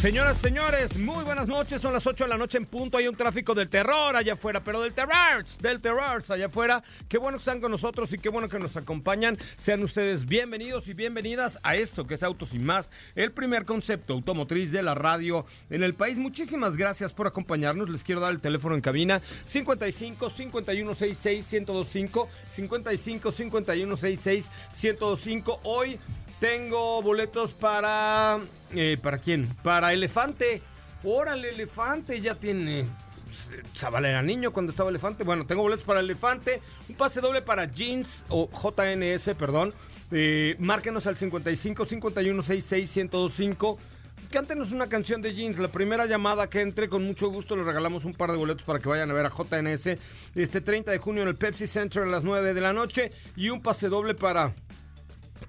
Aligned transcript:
Señoras, 0.00 0.38
señores, 0.38 0.96
muy 0.96 1.22
buenas 1.24 1.46
noches. 1.46 1.78
Son 1.78 1.92
las 1.92 2.06
8 2.06 2.24
de 2.24 2.30
la 2.30 2.38
noche 2.38 2.56
en 2.56 2.64
punto. 2.64 2.96
Hay 2.96 3.06
un 3.06 3.14
tráfico 3.14 3.54
del 3.54 3.68
terror 3.68 4.16
allá 4.16 4.32
afuera, 4.32 4.64
pero 4.64 4.80
del 4.80 4.94
terror, 4.94 5.44
del 5.60 5.78
terror 5.78 6.22
allá 6.26 6.46
afuera. 6.46 6.82
Qué 7.06 7.18
bueno 7.18 7.36
que 7.36 7.42
están 7.42 7.60
con 7.60 7.70
nosotros 7.70 8.10
y 8.14 8.16
qué 8.16 8.30
bueno 8.30 8.48
que 8.48 8.58
nos 8.58 8.78
acompañan. 8.78 9.36
Sean 9.56 9.82
ustedes 9.82 10.24
bienvenidos 10.24 10.88
y 10.88 10.94
bienvenidas 10.94 11.58
a 11.62 11.76
esto 11.76 12.06
que 12.06 12.14
es 12.14 12.22
Autos 12.22 12.54
y 12.54 12.58
Más, 12.58 12.90
el 13.14 13.32
primer 13.32 13.66
concepto 13.66 14.14
automotriz 14.14 14.72
de 14.72 14.82
la 14.82 14.94
radio 14.94 15.44
en 15.68 15.82
el 15.82 15.92
país. 15.92 16.18
Muchísimas 16.18 16.78
gracias 16.78 17.12
por 17.12 17.26
acompañarnos. 17.26 17.90
Les 17.90 18.02
quiero 18.02 18.22
dar 18.22 18.32
el 18.32 18.40
teléfono 18.40 18.74
en 18.74 18.80
cabina 18.80 19.20
55 19.44 20.30
5166 20.30 21.52
1025 21.52 22.28
55 22.46 23.32
5166 23.32 24.50
1025. 24.82 25.60
Hoy 25.64 25.98
tengo 26.40 27.02
boletos 27.02 27.52
para. 27.52 28.38
Eh, 28.74 28.96
¿Para 29.00 29.18
quién? 29.18 29.46
Para 29.62 29.92
Elefante. 29.92 30.62
Órale, 31.04 31.50
Elefante 31.50 32.20
ya 32.20 32.34
tiene. 32.34 32.86
Zavala 33.76 34.08
era 34.08 34.22
niño 34.22 34.50
cuando 34.50 34.70
estaba 34.70 34.90
Elefante. 34.90 35.22
Bueno, 35.22 35.46
tengo 35.46 35.62
boletos 35.62 35.84
para 35.84 36.00
Elefante. 36.00 36.60
Un 36.88 36.96
pase 36.96 37.20
doble 37.20 37.42
para 37.42 37.72
Jeans 37.72 38.24
o 38.28 38.48
JNS, 38.50 39.36
perdón. 39.38 39.72
Eh, 40.10 40.56
márquenos 40.58 41.06
al 41.06 41.16
55 41.16 41.84
51 41.84 42.42
66 42.42 42.96
1025. 42.96 43.78
Cántenos 44.30 44.72
una 44.72 44.88
canción 44.88 45.20
de 45.22 45.34
Jeans. 45.34 45.58
La 45.58 45.68
primera 45.68 46.06
llamada 46.06 46.48
que 46.48 46.60
entre, 46.60 46.88
con 46.88 47.04
mucho 47.04 47.28
gusto, 47.28 47.56
les 47.56 47.66
regalamos 47.66 48.04
un 48.04 48.14
par 48.14 48.30
de 48.32 48.38
boletos 48.38 48.64
para 48.64 48.78
que 48.78 48.88
vayan 48.88 49.10
a 49.10 49.14
ver 49.14 49.26
a 49.26 49.30
JNS 49.30 49.98
este 50.34 50.60
30 50.60 50.90
de 50.90 50.98
junio 50.98 51.22
en 51.22 51.28
el 51.28 51.36
Pepsi 51.36 51.66
Center 51.66 52.04
a 52.04 52.06
las 52.06 52.24
9 52.24 52.54
de 52.54 52.60
la 52.60 52.72
noche. 52.72 53.10
Y 53.36 53.50
un 53.50 53.60
pase 53.60 53.88
doble 53.88 54.14
para 54.14 54.54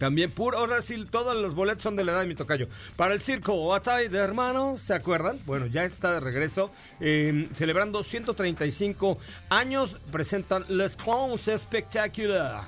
también 0.01 0.31
puro, 0.31 0.57
ahora 0.57 0.81
sí, 0.81 1.05
todos 1.05 1.37
los 1.37 1.53
boletos 1.53 1.83
son 1.83 1.95
de 1.95 2.03
la 2.03 2.13
edad 2.13 2.21
de 2.21 2.25
mi 2.25 2.33
tocayo. 2.33 2.67
Para 2.95 3.13
el 3.13 3.21
circo 3.21 3.71
Atay 3.75 4.07
de 4.07 4.17
hermanos, 4.17 4.81
¿se 4.81 4.95
acuerdan? 4.95 5.39
Bueno, 5.45 5.67
ya 5.67 5.83
está 5.83 6.13
de 6.13 6.19
regreso. 6.19 6.71
Eh, 6.99 7.47
celebrando 7.53 8.03
135 8.03 9.19
años, 9.49 9.99
presentan 10.11 10.65
Les 10.69 10.95
Clowns 10.95 11.51
Spectacular. 11.55 12.63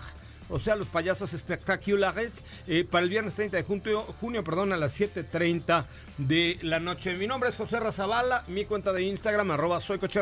O 0.48 0.60
sea, 0.60 0.76
los 0.76 0.88
payasos 0.90 1.34
espectaculares 1.34 2.46
eh, 2.68 2.86
para 2.88 3.04
el 3.04 3.10
viernes 3.10 3.34
30 3.34 3.58
de 3.58 3.64
junio, 3.64 4.02
junio 4.22 4.44
perdón, 4.44 4.72
a 4.72 4.78
las 4.78 5.00
7.30 5.00 5.86
de 6.20 6.60
la 6.62 6.80
noche. 6.80 7.16
Mi 7.16 7.26
nombre 7.26 7.50
es 7.50 7.56
José 7.56 7.80
Razabala, 7.80 8.44
mi 8.48 8.66
cuenta 8.66 8.94
de 8.94 9.02
Instagram, 9.02 9.50
arroba 9.50 9.80
soy 9.80 9.98
Coche 9.98 10.22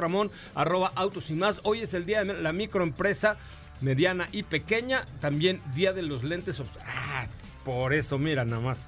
arroba 0.56 0.94
autos 0.96 1.30
y 1.30 1.34
más. 1.34 1.60
Hoy 1.64 1.82
es 1.82 1.94
el 1.94 2.06
día 2.06 2.24
de 2.24 2.42
la 2.42 2.54
microempresa 2.54 3.36
mediana 3.82 4.30
y 4.32 4.44
pequeña. 4.44 5.06
También 5.20 5.62
Día 5.76 5.94
de 5.94 6.02
los 6.02 6.24
Lentes 6.24 6.60
Oscuros. 6.60 6.88
Ah, 6.88 7.28
por 7.66 7.94
eso, 7.94 8.18
mira 8.18 8.46
nada 8.46 8.62
más. 8.62 8.84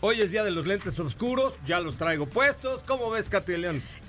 Hoy 0.00 0.20
es 0.20 0.30
Día 0.30 0.44
de 0.44 0.52
los 0.52 0.66
Lentes 0.66 0.98
Oscuros, 1.00 1.54
ya 1.66 1.80
los 1.80 1.96
traigo 1.96 2.26
puestos. 2.26 2.82
¿Cómo 2.84 3.10
ves, 3.10 3.28
Katy? 3.28 3.54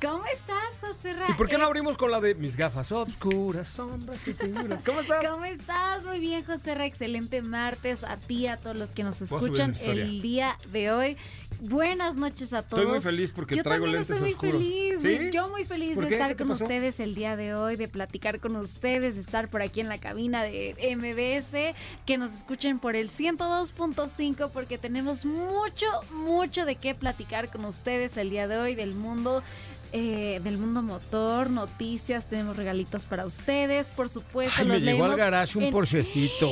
¿Cómo 0.02 0.24
estás, 0.26 0.80
José 0.80 1.14
Ra? 1.14 1.26
¿Y 1.30 1.34
por 1.34 1.48
qué 1.50 1.58
no 1.58 1.64
Eh, 1.66 1.68
abrimos 1.68 1.98
con 1.98 2.10
la 2.10 2.22
de 2.22 2.34
mis 2.36 2.56
gafas 2.56 2.92
obscuras, 2.92 3.68
sombras 3.68 4.26
y 4.28 4.34
figuras? 4.34 4.82
¿Cómo 4.86 5.02
estás? 5.02 5.26
¿Cómo 5.28 5.44
estás? 5.46 6.04
Muy 6.06 6.20
bien, 6.20 6.46
José 6.46 6.76
Ra. 6.76 6.86
Excelente 6.86 7.42
martes 7.42 8.04
a 8.04 8.16
ti, 8.18 8.48
a 8.48 8.58
todos 8.58 8.78
los 8.78 8.92
que 8.92 9.04
nos 9.04 9.22
escuchan 9.22 9.76
el 9.82 10.22
día 10.22 10.58
de 10.72 10.92
hoy. 10.92 11.18
Buenas 11.62 12.16
noches 12.16 12.54
a 12.54 12.62
todos. 12.62 12.84
Estoy 12.84 12.94
muy 12.96 13.02
feliz 13.04 13.32
porque 13.36 13.56
Yo 13.58 13.64
traigo 13.64 13.86
lentes 13.86 14.16
estoy 14.16 14.32
oscuros. 14.32 14.62
Muy 14.62 14.94
feliz, 15.02 15.34
Yo 15.34 15.50
muy 15.50 15.66
feliz 15.66 15.96
¿Por 15.96 16.08
de 16.08 16.16
estar 16.16 16.30
¿Qué 16.30 16.36
te 16.36 16.44
con 16.44 16.54
pasó? 16.54 16.64
ustedes 16.64 17.02
el 17.02 17.16
día 17.16 17.36
de 17.36 17.54
hoy, 17.54 17.76
de 17.76 17.90
platicar 17.90 18.40
con 18.40 18.56
ustedes, 18.56 19.16
de 19.16 19.22
estar 19.22 19.50
por 19.50 19.62
aquí 19.62 19.82
en 19.82 19.90
la 19.90 19.98
cabina 19.98 20.44
de 20.44 20.76
MBS, 20.96 21.76
que 22.06 22.18
nos 22.18 22.34
escuchen 22.34 22.80
por 22.80 22.96
el 22.96 23.10
102.5 23.10 24.52
porque 24.52 24.78
tenemos 24.78 25.26
mucho, 25.26 25.86
mucho 26.14 26.66
de 26.66 26.76
qué 26.78 26.96
platicar 26.96 27.50
con 27.52 27.66
ustedes 27.66 28.16
el 28.16 28.30
día 28.30 28.48
de 28.48 28.58
hoy 28.58 28.76
del 28.76 28.94
mundo 28.94 29.44
eh, 29.92 30.40
del 30.44 30.58
mundo 30.58 30.82
motor, 30.82 31.50
noticias, 31.50 32.26
tenemos 32.30 32.56
regalitos 32.58 33.06
para 33.06 33.26
ustedes, 33.26 33.92
por 33.92 34.10
supuesto. 34.10 34.62
Ay, 34.62 34.68
me 34.68 34.80
llegó 34.82 35.06
al 35.06 35.16
garage 35.16 35.58
un 35.58 35.66
en- 35.66 35.72
Porschecito. 35.72 36.52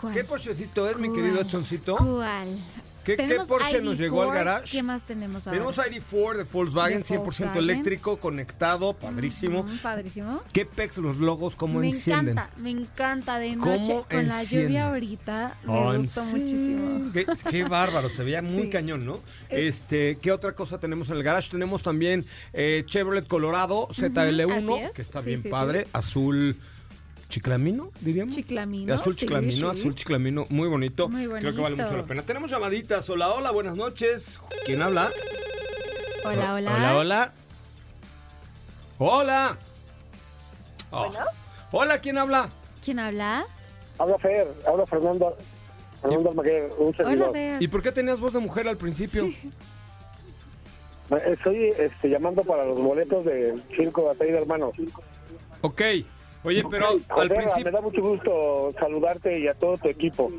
¿Cuál? 0.00 0.14
¿Qué 0.14 0.24
Porschecito 0.24 0.88
es, 0.88 0.96
mi 0.96 1.12
querido 1.12 1.40
Edsoncito? 1.40 1.96
¿Cuál? 1.96 2.48
¿Qué, 3.16 3.38
Porsche 3.48 3.80
nos 3.80 3.98
llegó 3.98 4.22
al 4.22 4.28
ID4, 4.28 4.32
garage? 4.34 4.72
¿Qué 4.76 4.82
más 4.82 5.02
tenemos 5.02 5.46
ahora? 5.46 5.58
Tenemos 5.58 5.78
ID4 5.78 6.36
de 6.36 6.44
Volkswagen, 6.44 6.98
De 7.00 7.04
100% 7.04 7.18
Volkswagen. 7.18 7.56
eléctrico, 7.58 8.18
conectado, 8.18 8.92
padrísimo. 8.94 9.62
Mm, 9.62 9.78
padrísimo. 9.78 10.42
¿Qué 10.52 10.66
pex 10.66 10.98
los 10.98 11.18
logos, 11.18 11.56
cómo 11.56 11.80
me 11.80 11.88
encienden? 11.88 12.38
encanta, 12.38 12.50
me 12.58 12.70
encanta 12.70 13.38
de 13.38 13.56
¿Cómo 13.56 13.76
noche 13.76 14.00
con 14.10 14.26
la 14.28 14.42
lluvia 14.44 14.88
ahorita. 14.88 15.56
Me 15.64 15.72
Oh, 15.72 15.96
gustó 15.96 16.24
sí. 16.24 16.36
muchísimo. 16.38 17.12
Qué, 17.12 17.26
qué 17.50 17.64
bárbaro, 17.64 18.08
se 18.10 18.22
veía 18.24 18.42
muy 18.42 18.64
Sí. 18.64 18.70
cañón, 18.70 19.06
¿no? 19.06 19.20
Este, 19.48 20.18
¿qué 20.20 20.32
otra 20.32 20.52
cosa 20.52 20.78
tenemos 20.78 21.10
en 21.10 21.16
el 21.16 21.22
garage? 21.22 21.50
Tenemos 21.50 21.82
también 21.82 22.24
eh, 22.52 22.84
Chevrolet 22.86 23.26
Colorado 23.26 23.88
ZL1, 23.90 24.52
así 24.74 24.82
es. 24.84 24.90
que 24.92 25.02
está 25.02 25.20
Sí, 25.22 25.26
bien 25.28 25.42
padre, 25.44 25.86
azul 25.92 26.56
chiclamino, 27.28 27.90
diríamos. 28.00 28.34
Chiclamino. 28.34 28.94
Azul 28.94 29.14
sí, 29.14 29.20
chiclamino, 29.20 29.74
sí. 29.74 29.80
azul 29.80 29.94
chiclamino, 29.94 30.46
muy 30.48 30.68
bonito. 30.68 31.08
Muy 31.08 31.26
Creo 31.26 31.54
que 31.54 31.60
vale 31.60 31.76
bonito. 31.76 31.82
mucho 31.84 31.96
la 31.96 32.06
pena. 32.06 32.22
Tenemos 32.22 32.50
llamaditas. 32.50 33.08
Hola, 33.10 33.30
hola, 33.30 33.50
buenas 33.50 33.76
noches. 33.76 34.40
¿Quién 34.64 34.82
habla? 34.82 35.12
Hola, 36.24 36.54
hola. 36.54 36.74
Hola, 36.74 36.96
hola. 36.96 37.32
Hola. 38.98 39.58
Oh. 40.90 41.12
Hola, 41.72 41.98
¿quién 42.00 42.18
habla? 42.18 42.48
¿Quién 42.82 42.98
habla? 42.98 43.46
Habla 43.98 44.18
Fer, 44.18 44.46
habla 44.66 44.86
Fernando, 44.86 45.36
Fernando 46.00 46.30
Almaguer, 46.30 46.70
un 46.78 46.88
Hola, 46.88 46.96
servidor. 46.96 47.32
Fer. 47.32 47.62
¿Y 47.62 47.68
por 47.68 47.82
qué 47.82 47.92
tenías 47.92 48.20
voz 48.20 48.32
de 48.32 48.40
mujer 48.40 48.68
al 48.68 48.76
principio? 48.76 49.30
Estoy 51.26 51.72
este, 51.78 52.10
llamando 52.10 52.42
para 52.42 52.64
los 52.64 52.78
boletos 52.80 53.24
del 53.24 53.62
circo 53.76 54.10
Atay 54.10 54.30
de 54.30 54.38
Hermanos. 54.38 54.72
Ok. 55.62 55.82
Oye, 56.48 56.64
pero 56.70 56.88
al 56.88 57.00
José, 57.08 57.28
Me 57.28 57.34
principio... 57.36 57.72
da 57.72 57.80
mucho 57.80 58.00
gusto 58.02 58.74
saludarte 58.78 59.38
y 59.38 59.48
a 59.48 59.54
todo 59.54 59.76
tu 59.78 59.88
equipo. 59.88 60.30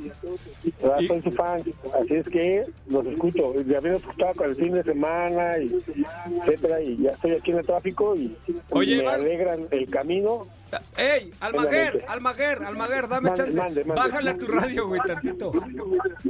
¿Verdad? 0.82 1.00
Y- 1.00 1.08
Soy 1.08 1.22
su 1.22 1.32
fan, 1.32 1.62
así 2.02 2.14
es 2.16 2.28
que 2.30 2.64
los 2.90 3.06
escucho. 3.06 3.54
Ya 3.64 3.78
había 3.78 3.96
escuchado 3.96 4.34
con 4.34 4.50
el 4.50 4.56
fin 4.56 4.74
de 4.74 4.84
semana, 4.84 5.58
y 5.60 5.72
etcétera, 6.42 6.82
y 6.82 6.98
ya 7.02 7.12
estoy 7.12 7.32
aquí 7.34 7.52
en 7.52 7.58
el 7.60 7.66
tráfico 7.66 8.16
y 8.16 8.36
Oye, 8.72 8.98
me 8.98 9.04
Iván. 9.04 9.20
alegran 9.22 9.68
el 9.72 9.90
camino. 9.90 10.48
¡Ey! 10.98 11.32
Almaguer. 11.40 12.06
Almaguer, 12.08 12.64
Almaguer, 12.64 13.08
dame 13.08 13.30
Mande, 13.30 13.44
chance. 13.44 13.58
mande, 13.58 13.84
mande. 13.86 14.02
Bájale 14.04 14.30
a 14.32 14.38
tu 14.38 14.46
radio, 14.48 14.88
güey, 14.88 15.02
tantito. 15.06 15.52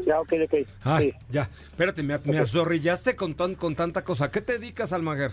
Ya, 0.05 0.21
ok, 0.21 0.33
ok. 0.45 0.99
Sí. 0.99 1.13
ya. 1.29 1.41
Espérate, 1.71 2.03
me, 2.03 2.17
me 2.23 2.37
azorrillaste 2.39 3.15
con, 3.15 3.33
tan- 3.35 3.55
con 3.55 3.75
tanta 3.75 4.03
cosa. 4.03 4.25
¿A 4.25 4.31
qué 4.31 4.41
te 4.41 4.53
dedicas, 4.59 4.93
Almaguer? 4.93 5.31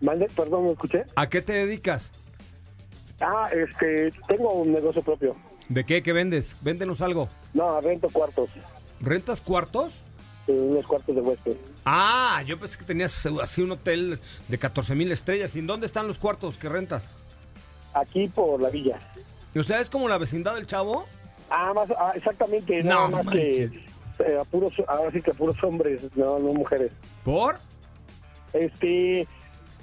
Mande, 0.00 0.26
perdón, 0.34 0.64
¿me 0.66 0.72
escuché? 0.72 1.04
¿A 1.16 1.28
qué 1.28 1.42
te 1.42 1.52
dedicas? 1.52 2.12
Ah, 3.20 3.48
este, 3.52 4.12
tengo 4.26 4.52
un 4.52 4.72
negocio 4.72 5.02
propio. 5.02 5.34
¿De 5.68 5.84
qué? 5.84 6.02
¿Qué 6.02 6.12
vendes? 6.12 6.56
Véndenos 6.60 7.00
algo. 7.02 7.28
No, 7.54 7.80
rento 7.80 8.08
cuartos. 8.10 8.48
¿Rentas 9.00 9.40
cuartos? 9.40 10.04
unos 10.46 10.86
cuartos 10.86 11.14
de 11.14 11.20
huésped. 11.20 11.56
Ah, 11.84 12.42
yo 12.46 12.58
pensé 12.58 12.78
que 12.78 12.84
tenías 12.84 13.26
así 13.42 13.60
un 13.60 13.72
hotel 13.72 14.18
de 14.48 14.58
14 14.58 14.94
mil 14.94 15.12
estrellas. 15.12 15.54
¿Y 15.54 15.58
en 15.58 15.66
dónde 15.66 15.84
están 15.86 16.06
los 16.06 16.16
cuartos 16.18 16.56
que 16.56 16.70
rentas? 16.70 17.10
Aquí 17.92 18.28
por 18.28 18.58
la 18.60 18.70
villa. 18.70 18.98
O 19.54 19.62
sea, 19.62 19.80
es 19.80 19.90
como 19.90 20.08
la 20.08 20.16
vecindad 20.16 20.54
del 20.54 20.66
chavo. 20.66 21.04
Ah, 21.50 21.72
más, 21.74 21.90
ah, 21.98 22.12
exactamente, 22.14 22.82
No 22.82 22.88
nada 22.94 23.08
más 23.08 23.24
manches. 23.26 23.70
que 23.72 23.78
eh, 24.26 24.38
a 24.40 24.44
puros, 24.44 24.72
ahora 24.86 25.10
sí 25.12 25.20
que 25.20 25.32
a 25.32 25.34
puros 25.34 25.62
hombres, 25.62 26.00
no, 26.16 26.38
no 26.38 26.52
mujeres. 26.54 26.92
¿Por? 27.24 27.58
Este, 28.52 29.26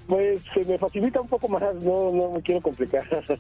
pues 0.07 0.42
se 0.54 0.63
me 0.66 0.78
facilita 0.78 1.19
un 1.22 1.28
poco 1.28 1.48
más, 1.48 1.62
no, 1.75 2.12
no 2.12 2.31
me 2.31 2.42
quiero 2.42 2.62
complicar. 2.62 3.07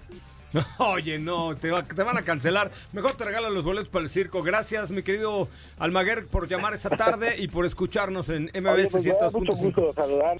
Oye, 0.77 1.19
no, 1.19 1.55
te, 1.55 1.69
va- 1.71 1.83
te 1.83 2.01
van 2.03 2.17
a 2.17 2.21
cancelar. 2.21 2.71
Mejor 2.93 3.13
te 3.17 3.25
regalan 3.25 3.53
los 3.53 3.63
boletos 3.65 3.89
para 3.89 4.03
el 4.03 4.09
circo. 4.09 4.41
Gracias, 4.41 4.89
mi 4.89 5.03
querido 5.03 5.49
Almaguer, 5.79 6.27
por 6.27 6.47
llamar 6.47 6.73
esta 6.73 6.89
tarde 6.95 7.35
y 7.37 7.47
por 7.49 7.65
escucharnos 7.65 8.29
en 8.29 8.45
MBS 8.53 8.91
pues 8.91 9.05
me 9.05 9.11
da 9.13 9.29
mucho 9.31 9.51
102.5. 9.53 9.61
gusto 9.63 9.93
saludar. 9.93 10.37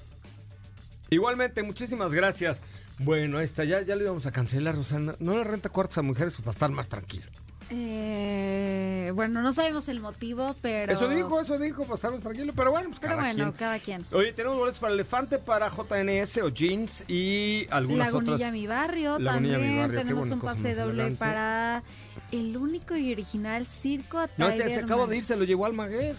Igualmente, 1.09 1.63
muchísimas 1.63 2.13
gracias. 2.13 2.61
Bueno, 2.97 3.39
ahí 3.39 3.43
está, 3.43 3.65
ya, 3.65 3.81
ya 3.81 3.95
lo 3.97 4.03
íbamos 4.03 4.25
a 4.25 4.31
cancelar. 4.31 4.75
No, 4.75 5.15
no 5.19 5.33
le 5.37 5.43
renta 5.43 5.67
cuartos 5.69 5.97
a 5.97 6.01
mujeres 6.01 6.33
pues, 6.35 6.43
para 6.45 6.51
estar 6.53 6.69
más 6.71 6.87
tranquilo. 6.87 7.25
Eh, 7.69 9.11
bueno, 9.15 9.41
no 9.41 9.51
sabemos 9.53 9.87
el 9.87 9.99
motivo, 9.99 10.53
pero. 10.61 10.93
Eso 10.93 11.07
dijo, 11.09 11.39
eso 11.39 11.57
dijo, 11.57 11.83
para 11.83 11.95
estar 11.95 12.11
más 12.11 12.21
tranquilo. 12.21 12.53
Pero 12.55 12.71
bueno, 12.71 12.89
pues 12.89 12.99
Pero 12.99 13.15
cada 13.15 13.27
bueno, 13.27 13.43
quien. 13.45 13.51
cada 13.53 13.79
quien. 13.79 14.05
Oye, 14.11 14.33
tenemos 14.33 14.57
boletos 14.57 14.79
para 14.79 14.93
Elefante, 14.93 15.39
para 15.39 15.69
JNS 15.69 16.37
o 16.43 16.49
Jeans 16.49 17.05
y 17.07 17.67
algunas 17.71 18.07
Lagunilla 18.07 18.35
otras. 18.35 18.51
Mi 18.51 18.67
Barrio 18.67 19.19
Lagunilla 19.19 19.53
también. 19.53 19.73
Mi 19.73 19.79
Barrio, 19.79 19.99
Tenemos 19.99 20.31
un 20.31 20.39
pase 20.39 20.75
doble 20.75 21.11
para 21.11 21.83
el 22.31 22.55
único 22.57 22.95
y 22.95 23.11
original 23.11 23.65
Circo 23.65 24.19
No, 24.37 24.49
se, 24.51 24.57
Tiger 24.57 24.71
se 24.71 24.79
acabó 24.81 25.07
de 25.07 25.17
ir, 25.17 25.23
se 25.23 25.35
lo 25.35 25.43
llevó 25.43 25.65
Almaguer. 25.65 26.15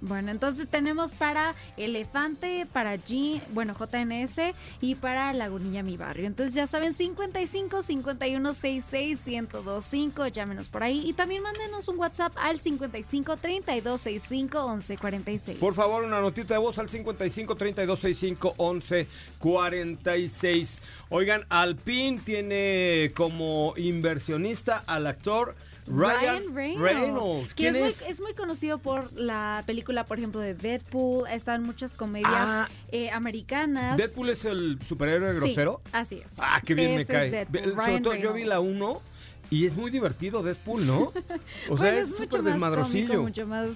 Bueno, 0.00 0.30
entonces 0.30 0.68
tenemos 0.68 1.14
para 1.14 1.54
Elefante, 1.76 2.66
para 2.72 2.96
G, 2.96 3.40
bueno, 3.50 3.74
JNS 3.74 4.54
y 4.80 4.94
para 4.94 5.32
Lagunilla 5.32 5.82
Mi 5.82 5.96
Barrio. 5.96 6.26
Entonces 6.26 6.54
ya 6.54 6.66
saben, 6.66 6.92
55 6.92 7.82
51 7.82 8.54
66 8.54 9.26
1025, 9.26 10.26
llámenos 10.28 10.68
por 10.68 10.82
ahí 10.82 11.08
y 11.08 11.12
también 11.12 11.42
mándenos 11.42 11.88
un 11.88 11.98
WhatsApp 11.98 12.32
al 12.36 12.60
55 12.60 13.36
32 13.36 14.00
65 14.00 14.64
11 14.64 14.98
46. 14.98 15.58
Por 15.58 15.74
favor, 15.74 16.04
una 16.04 16.20
notita 16.20 16.54
de 16.54 16.58
voz 16.58 16.78
al 16.78 16.88
55 16.88 17.54
32 17.54 17.98
65 17.98 18.54
11 18.56 19.08
46. 19.38 20.82
Oigan, 21.08 21.46
Alpine 21.48 22.20
tiene 22.24 23.12
como 23.14 23.72
inversionista 23.76 24.82
al 24.86 25.06
actor 25.06 25.54
Ryan, 25.88 26.42
Reynolds. 26.54 27.54
que 27.54 27.70
¿Quién 27.70 27.76
es, 27.76 27.98
es? 27.98 28.02
Muy, 28.02 28.10
es 28.12 28.20
muy 28.20 28.34
conocido 28.34 28.78
por 28.78 29.12
la 29.12 29.62
película, 29.66 30.04
por 30.04 30.18
ejemplo, 30.18 30.40
de 30.40 30.54
Deadpool. 30.54 31.28
Está 31.28 31.54
en 31.54 31.62
muchas 31.62 31.94
comedias 31.94 32.32
Ah. 32.34 32.68
eh, 32.92 33.10
americanas. 33.10 33.96
Deadpool 33.96 34.30
es 34.30 34.44
el 34.44 34.78
superhéroe 34.84 35.32
Sí, 35.32 35.36
grosero. 35.40 35.80
así 35.92 36.16
es. 36.24 36.32
Ah, 36.38 36.60
qué 36.64 36.74
bien 36.74 36.94
me 36.96 37.02
Ese 37.02 37.12
cae. 37.12 37.30
Deadpool, 37.30 37.60
Sobre 37.72 37.74
Ryan 37.86 38.02
todo 38.02 38.14
yo 38.16 38.32
vi 38.32 38.44
la 38.44 38.56
Reynolds. 38.56 38.76
1 38.76 39.00
y 39.48 39.64
es 39.66 39.76
muy 39.76 39.90
divertido 39.92 40.42
Deadpool, 40.42 40.86
¿no? 40.86 41.12
O 41.70 41.76
sea, 41.78 41.90
Bueno, 41.92 41.98
es 41.98 42.16
súper 42.16 42.42
desmadrosillo. 42.42 43.22
mucho 43.22 43.46
más 43.46 43.68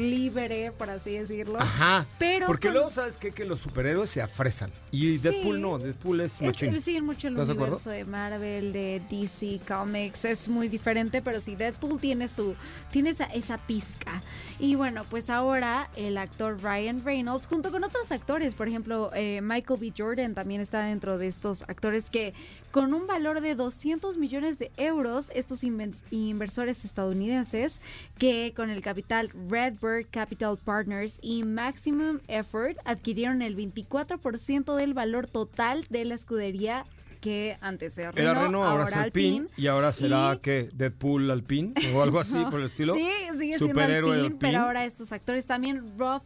libre, 0.00 0.72
por 0.76 0.90
así 0.90 1.12
decirlo. 1.12 1.60
Ajá. 1.60 2.06
Pero 2.18 2.46
Porque 2.46 2.68
con- 2.68 2.74
luego, 2.74 2.90
¿sabes 2.90 3.16
qué? 3.16 3.30
Que 3.30 3.44
los 3.44 3.60
superhéroes 3.60 4.10
se 4.10 4.22
afresan. 4.22 4.70
Y 4.90 5.18
Deadpool 5.18 5.56
Sí. 5.56 5.62
no, 5.62 5.78
Deadpool 5.78 6.20
es 6.22 6.32
Es, 6.34 6.42
machín. 6.42 6.80
siguen 6.80 7.04
mucho 7.04 7.28
el 7.28 7.36
universo 7.38 7.90
de 7.90 8.04
Marvel, 8.04 8.72
de 8.72 9.00
DC 9.10 9.60
Comics, 9.68 10.24
es 10.24 10.48
muy 10.48 10.68
diferente, 10.68 11.22
pero 11.22 11.40
sí, 11.40 11.54
Deadpool 11.56 12.00
tiene 12.00 12.28
su, 12.28 12.54
tiene 12.90 13.10
esa, 13.10 13.24
esa 13.26 13.58
pizca. 13.58 14.22
Y 14.58 14.74
bueno, 14.74 15.04
pues 15.08 15.30
ahora 15.30 15.88
el 15.96 16.18
actor 16.18 16.62
Ryan 16.62 17.02
Reynolds, 17.04 17.46
junto 17.46 17.70
con 17.70 17.82
otros 17.84 18.10
actores, 18.12 18.54
por 18.54 18.68
ejemplo, 18.68 19.10
eh, 19.14 19.40
Michael 19.42 19.80
B. 19.80 19.92
Jordan 19.96 20.34
también 20.34 20.60
está 20.60 20.80
dentro 20.84 21.16
de 21.16 21.28
estos 21.28 21.62
actores 21.62 22.10
que 22.10 22.34
con 22.70 22.94
un 22.94 23.06
valor 23.06 23.40
de 23.40 23.54
200 23.54 24.16
millones 24.16 24.58
de 24.58 24.70
euros, 24.76 25.30
estos 25.34 25.64
inversores 25.64 26.84
estadounidenses, 26.84 27.80
que 28.18 28.52
con 28.54 28.70
el 28.70 28.80
capital 28.82 29.30
Redbird 29.48 30.06
Capital 30.10 30.56
Partners 30.56 31.18
y 31.20 31.42
Maximum 31.42 32.20
Effort 32.28 32.76
adquirieron 32.84 33.42
el 33.42 33.56
24% 33.56 34.74
del 34.76 34.94
valor 34.94 35.26
total 35.26 35.84
de 35.90 36.04
la 36.04 36.14
escudería 36.14 36.84
que 37.20 37.58
antes 37.60 37.98
era 37.98 38.10
Era 38.16 38.32
Renault, 38.32 38.46
Renault, 38.46 38.66
ahora 38.70 38.84
es 38.84 38.96
Alpine. 38.96 39.46
Y 39.58 39.66
ahora 39.66 39.92
será, 39.92 40.32
Y- 40.34 40.38
¿qué? 40.38 40.70
Deadpool 40.72 41.30
Alpine 41.30 41.74
o 41.94 42.02
algo 42.02 42.18
así 42.18 42.38
por 42.50 42.60
el 42.60 42.66
estilo. 42.66 42.94
Sí, 42.94 43.10
sigue 43.38 43.58
Superhéroe 43.58 43.58
siendo 43.58 44.12
Alpine, 44.12 44.26
Alpine. 44.26 44.38
pero 44.40 44.58
ahora 44.62 44.84
estos 44.86 45.12
actores 45.12 45.44
también 45.44 45.98
Rob 45.98 46.22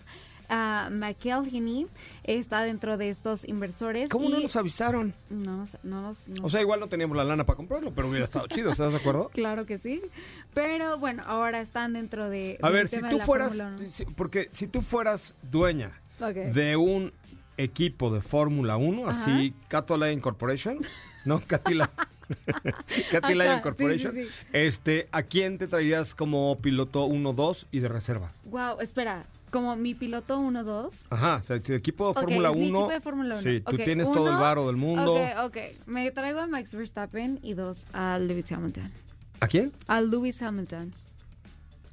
ah, 0.48 0.88
McElhenney 0.90 1.86
está 2.24 2.62
dentro 2.62 2.96
de 2.96 3.08
estos 3.10 3.46
inversores. 3.48 4.08
¿Cómo 4.10 4.28
y 4.28 4.32
no 4.32 4.40
nos 4.40 4.56
avisaron? 4.56 5.14
no 5.30 5.64
no 5.82 6.02
nos- 6.02 6.28
no 6.28 6.44
O 6.44 6.48
sea, 6.48 6.60
igual 6.60 6.80
no 6.80 6.88
teníamos 6.88 7.16
la 7.16 7.24
lana 7.24 7.44
para 7.44 7.56
comprarlo, 7.56 7.92
pero 7.94 8.08
hubiera 8.08 8.24
estado 8.24 8.46
chido, 8.48 8.70
¿estás 8.70 8.92
de 8.92 8.98
acuerdo? 8.98 9.30
Claro 9.34 9.66
que 9.66 9.78
sí. 9.78 10.00
Pero 10.54 10.98
bueno, 10.98 11.22
ahora 11.26 11.60
están 11.60 11.92
dentro 11.94 12.28
de. 12.28 12.58
A 12.62 12.70
ver, 12.70 12.88
si 12.88 13.00
tú 13.02 13.18
fueras, 13.18 13.56
si- 13.90 14.04
porque 14.06 14.48
si 14.52 14.66
tú 14.68 14.80
fueras 14.82 15.34
dueña 15.50 16.00
de 16.52 16.76
un 16.76 17.12
equipo 17.56 18.12
de 18.12 18.20
Fórmula 18.20 18.76
1, 18.76 19.08
así, 19.08 19.54
Cato 19.68 19.96
Lion 19.96 20.20
Corporation, 20.20 20.78
no, 21.24 21.40
Catila. 21.46 21.90
Ajá, 23.12 23.30
Lion 23.32 23.56
sí, 23.56 23.62
Corporation, 23.62 24.12
sí, 24.14 24.24
sí. 24.24 24.28
este, 24.52 25.08
¿a 25.12 25.22
quién 25.22 25.58
te 25.58 25.66
traerías 25.68 26.14
como 26.14 26.58
piloto 26.60 27.04
1, 27.04 27.32
2 27.32 27.68
y 27.70 27.80
de 27.80 27.88
reserva? 27.88 28.32
Wow, 28.44 28.80
espera. 28.80 29.26
Como 29.54 29.76
mi 29.76 29.94
piloto 29.94 30.40
1-2. 30.40 31.06
Ajá, 31.10 31.36
o 31.36 31.42
sea, 31.42 31.60
si 31.62 31.72
equipo 31.74 32.08
de 32.08 32.14
Fórmula 32.14 32.50
mi 32.50 32.68
1. 32.70 32.78
equipo 32.80 32.90
de 32.90 33.00
Fórmula 33.00 33.34
1. 33.36 33.42
Sí, 33.42 33.60
tú 33.60 33.76
tienes 33.76 34.10
todo 34.10 34.28
el 34.30 34.36
varo 34.36 34.66
del 34.66 34.74
mundo. 34.76 35.14
Ok, 35.14 35.20
ok. 35.44 35.56
Me 35.86 36.10
traigo 36.10 36.40
a 36.40 36.48
Max 36.48 36.74
Verstappen 36.74 37.38
y 37.40 37.54
dos 37.54 37.86
a 37.92 38.18
Lewis 38.18 38.50
Hamilton. 38.50 38.90
¿A 39.38 39.46
quién? 39.46 39.72
A 39.86 40.00
Lewis 40.00 40.42
Hamilton. 40.42 40.92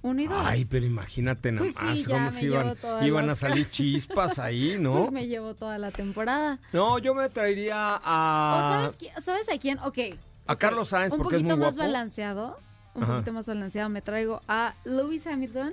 Uno 0.02 0.20
y 0.24 0.26
dos. 0.26 0.44
Ay, 0.44 0.66
pero 0.66 0.88
imagínate 0.88 1.52
nada 1.52 1.68
Pues 1.72 1.76
sí, 1.78 1.86
más 1.86 2.08
cómo 2.08 2.32
se 2.32 2.46
iban, 2.46 2.76
iban 3.04 3.30
a 3.30 3.36
salir 3.36 3.70
chispas 3.70 4.40
ahí, 4.40 4.78
¿no? 4.80 4.94
Pues 5.02 5.12
me 5.12 5.28
llevo 5.28 5.54
toda 5.54 5.78
la 5.78 5.92
temporada. 5.92 6.58
No, 6.74 6.98
yo 6.98 7.14
me 7.14 7.30
traería 7.30 7.98
¿O 7.98 8.02
a, 8.04 8.70
sabes, 8.90 8.98
qui- 8.98 9.22
sabes 9.22 9.48
a 9.50 9.60
quién? 9.60 9.78
Ok. 9.80 10.00
a 10.48 10.56
Carlos 10.56 10.88
Sainz 10.88 11.12
Un 11.14 11.20
porque 11.20 11.36
es 11.36 11.44
muy 11.44 11.52
poquito 11.52 11.66
más 11.68 11.76
guapo. 11.76 11.88
balanceado. 11.88 12.58
Un 12.96 13.04
Ajá. 13.04 13.14
poquito 13.18 13.34
más 13.34 13.46
balanceado. 13.46 13.90
Me 13.90 14.02
traigo 14.02 14.42
a 14.48 14.74
Lewis 14.84 15.28
Hamilton. 15.28 15.72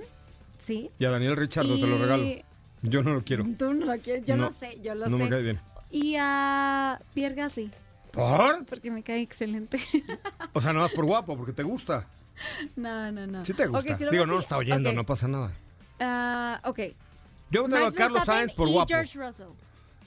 Sí. 0.59 0.91
Y 0.99 1.05
a 1.05 1.09
Daniel 1.09 1.35
Richardo 1.35 1.75
te 1.79 1.87
lo 1.87 1.97
regalo. 1.97 2.23
Yo 2.83 3.01
no 3.01 3.13
lo 3.13 3.23
quiero. 3.23 3.43
Tú 3.57 3.73
no 3.73 3.85
lo 3.93 3.99
quieres. 3.99 4.23
Yo 4.25 4.37
No, 4.37 4.43
lo 4.45 4.51
sé, 4.51 4.79
yo 4.81 4.93
lo 4.95 5.07
no 5.09 5.17
sé. 5.17 5.23
me 5.23 5.29
cae 5.29 5.41
bien. 5.41 5.59
Y 5.91 6.15
a 6.19 7.01
Pierre 7.13 7.33
Gasly. 7.35 7.71
¿Por? 8.11 8.65
Porque 8.65 8.91
me 8.91 9.01
cae 9.03 9.21
excelente. 9.21 9.79
O 10.53 10.61
sea, 10.61 10.71
nada 10.73 10.85
más 10.85 10.93
por 10.93 11.05
guapo, 11.05 11.35
porque 11.37 11.53
te 11.53 11.63
gusta. 11.63 12.07
no, 12.75 13.11
no, 13.11 13.25
no. 13.27 13.43
Sí 13.45 13.53
te 13.53 13.65
gusta. 13.67 13.97
si 13.97 14.03
lo 14.03 14.11
Digo, 14.11 14.25
no 14.25 14.33
lo 14.33 14.39
está 14.39 14.57
oyendo, 14.57 14.91
no 14.93 15.03
pasa 15.05 15.27
nada. 15.27 15.51
Ah, 15.99 16.61
ok. 16.63 16.79
Yo 17.51 17.67
traigo 17.67 17.87
a 17.87 17.91
Carlos 17.91 18.19
Verstappen 18.19 18.25
Sainz 18.25 18.53
por 18.53 18.69
y 18.69 18.71
guapo. 18.73 18.87
George 18.87 19.17
Russell. 19.19 19.47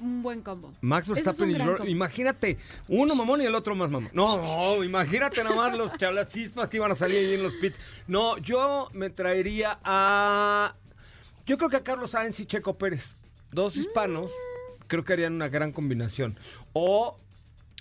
Un 0.02 0.20
buen 0.20 0.42
combo. 0.42 0.72
Max 0.80 1.08
es 1.08 1.14
Verstappen 1.14 1.50
y 1.52 1.54
George. 1.54 1.88
Imagínate, 1.88 2.58
uno 2.88 3.14
mamón 3.14 3.40
y 3.40 3.46
el 3.46 3.54
otro 3.54 3.76
más 3.76 3.88
mamón. 3.88 4.10
No, 4.12 4.82
imagínate 4.82 5.44
nada 5.44 5.54
más 5.54 5.78
los 5.78 5.92
chispas 6.28 6.68
que 6.68 6.78
iban 6.78 6.90
a 6.90 6.96
salir 6.96 7.18
ahí 7.18 7.34
en 7.34 7.42
los 7.44 7.54
pits. 7.54 7.78
No, 8.08 8.36
yo 8.38 8.90
me 8.94 9.10
traería 9.10 9.78
a. 9.84 10.74
Yo 11.46 11.56
creo 11.56 11.70
que 11.70 11.76
a 11.76 11.84
Carlos 11.84 12.10
Sainz 12.10 12.40
y 12.40 12.46
Checo 12.46 12.76
Pérez. 12.76 13.16
Dos 13.52 13.76
hispanos. 13.76 14.26
Mm. 14.26 14.84
Creo 14.88 15.04
que 15.04 15.12
harían 15.12 15.34
una 15.34 15.48
gran 15.48 15.70
combinación. 15.70 16.36
O. 16.72 17.16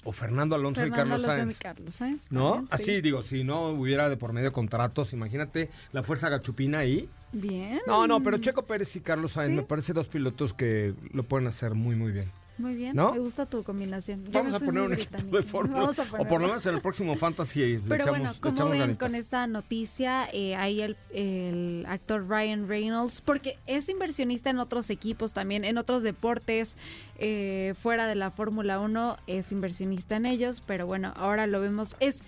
O 0.04 0.12
Fernando 0.12 0.56
Alonso 0.56 0.86
y 0.86 0.90
Carlos 0.90 1.24
Alonso 1.24 1.34
y 1.34 1.36
Sainz. 1.38 1.60
Carlos 1.60 1.94
Sainz, 1.94 2.32
¿No? 2.32 2.54
también, 2.54 2.68
sí. 2.68 2.74
Así 2.74 3.02
digo, 3.02 3.22
si 3.24 3.44
no 3.44 3.68
hubiera 3.70 4.10
de 4.10 4.18
por 4.18 4.34
medio 4.34 4.52
contratos, 4.52 5.14
imagínate 5.14 5.70
la 5.92 6.04
fuerza 6.04 6.30
gachupina 6.30 6.80
ahí. 6.80 7.08
Bien. 7.32 7.80
No, 7.88 8.08
no, 8.08 8.22
pero 8.22 8.38
Checo 8.38 8.64
Pérez 8.64 8.96
y 8.96 9.02
Carlos 9.02 9.34
Sainz 9.34 9.52
Sí. 9.52 9.56
me 9.56 9.64
parece 9.64 9.94
dos 9.94 10.08
pilotos 10.08 10.54
que 10.54 10.94
lo 11.14 11.24
pueden 11.24 11.48
hacer 11.48 11.74
muy, 11.76 11.96
muy 11.96 12.12
bien. 12.12 12.32
Muy 12.58 12.76
bien. 12.76 12.96
¿No? 12.96 13.14
Me 13.14 13.20
gusta 13.20 13.48
tu 13.48 13.64
combinación. 13.64 14.24
Yo 14.26 14.32
Vamos 14.34 14.54
a 14.54 14.60
poner 14.60 14.84
un 14.84 14.94
equipo 14.94 15.18
de 15.38 15.42
fórmula. 15.44 15.90
O 16.20 16.26
por 16.28 16.42
lo 16.42 16.48
menos 16.48 16.64
en 16.68 16.76
el 16.76 16.82
próximo 16.82 17.16
Fantasy 17.16 17.78
le 17.78 17.80
Pero 17.80 17.96
echamos, 18.04 18.20
bueno, 18.20 18.34
le 18.34 18.40
como 18.40 18.54
echamos 18.54 18.72
ven 18.74 18.80
ganitas. 18.82 19.08
con 19.10 19.16
esta 19.16 19.48
noticia, 19.48 20.28
eh, 20.32 20.56
ahí 20.58 20.82
el, 20.82 20.96
el 21.12 21.86
actor 21.88 22.28
Ryan 22.28 22.68
Reynolds, 22.68 23.22
porque 23.22 23.58
es 23.66 23.90
inversionista 23.90 24.52
en 24.52 24.60
otros 24.60 24.92
equipos 24.92 25.34
también, 25.34 25.64
en 25.64 25.78
otros 25.80 26.04
deportes, 26.04 26.78
eh, 27.18 27.74
fuera 27.82 28.06
de 28.06 28.16
la 28.16 28.30
Fórmula 28.30 28.80
1, 28.80 29.18
es 29.26 29.52
inversionista 29.52 30.18
en 30.18 30.28
ellos, 30.28 30.62
pero 30.64 30.86
bueno, 30.86 31.14
ahora 31.16 31.48
lo 31.48 31.62
vemos, 31.62 31.96
es... 32.00 32.22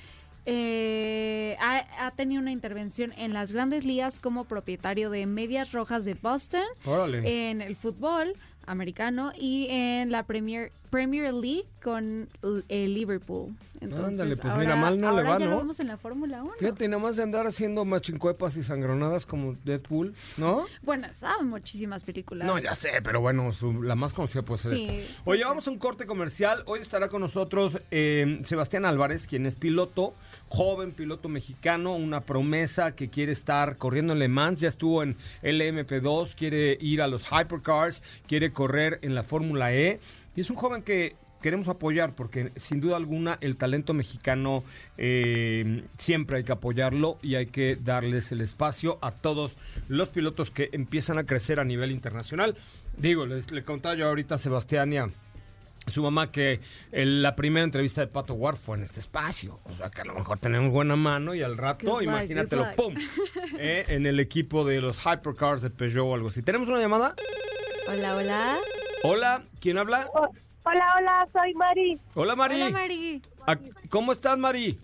eh, 0.46 1.58
ha, 1.60 2.08
ha 2.08 2.12
tenido 2.12 2.42
una 2.42 2.52
intervención 2.52 3.14
en 3.18 3.34
las 3.34 3.52
grandes 3.52 3.86
ligas 3.86 4.20
como 4.20 4.46
propietario 4.46 5.10
de 5.10 5.26
Medias 5.26 5.72
Rojas 5.72 6.06
de 6.06 6.14
Boston, 6.16 6.64
Órale. 6.86 7.50
en 7.50 7.62
el 7.62 7.76
fútbol 7.76 8.34
americano 8.66 9.34
y 9.38 9.68
en 9.70 10.10
la 10.12 10.24
Premier, 10.24 10.72
Premier 10.90 11.34
League 11.34 11.66
con 11.84 12.30
el 12.70 12.94
Liverpool. 12.94 13.54
Entonces, 13.82 14.06
Ándale, 14.08 14.38
pues 14.38 14.46
ahora, 14.46 14.58
mira, 14.64 14.76
mal 14.78 15.02
no 15.02 15.12
le 15.12 15.18
ahora 15.18 15.30
va, 15.32 15.40
ya 15.40 15.46
¿no? 15.46 15.52
lo 15.52 15.58
vemos 15.58 15.78
en 15.82 15.88
la 15.88 15.98
Fórmula 15.98 16.42
1. 16.42 16.54
Fíjate, 16.58 16.88
nada 16.88 17.04
más 17.04 17.18
de 17.18 17.24
andar 17.24 17.46
haciendo 17.46 17.84
machincuepas 17.84 18.56
y 18.56 18.64
sangronadas 18.64 19.26
como 19.26 19.56
Deadpool, 19.66 20.16
¿no? 20.38 20.66
Bueno, 20.84 21.10
saben 21.12 21.50
muchísimas 21.50 22.06
películas. 22.06 22.48
No, 22.48 22.58
ya 22.58 22.76
sé, 22.76 22.92
pero 23.04 23.20
bueno, 23.20 23.52
su- 23.52 23.84
la 23.84 23.96
más 23.96 24.14
conocida 24.14 24.44
puede 24.44 24.60
ser 24.62 24.78
Sí. 24.78 24.88
esta. 24.90 25.22
Oye, 25.26 25.44
vamos 25.44 25.68
a 25.68 25.72
un 25.72 25.80
corte 25.80 26.06
comercial. 26.06 26.64
Hoy 26.66 26.80
estará 26.80 27.10
con 27.10 27.20
nosotros 27.20 27.82
eh, 27.92 28.40
Sebastián 28.46 28.86
Álvarez, 28.86 29.28
quien 29.28 29.46
es 29.46 29.56
piloto, 29.56 30.14
joven 30.54 30.92
piloto 30.92 31.30
mexicano, 31.30 31.96
una 31.96 32.22
promesa 32.22 32.96
que 32.96 33.10
quiere 33.10 33.32
estar 33.32 33.76
corriendo 33.78 34.14
en 34.14 34.20
Le 34.20 34.28
Mans. 34.28 34.62
Ya 34.62 34.70
estuvo 34.70 35.02
en 35.02 35.18
LMP2, 35.42 36.36
quiere 36.36 36.78
ir 36.80 37.02
a 37.02 37.08
los 37.08 37.26
Hypercars, 37.32 38.04
quiere 38.28 38.52
correr 38.52 39.00
en 39.02 39.16
la 39.16 39.24
Fórmula 39.24 39.74
E. 39.74 40.00
Y 40.36 40.42
es 40.42 40.52
un 40.52 40.56
joven 40.56 40.84
que 40.84 41.16
queremos 41.42 41.70
apoyar 41.70 42.14
porque 42.14 42.52
sin 42.56 42.82
duda 42.82 42.98
alguna 42.98 43.40
el 43.42 43.58
talento 43.58 43.96
mexicano 43.96 44.64
eh, 45.00 45.86
siempre 45.98 46.38
hay 46.38 46.44
que 46.44 46.52
apoyarlo 46.52 47.18
y 47.24 47.34
hay 47.34 47.48
que 47.48 47.76
darles 47.76 48.32
el 48.32 48.42
espacio 48.42 49.00
a 49.02 49.12
todos 49.12 49.58
los 49.88 50.10
pilotos 50.10 50.52
que 50.52 50.70
empiezan 50.72 51.18
a 51.18 51.24
crecer 51.24 51.60
a 51.60 51.66
nivel 51.66 51.90
internacional. 51.92 52.56
Digo, 52.96 53.26
les, 53.26 53.52
le 53.52 53.64
contaba 53.64 53.96
yo 53.96 54.08
ahorita 54.08 54.36
a 54.36 54.38
Sebastián 54.38 54.94
y 54.94 54.98
a 54.98 55.10
su 55.88 56.02
mamá 56.04 56.32
que 56.32 56.60
el- 56.92 57.22
la 57.22 57.36
primera 57.36 57.64
entrevista 57.64 58.02
de 58.02 58.08
Pato 58.08 58.34
Ward 58.34 58.56
fue 58.58 58.78
en 58.78 58.84
este 58.84 59.00
espacio. 59.00 59.60
O 59.66 59.74
sea 59.74 59.90
que 59.90 60.02
a 60.02 60.06
lo 60.06 60.14
mejor 60.16 60.40
tenemos 60.40 60.72
buena 60.72 60.96
mano 60.96 61.36
y 61.36 61.42
al 61.44 61.58
rato, 61.58 62.02
imagínatelo. 62.02 62.68
¡pum! 62.76 62.96
eh, 63.58 63.86
en 63.90 64.06
el 64.06 64.20
equipo 64.20 64.64
de 64.66 64.82
los 64.82 65.00
Hypercars 65.06 65.62
de 65.62 65.70
Peugeot 65.70 66.06
o 66.06 66.14
algo 66.16 66.28
así. 66.30 66.42
¿Tenemos 66.42 66.70
una 66.70 66.80
llamada? 66.80 67.16
Hola, 67.88 68.16
hola. 68.16 68.58
Hola, 69.04 69.44
¿quién 69.60 69.78
habla? 69.78 70.10
Hola, 70.66 70.96
hola, 70.98 71.28
soy 71.34 71.54
Mari. 71.56 72.00
Hola, 72.16 72.36
Mari. 72.38 72.62
Hola, 72.62 72.70
Mari. 72.70 73.22
Ah, 73.46 73.58
¿Cómo 73.90 74.14
estás, 74.14 74.38
Mari? 74.38 74.80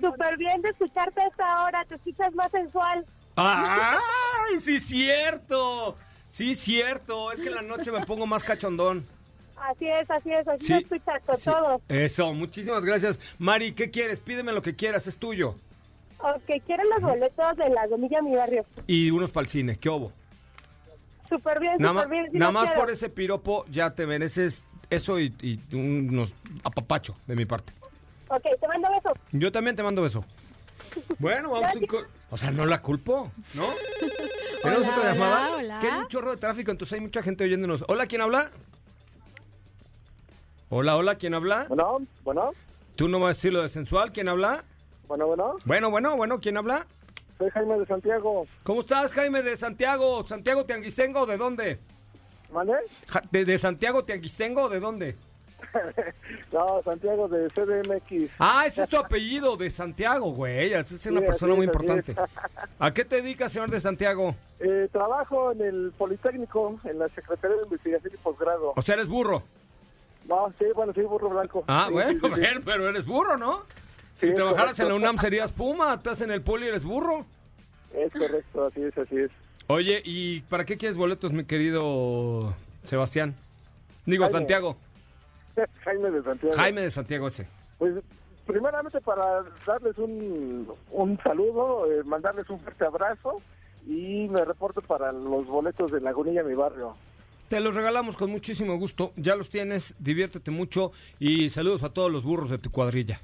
Súper 0.00 0.36
bien 0.36 0.62
de 0.62 0.68
escucharte 0.68 1.20
a 1.20 1.26
esta 1.26 1.64
hora, 1.64 1.84
te 1.86 1.96
escuchas 1.96 2.32
más 2.34 2.48
sensual. 2.52 3.04
¡Ay, 3.34 4.58
sí, 4.60 4.78
cierto! 4.80 5.96
Sí, 6.28 6.54
cierto. 6.54 7.32
Es 7.32 7.40
que 7.40 7.48
en 7.48 7.54
la 7.56 7.62
noche 7.62 7.90
me 7.90 8.04
pongo 8.06 8.26
más 8.26 8.44
cachondón. 8.44 9.06
Así 9.56 9.88
es, 9.88 10.10
así 10.10 10.32
es, 10.32 10.46
así 10.46 10.64
Sí, 10.66 10.72
te 10.72 10.78
escuchas 10.96 11.22
con 11.24 11.36
sí. 11.36 11.50
todo. 11.50 11.80
Eso, 11.88 12.32
muchísimas 12.34 12.84
gracias. 12.84 13.18
Mari, 13.38 13.72
¿qué 13.72 13.90
quieres? 13.90 14.20
Pídeme 14.20 14.52
lo 14.52 14.62
que 14.62 14.76
quieras, 14.76 15.06
es 15.06 15.16
tuyo. 15.16 15.54
Ok, 16.18 16.62
quieren 16.66 16.88
los 16.90 17.00
boletos 17.02 17.56
de 17.56 17.68
la 17.70 17.86
Gomilla 17.86 18.22
Mi 18.22 18.34
Barrio. 18.36 18.64
Y 18.86 19.10
unos 19.10 19.30
para 19.30 19.44
el 19.44 19.50
cine, 19.50 19.76
¿qué 19.76 19.88
hubo? 19.88 20.12
Súper 21.28 21.58
bien, 21.60 21.76
Nada 21.78 22.04
súper 22.04 22.08
bien. 22.22 22.28
nada 22.32 22.52
lo 22.52 22.58
más 22.58 22.68
quiero. 22.68 22.80
por 22.82 22.90
ese 22.90 23.08
piropo 23.08 23.64
ya 23.70 23.94
te 23.94 24.06
mereces 24.06 24.64
eso 24.90 25.18
y, 25.18 25.34
y 25.42 25.58
unos 25.74 26.32
apapacho 26.62 27.14
de 27.26 27.34
mi 27.34 27.44
parte. 27.44 27.72
Ok, 28.28 28.42
te 28.60 28.68
mando 28.68 28.88
besos. 28.90 29.12
Yo 29.32 29.50
también 29.52 29.74
te 29.76 29.82
mando 29.82 30.06
eso. 30.06 30.24
Bueno, 31.18 31.50
vamos 31.50 31.74
a 31.74 31.78
un 31.78 31.86
co- 31.86 32.06
O 32.30 32.36
sea, 32.38 32.50
no 32.50 32.64
la 32.64 32.80
culpo, 32.80 33.30
¿no? 33.54 33.66
¿Tenemos 34.62 34.82
Hola, 34.86 34.90
otra 34.90 35.00
hola, 35.02 35.12
llamada? 35.12 35.56
hola. 35.56 35.74
Es 35.74 35.80
que 35.80 35.86
hay 35.90 35.98
un 36.00 36.08
chorro 36.08 36.30
de 36.30 36.36
tráfico, 36.38 36.70
entonces 36.70 36.94
hay 36.94 37.00
mucha 37.00 37.22
gente 37.22 37.44
oyéndonos. 37.44 37.84
Hola, 37.88 38.06
¿quién 38.06 38.20
habla? 38.22 38.50
Hola, 40.68 40.96
hola, 40.96 41.14
¿quién 41.16 41.34
habla? 41.34 41.66
Bueno, 41.68 42.00
bueno, 42.24 42.50
¿Tú 42.96 43.08
no 43.08 43.20
vas 43.20 43.26
a 43.26 43.28
decir 43.38 43.52
lo 43.52 43.62
de 43.62 43.68
sensual? 43.68 44.12
¿Quién 44.12 44.28
habla? 44.28 44.64
bueno, 45.06 45.26
bueno. 45.26 45.56
Bueno, 45.64 45.90
bueno, 45.90 46.16
bueno, 46.16 46.40
¿quién 46.40 46.56
habla? 46.56 46.86
Soy 47.38 47.50
Jaime 47.50 47.78
de 47.78 47.86
Santiago. 47.86 48.46
¿Cómo 48.64 48.80
estás, 48.80 49.12
Jaime 49.12 49.42
de 49.42 49.56
Santiago? 49.56 50.26
¿Santiago 50.26 50.64
Tianguistengo? 50.64 51.26
¿De 51.26 51.36
dónde? 51.36 51.78
Ja- 53.08 53.22
¿De, 53.30 53.44
de 53.44 53.58
Santiago 53.58 54.04
Tianguistengo? 54.04 54.68
¿De 54.68 54.80
dónde? 54.80 55.16
No, 56.52 56.80
Santiago 56.84 57.28
de 57.28 57.48
CDMX. 57.50 58.32
Ah, 58.38 58.64
ese 58.66 58.82
es 58.82 58.88
tu 58.88 58.96
apellido, 58.96 59.56
de 59.56 59.68
Santiago, 59.70 60.30
güey. 60.32 60.72
Esa 60.72 60.94
es 60.94 61.06
una 61.06 61.20
Sí, 61.20 61.26
persona 61.26 61.54
muy 61.54 61.66
importante. 61.66 62.14
¿A 62.78 62.92
qué 62.94 63.04
te 63.04 63.16
dedicas, 63.22 63.52
señor 63.52 63.70
de 63.70 63.80
Santiago? 63.80 64.34
Eh, 64.60 64.88
trabajo 64.92 65.52
en 65.52 65.60
el 65.60 65.92
Politécnico, 65.98 66.78
en 66.84 66.98
la 66.98 67.08
Secretaría 67.08 67.56
de 67.56 67.62
Investigación 67.64 68.12
y 68.14 68.16
Posgrado. 68.18 68.72
O 68.74 68.82
sea, 68.82 68.94
eres 68.94 69.08
burro. 69.08 69.42
No, 70.28 70.52
sí, 70.58 70.64
bueno, 70.74 70.92
sí, 70.92 71.02
burro 71.02 71.30
blanco. 71.30 71.64
Ah, 71.68 71.84
Sí, 71.86 71.92
bueno, 71.92 72.10
sí, 72.12 72.42
sí, 72.42 72.60
pero 72.64 72.88
eres 72.88 73.06
burro, 73.06 73.36
¿no? 73.36 73.62
Si 74.16 74.32
trabajaras 74.34 74.78
en 74.80 74.88
la. 74.88 74.94
UNAM 74.94 75.18
serías 75.18 75.52
Puma, 75.52 75.94
estás 75.94 76.20
en 76.22 76.30
el 76.30 76.42
Poli 76.42 76.66
y 76.66 76.68
eres 76.70 76.84
burro. 76.84 77.26
Es 77.94 78.12
correcto, 78.12 78.66
así 78.66 78.82
es, 78.82 78.96
así 78.98 79.16
es. 79.18 79.30
Oye, 79.68 80.00
¿y 80.04 80.40
para 80.42 80.64
qué 80.64 80.76
quieres 80.76 80.96
boletos, 80.96 81.32
mi 81.32 81.44
querido 81.44 82.54
Sebastián? 82.84 83.34
Digo, 84.06 84.24
Jaime. 84.24 84.38
Santiago. 84.38 84.76
Jaime 85.84 86.10
de 86.10 86.22
Santiago. 86.22 86.56
Jaime 86.56 86.80
de 86.82 86.90
Santiago 86.90 87.26
ese. 87.26 87.46
Pues, 87.78 87.94
primeramente 88.46 89.00
para 89.00 89.44
darles 89.66 89.98
un, 89.98 90.72
un 90.92 91.18
saludo, 91.22 91.90
eh, 91.90 92.02
mandarles 92.04 92.48
un 92.48 92.60
fuerte 92.60 92.84
abrazo 92.84 93.42
y 93.86 94.28
me 94.28 94.44
reporto 94.44 94.80
para 94.82 95.12
los 95.12 95.46
boletos 95.46 95.90
de 95.92 96.00
Lagunilla, 96.00 96.42
mi 96.42 96.54
barrio. 96.54 96.96
Te 97.48 97.60
los 97.60 97.74
regalamos 97.74 98.16
con 98.16 98.30
muchísimo 98.30 98.76
gusto. 98.76 99.12
Ya 99.16 99.36
los 99.36 99.50
tienes, 99.50 99.94
diviértete 99.98 100.50
mucho 100.50 100.92
y 101.20 101.48
saludos 101.50 101.82
a 101.84 101.90
todos 101.90 102.10
los 102.10 102.24
burros 102.24 102.50
de 102.50 102.58
tu 102.58 102.70
cuadrilla. 102.70 103.20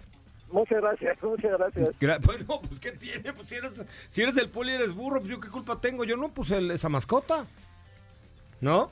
Muchas 0.51 0.81
gracias, 0.81 1.17
muchas 1.23 1.59
gracias. 1.59 1.89
Gra- 2.01 2.21
bueno, 2.25 2.61
pues 2.69 2.79
¿qué 2.81 2.93
tiene? 2.93 3.33
Pues 3.33 3.49
si 3.49 3.57
eres, 3.57 3.73
si 4.09 4.23
eres 4.23 4.35
del 4.35 4.49
poli 4.49 4.73
eres 4.73 4.93
burro, 4.95 5.19
pues 5.21 5.31
yo 5.31 5.41
qué 5.41 5.49
culpa 5.49 5.81
tengo. 5.81 6.05
Yo 6.05 6.17
no 6.17 6.29
puse 6.29 6.57
el- 6.59 6.71
esa 6.71 6.89
mascota. 6.89 7.47
¿No? 8.61 8.91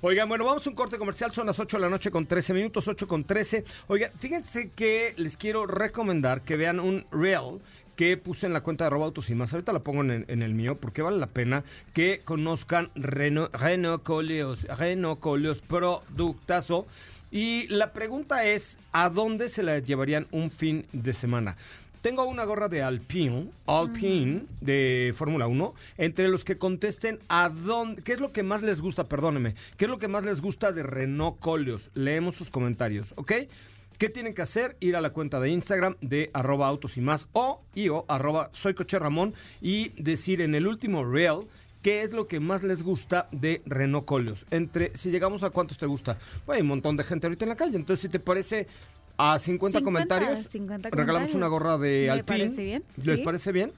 Oigan, 0.00 0.28
bueno, 0.28 0.44
vamos 0.44 0.64
a 0.64 0.70
un 0.70 0.76
corte 0.76 0.96
comercial. 0.98 1.32
Son 1.32 1.44
las 1.46 1.58
8 1.58 1.76
de 1.76 1.80
la 1.80 1.90
noche 1.90 2.12
con 2.12 2.24
13 2.26 2.54
minutos, 2.54 2.86
8 2.86 3.08
con 3.08 3.24
13. 3.24 3.64
Oigan, 3.88 4.12
fíjense 4.16 4.70
que 4.70 5.14
les 5.16 5.36
quiero 5.36 5.66
recomendar 5.66 6.42
que 6.42 6.56
vean 6.56 6.78
un 6.78 7.04
reel 7.10 7.60
que 7.98 8.16
puse 8.16 8.46
en 8.46 8.52
la 8.52 8.60
cuenta 8.60 8.84
de 8.84 8.86
arroba 8.86 9.06
autos 9.06 9.28
y 9.28 9.34
más. 9.34 9.52
Ahorita 9.52 9.72
la 9.72 9.80
pongo 9.80 10.04
en, 10.04 10.24
en 10.28 10.42
el 10.44 10.54
mío 10.54 10.78
porque 10.78 11.02
vale 11.02 11.16
la 11.16 11.26
pena 11.26 11.64
que 11.92 12.20
conozcan 12.24 12.92
Renault, 12.94 13.52
Renault 13.52 14.04
Coleos, 14.04 14.68
Renault 14.78 15.18
Coleos 15.18 15.58
Productazo. 15.58 16.86
Y 17.32 17.66
la 17.66 17.92
pregunta 17.92 18.44
es, 18.44 18.78
¿a 18.92 19.10
dónde 19.10 19.48
se 19.48 19.64
la 19.64 19.80
llevarían 19.80 20.28
un 20.30 20.48
fin 20.48 20.86
de 20.92 21.12
semana? 21.12 21.56
Tengo 22.00 22.24
una 22.24 22.44
gorra 22.44 22.68
de 22.68 22.82
Alpine, 22.82 23.50
Alpine 23.66 24.44
de 24.60 25.12
Fórmula 25.16 25.48
1. 25.48 25.74
Entre 25.96 26.28
los 26.28 26.44
que 26.44 26.56
contesten 26.56 27.18
a 27.28 27.48
dónde, 27.48 28.02
qué 28.02 28.12
es 28.12 28.20
lo 28.20 28.30
que 28.30 28.44
más 28.44 28.62
les 28.62 28.80
gusta, 28.80 29.08
perdóneme, 29.08 29.56
qué 29.76 29.86
es 29.86 29.90
lo 29.90 29.98
que 29.98 30.06
más 30.06 30.24
les 30.24 30.40
gusta 30.40 30.70
de 30.70 30.84
Renault 30.84 31.40
Coleos. 31.40 31.90
Leemos 31.94 32.36
sus 32.36 32.48
comentarios, 32.48 33.12
¿ok? 33.16 33.32
¿Qué 33.98 34.08
tienen 34.08 34.32
que 34.32 34.42
hacer? 34.42 34.76
Ir 34.78 34.94
a 34.94 35.00
la 35.00 35.10
cuenta 35.10 35.40
de 35.40 35.50
Instagram 35.50 35.96
de 36.00 36.30
arroba 36.32 36.68
autos 36.68 36.96
y 36.96 37.00
más 37.00 37.28
o 37.32 37.62
y 37.74 37.88
o 37.88 38.04
arroba 38.06 38.48
soy 38.52 38.74
coche 38.74 38.96
Ramón 38.96 39.34
y 39.60 39.88
decir 40.00 40.40
en 40.40 40.54
el 40.54 40.68
último 40.68 41.04
reel 41.04 41.48
qué 41.82 42.02
es 42.02 42.12
lo 42.12 42.28
que 42.28 42.38
más 42.38 42.62
les 42.62 42.84
gusta 42.84 43.28
de 43.32 43.60
Renault 43.66 44.06
Coleos. 44.06 44.46
Entre, 44.50 44.96
si 44.96 45.10
llegamos 45.10 45.42
a 45.42 45.50
cuántos 45.50 45.78
te 45.78 45.86
gusta, 45.86 46.16
bueno, 46.46 46.58
hay 46.58 46.62
un 46.62 46.68
montón 46.68 46.96
de 46.96 47.02
gente 47.02 47.26
ahorita 47.26 47.44
en 47.44 47.48
la 47.48 47.56
calle. 47.56 47.76
Entonces, 47.76 48.02
si 48.02 48.08
te 48.08 48.20
parece 48.20 48.68
a 49.16 49.36
50, 49.36 49.80
50, 49.80 49.84
comentarios, 49.84 50.46
50 50.48 50.90
regalamos 50.90 51.34
una 51.34 51.48
gorra 51.48 51.76
de 51.76 52.08
Alpine. 52.08 52.44
parece 52.44 52.62
bien, 52.62 52.84
¿Les 53.02 53.16
sí. 53.16 53.22
parece 53.24 53.50
bien? 53.50 53.72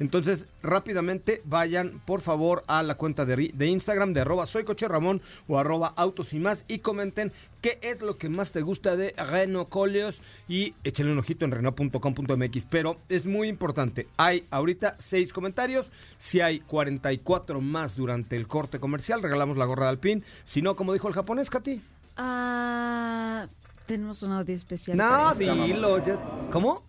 Entonces, 0.00 0.48
rápidamente 0.62 1.42
vayan, 1.44 2.00
por 2.06 2.20
favor, 2.22 2.64
a 2.66 2.82
la 2.82 2.96
cuenta 2.96 3.24
de, 3.24 3.52
de 3.54 3.66
Instagram 3.66 4.12
de 4.14 4.22
arroba 4.22 4.46
soy 4.46 4.64
coche 4.64 4.88
Ramón 4.88 5.20
o 5.46 5.58
arroba 5.58 5.92
autos 5.96 6.32
y 6.34 6.38
más 6.40 6.64
y 6.68 6.78
comenten 6.78 7.32
qué 7.60 7.78
es 7.82 8.00
lo 8.00 8.16
que 8.16 8.28
más 8.30 8.50
te 8.50 8.62
gusta 8.62 8.96
de 8.96 9.12
Renault 9.16 9.68
Coleos 9.68 10.22
y 10.48 10.74
échenle 10.84 11.12
un 11.12 11.18
ojito 11.18 11.44
en 11.44 11.50
renault.com.mx. 11.52 12.64
Pero 12.70 12.96
es 13.08 13.26
muy 13.26 13.48
importante, 13.48 14.08
hay 14.16 14.46
ahorita 14.50 14.96
seis 14.98 15.32
comentarios, 15.32 15.92
si 16.18 16.40
hay 16.40 16.60
44 16.60 17.60
más 17.60 17.94
durante 17.94 18.36
el 18.36 18.48
corte 18.48 18.80
comercial, 18.80 19.22
regalamos 19.22 19.56
la 19.58 19.66
gorra 19.66 19.84
de 19.84 19.90
Alpine. 19.90 20.22
Si 20.44 20.62
no, 20.62 20.74
como 20.76 20.92
dijo 20.94 21.06
el 21.08 21.14
japonés, 21.14 21.50
Katy. 21.50 21.82
Ah, 22.16 23.46
tenemos 23.86 24.22
un 24.22 24.32
audio 24.32 24.54
especial. 24.56 24.96
No, 24.96 25.34
dilo. 25.34 26.02
ya- 26.04 26.18
¿Cómo? 26.50 26.84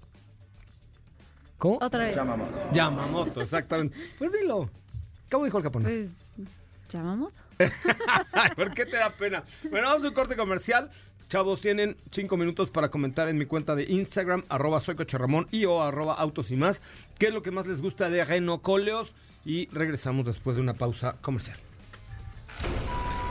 ¿Cómo? 1.62 1.78
Otra 1.80 2.06
vez. 2.06 2.18
Yamamoto, 2.74 3.40
exactamente. 3.40 3.96
Pues 4.18 4.32
dilo. 4.32 4.68
¿Cómo 5.30 5.46
dijo 5.46 5.60
el 5.60 5.64
japonés? 5.64 6.10
Pues, 6.36 6.50
¿llamamos? 6.90 7.32
Ay, 8.32 8.50
¿Por 8.56 8.74
qué 8.74 8.88
te 8.88 8.98
da 8.98 9.12
pena? 9.12 9.44
Bueno, 9.70 9.90
vamos 9.90 10.04
a 10.04 10.08
un 10.08 10.14
corte 10.16 10.36
comercial. 10.36 10.90
Chavos, 11.30 11.62
tienen 11.62 11.98
cinco 12.10 12.36
minutos 12.36 12.72
para 12.72 12.90
comentar 12.90 13.30
en 13.30 13.38
mi 13.38 13.46
cuenta 13.46 13.76
de 13.76 13.84
Instagram, 13.84 14.44
arroba 14.50 14.80
soy 14.80 14.96
Coche 14.96 15.20
Ramón 15.20 15.48
y 15.52 15.66
o 15.66 15.84
arroba 15.84 16.16
autos 16.16 16.50
y 16.50 16.56
más. 16.56 16.82
¿Qué 17.20 17.28
es 17.28 17.34
lo 17.34 17.44
que 17.44 17.52
más 17.52 17.68
les 17.68 17.80
gusta 17.80 18.10
de 18.10 18.26
Renault 18.26 18.64
Coleos? 18.64 19.14
Y 19.46 19.68
regresamos 19.68 20.26
después 20.26 20.56
de 20.56 20.64
una 20.64 20.74
pausa 20.74 21.18
comercial. 21.22 21.60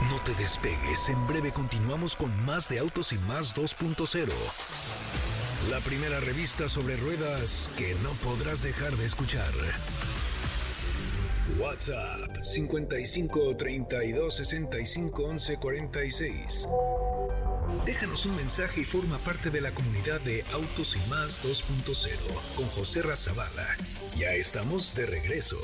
No 0.09 0.19
te 0.21 0.33
despegues, 0.35 1.09
en 1.09 1.27
breve 1.27 1.51
continuamos 1.51 2.15
con 2.15 2.31
más 2.45 2.69
de 2.69 2.79
Autos 2.79 3.11
y 3.11 3.17
más 3.17 3.53
2.0. 3.53 4.31
La 5.69 5.79
primera 5.79 6.19
revista 6.19 6.67
sobre 6.67 6.97
ruedas 6.97 7.69
que 7.77 7.93
no 8.03 8.11
podrás 8.23 8.63
dejar 8.63 8.91
de 8.93 9.05
escuchar. 9.05 9.49
WhatsApp 11.59 12.41
55 12.41 13.55
32 13.57 14.35
65 14.35 15.23
11 15.23 15.57
46. 15.57 16.67
Déjanos 17.85 18.25
un 18.25 18.35
mensaje 18.35 18.81
y 18.81 18.85
forma 18.85 19.17
parte 19.19 19.49
de 19.49 19.61
la 19.61 19.71
comunidad 19.73 20.19
de 20.21 20.43
Autos 20.51 20.95
y 20.97 21.09
Más 21.09 21.41
2.0 21.43 22.09
con 22.55 22.65
José 22.67 23.01
Razabala. 23.01 23.67
Ya 24.17 24.33
estamos 24.33 24.93
de 24.95 25.05
regreso. 25.05 25.57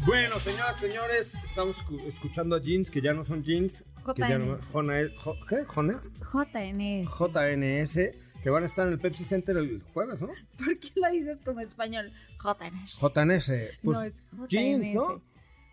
Bueno, 0.00 0.40
señoras, 0.40 0.78
señores, 0.80 1.28
estamos 1.48 1.76
escu- 1.78 2.02
escuchando 2.08 2.56
a 2.56 2.60
jeans 2.60 2.90
que 2.90 3.00
ya 3.00 3.12
no 3.12 3.24
son 3.24 3.42
jeans. 3.42 3.84
Que 4.14 4.22
ya 4.22 4.38
no, 4.38 4.58
JNS. 4.72 6.10
JNS. 7.18 8.10
Que 8.44 8.50
van 8.50 8.62
a 8.62 8.66
estar 8.66 8.86
en 8.86 8.92
el 8.92 8.98
Pepsi 8.98 9.24
Center 9.24 9.56
el 9.56 9.82
jueves, 9.94 10.20
¿no? 10.20 10.28
¿Por 10.58 10.78
qué 10.78 10.90
lo 10.96 11.10
dices 11.10 11.38
como 11.42 11.60
español? 11.60 12.12
JNS. 12.38 13.00
JNS. 13.00 13.52
Pues, 13.82 13.96
no 13.96 14.02
es 14.02 14.14
JNS. 14.32 14.48
jeans, 14.50 14.94
¿no? 14.94 15.22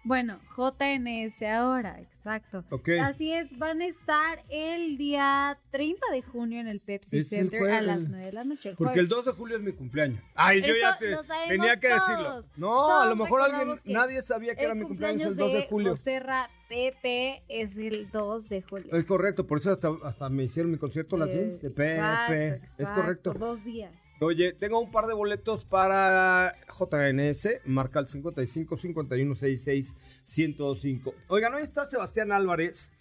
Bueno, 0.03 0.39
JNS 0.57 1.43
ahora, 1.43 1.99
exacto. 1.99 2.63
Ok. 2.71 2.89
Así 3.03 3.31
es, 3.31 3.55
van 3.59 3.81
a 3.81 3.85
estar 3.85 4.43
el 4.49 4.97
día 4.97 5.59
30 5.69 6.07
de 6.11 6.21
junio 6.23 6.59
en 6.59 6.67
el 6.67 6.79
Pepsi 6.79 7.19
Es 7.19 7.31
el 7.31 7.49
Center 7.51 7.59
a 7.59 7.63
jueves. 7.63 7.85
las 7.85 8.09
9 8.09 8.25
de 8.25 8.31
la 8.33 8.43
noche. 8.43 8.69
el 8.69 8.75
Porque 8.77 8.99
el 8.99 9.07
jueves. 9.07 9.25
2 9.25 9.25
de 9.25 9.31
julio 9.39 9.57
es 9.57 9.63
mi 9.63 9.71
cumpleaños. 9.73 10.23
Ay, 10.33 10.61
yo 10.61 10.67
Eso 10.73 10.79
ya 10.81 10.97
te 10.97 11.15
tenía 11.49 11.77
que 11.79 11.87
decirlo. 11.89 12.23
todos. 12.23 12.45
No, 12.57 12.67
Todos 12.67 13.03
a 13.03 13.05
lo 13.09 13.15
mejor 13.15 13.41
alguien, 13.41 13.79
nadie 13.85 14.21
sabía 14.23 14.55
que 14.55 14.63
era 14.63 14.73
mi 14.73 14.85
cumpleaños 14.85 15.21
el 15.27 15.35
2 15.35 15.53
de 15.53 15.67
julio. 15.67 15.91
Joserra 15.91 16.49
Pepe 16.67 17.43
es 17.47 17.77
el 17.77 18.09
2 18.11 18.49
de 18.49 18.61
julio. 18.63 18.95
Es 18.97 19.05
correcto, 19.05 19.45
por 19.45 19.59
eso 19.59 19.71
hasta, 19.71 19.89
hasta 20.03 20.29
me 20.29 20.43
hicieron 20.43 20.71
mi 20.71 20.77
concierto 20.79 21.15
las 21.17 21.29
Eh, 21.29 21.33
jeans 21.33 21.61
de 21.61 21.69
Pepe. 21.69 21.93
exacto, 21.95 22.33
Es 22.33 22.79
exacto, 22.79 23.01
correcto. 23.01 23.33
Dos 23.33 23.63
días. 23.63 23.91
Oye, 24.23 24.53
tengo 24.53 24.79
un 24.79 24.91
par 24.91 25.07
de 25.07 25.15
boletos 25.15 25.65
para 25.65 26.53
JNS, 26.67 27.61
marca 27.65 27.99
el 27.99 28.05
55 28.05 28.77
51 28.77 29.33
66 29.33 29.95
105. 30.23 31.15
Oigan, 31.27 31.55
hoy 31.55 31.63
está 31.63 31.85
Sebastián 31.85 32.31
Álvarez, 32.31 32.91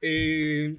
eh, 0.00 0.78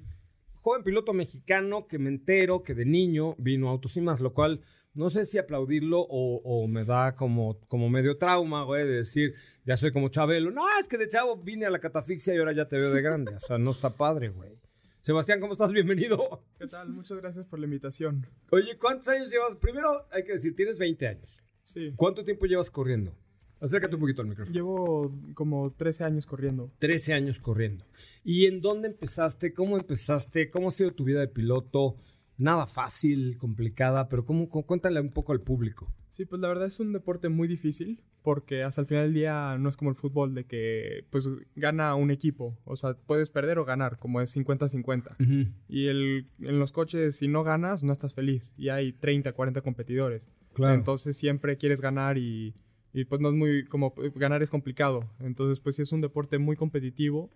joven 0.55 0.83
piloto 0.83 1.13
mexicano 1.13 1.85
que 1.85 1.99
me 1.99 2.09
entero 2.09 2.63
que 2.63 2.73
de 2.73 2.85
niño 2.85 3.35
vino 3.37 3.67
a 3.67 3.73
Autos 3.73 3.95
y 3.97 4.01
Más, 4.01 4.19
lo 4.19 4.33
cual 4.33 4.61
no 4.95 5.11
sé 5.11 5.27
si 5.27 5.37
aplaudirlo 5.37 5.99
o, 5.99 6.41
o 6.43 6.67
me 6.67 6.83
da 6.83 7.13
como, 7.13 7.59
como 7.67 7.87
medio 7.87 8.17
trauma, 8.17 8.63
güey, 8.63 8.83
de 8.83 8.93
decir, 8.93 9.35
ya 9.63 9.77
soy 9.77 9.91
como 9.91 10.09
Chabelo. 10.09 10.49
No, 10.49 10.63
es 10.81 10.87
que 10.87 10.97
de 10.97 11.07
chavo 11.07 11.37
vine 11.37 11.67
a 11.67 11.69
la 11.69 11.77
catafixia 11.77 12.33
y 12.33 12.39
ahora 12.39 12.53
ya 12.53 12.67
te 12.67 12.79
veo 12.79 12.91
de 12.91 13.01
grande. 13.03 13.35
O 13.35 13.39
sea, 13.39 13.59
no 13.59 13.69
está 13.69 13.91
padre, 13.91 14.29
güey. 14.29 14.57
Sebastián, 15.05 15.39
¿cómo 15.39 15.53
estás? 15.53 15.71
Bienvenido. 15.71 16.43
¿Qué 16.57 16.65
tal? 16.65 16.89
Muchas 16.89 17.19
gracias 17.19 17.45
por 17.45 17.59
la 17.59 17.65
invitación. 17.65 18.25
Oye, 18.49 18.75
¿cuántos 18.79 19.09
años 19.09 19.29
llevas? 19.29 19.55
Primero 19.57 20.07
hay 20.11 20.23
que 20.23 20.31
decir, 20.31 20.55
tienes 20.55 20.79
20 20.79 21.07
años. 21.07 21.43
Sí. 21.61 21.93
¿Cuánto 21.95 22.23
tiempo 22.23 22.47
llevas 22.47 22.71
corriendo? 22.71 23.15
Acércate 23.59 23.93
un 23.93 24.01
poquito 24.01 24.23
al 24.23 24.29
micrófono. 24.29 24.51
Llevo 24.55 25.13
como 25.35 25.71
13 25.73 26.05
años 26.05 26.25
corriendo. 26.25 26.71
13 26.79 27.13
años 27.13 27.39
corriendo. 27.39 27.85
¿Y 28.23 28.47
en 28.47 28.61
dónde 28.61 28.87
empezaste? 28.87 29.53
¿Cómo 29.53 29.77
empezaste? 29.77 30.49
¿Cómo 30.49 30.69
ha 30.69 30.71
sido 30.71 30.89
tu 30.89 31.03
vida 31.03 31.19
de 31.19 31.27
piloto? 31.27 31.97
Nada 32.39 32.65
fácil, 32.65 33.37
complicada, 33.37 34.09
pero 34.09 34.25
¿cómo, 34.25 34.49
cómo- 34.49 34.65
cuéntale 34.65 34.99
un 35.01 35.11
poco 35.11 35.33
al 35.33 35.41
público. 35.41 35.93
Sí, 36.09 36.25
pues 36.25 36.41
la 36.41 36.47
verdad 36.47 36.65
es 36.65 36.79
un 36.79 36.91
deporte 36.93 37.29
muy 37.29 37.47
difícil 37.47 38.01
porque 38.25 38.63
hasta 38.63 38.81
el 38.81 38.87
final 38.87 39.05
del 39.05 39.13
día 39.13 39.55
no 39.59 39.69
es 39.69 39.77
como 39.77 39.91
el 39.91 39.95
fútbol 39.95 40.33
de 40.33 40.45
que 40.45 41.05
pues 41.11 41.29
gana 41.55 41.93
un 41.95 42.09
equipo. 42.09 42.57
O 42.65 42.75
sea, 42.75 42.95
puedes 42.95 43.29
perder 43.29 43.59
o 43.59 43.65
ganar, 43.65 43.99
como 43.99 44.19
es 44.19 44.35
50-50. 44.35 45.53
Y 45.69 45.87
el, 45.87 46.27
en 46.41 46.59
los 46.59 46.71
coches, 46.71 47.17
si 47.17 47.27
no 47.27 47.43
ganas, 47.43 47.83
no 47.83 47.93
estás 47.93 48.15
feliz. 48.15 48.53
Y 48.57 48.69
hay 48.69 48.93
30, 48.93 49.31
40 49.31 49.61
competidores. 49.61 50.27
Claro. 50.53 50.73
Entonces 50.73 51.15
siempre 51.15 51.57
quieres 51.57 51.81
ganar 51.81 52.17
y, 52.17 52.55
y, 52.93 53.05
pues 53.05 53.21
no 53.21 53.29
es 53.29 53.35
muy, 53.35 53.63
como 53.65 53.93
eh, 54.01 54.11
ganar 54.15 54.41
es 54.41 54.49
complicado. 54.49 55.07
Entonces 55.19 55.59
pues 55.59 55.75
sí 55.75 55.83
es 55.83 55.91
un 55.91 56.01
deporte 56.01 56.39
muy 56.39 56.55
competitivo 56.55 57.29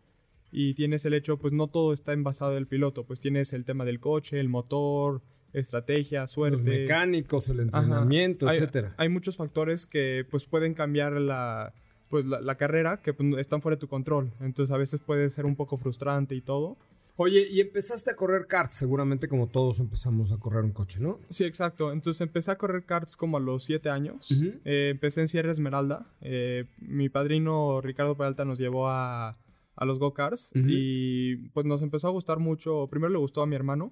y 0.51 0.73
tienes 0.73 1.05
el 1.05 1.13
hecho, 1.13 1.37
pues 1.37 1.53
no 1.53 1.67
todo 1.67 1.93
está 1.93 2.13
envasado 2.13 2.55
del 2.55 2.65
piloto, 2.65 3.05
pues 3.05 3.19
tienes 3.19 3.53
el 3.53 3.63
tema 3.63 3.85
del 3.85 3.99
coche, 3.99 4.39
el 4.39 4.49
motor, 4.49 5.21
estrategia, 5.53 6.21
Los 6.21 6.31
suerte. 6.31 6.63
mecánicos, 6.63 7.49
el 7.49 7.61
entrenamiento, 7.61 8.49
etcétera. 8.51 8.93
Hay 8.97 9.09
muchos 9.09 9.35
factores 9.37 9.85
que 9.85 10.25
pues 10.29 10.45
pueden 10.45 10.73
cambiar 10.73 11.13
la, 11.13 11.73
pues, 12.09 12.25
la, 12.25 12.41
la 12.41 12.55
carrera 12.55 12.97
que 13.01 13.13
pues, 13.13 13.37
están 13.37 13.61
fuera 13.61 13.75
de 13.75 13.79
tu 13.81 13.87
control. 13.87 14.31
Entonces 14.41 14.73
a 14.73 14.77
veces 14.77 14.99
puede 14.99 15.29
ser 15.29 15.45
un 15.45 15.55
poco 15.55 15.77
frustrante 15.77 16.35
y 16.35 16.41
todo. 16.41 16.77
Oye, 17.21 17.45
y 17.49 17.59
empezaste 17.59 18.11
a 18.11 18.15
correr 18.15 18.47
karts, 18.47 18.77
seguramente 18.77 19.27
como 19.27 19.47
todos 19.47 19.81
empezamos 19.81 20.31
a 20.31 20.37
correr 20.37 20.63
un 20.63 20.71
coche, 20.71 21.01
¿no? 21.01 21.19
Sí, 21.29 21.43
exacto. 21.43 21.91
Entonces 21.91 22.21
empecé 22.21 22.51
a 22.51 22.57
correr 22.57 22.85
karts 22.85 23.17
como 23.17 23.35
a 23.35 23.41
los 23.41 23.65
7 23.65 23.89
años. 23.89 24.31
Eh, 24.63 24.87
empecé 24.91 25.19
en 25.19 25.27
Sierra 25.27 25.51
Esmeralda. 25.51 26.05
Eh, 26.21 26.63
mi 26.77 27.09
padrino 27.09 27.81
Ricardo 27.81 28.15
Peralta 28.15 28.45
nos 28.45 28.57
llevó 28.57 28.87
a, 28.87 29.37
a 29.75 29.85
los 29.85 29.99
go-karts 29.99 30.51
Ujú. 30.55 30.63
y 30.69 31.35
pues 31.53 31.65
nos 31.65 31.81
empezó 31.81 32.07
a 32.07 32.11
gustar 32.11 32.39
mucho. 32.39 32.87
Primero 32.89 33.11
le 33.11 33.19
gustó 33.19 33.41
a 33.41 33.47
mi 33.47 33.55
hermano 33.57 33.91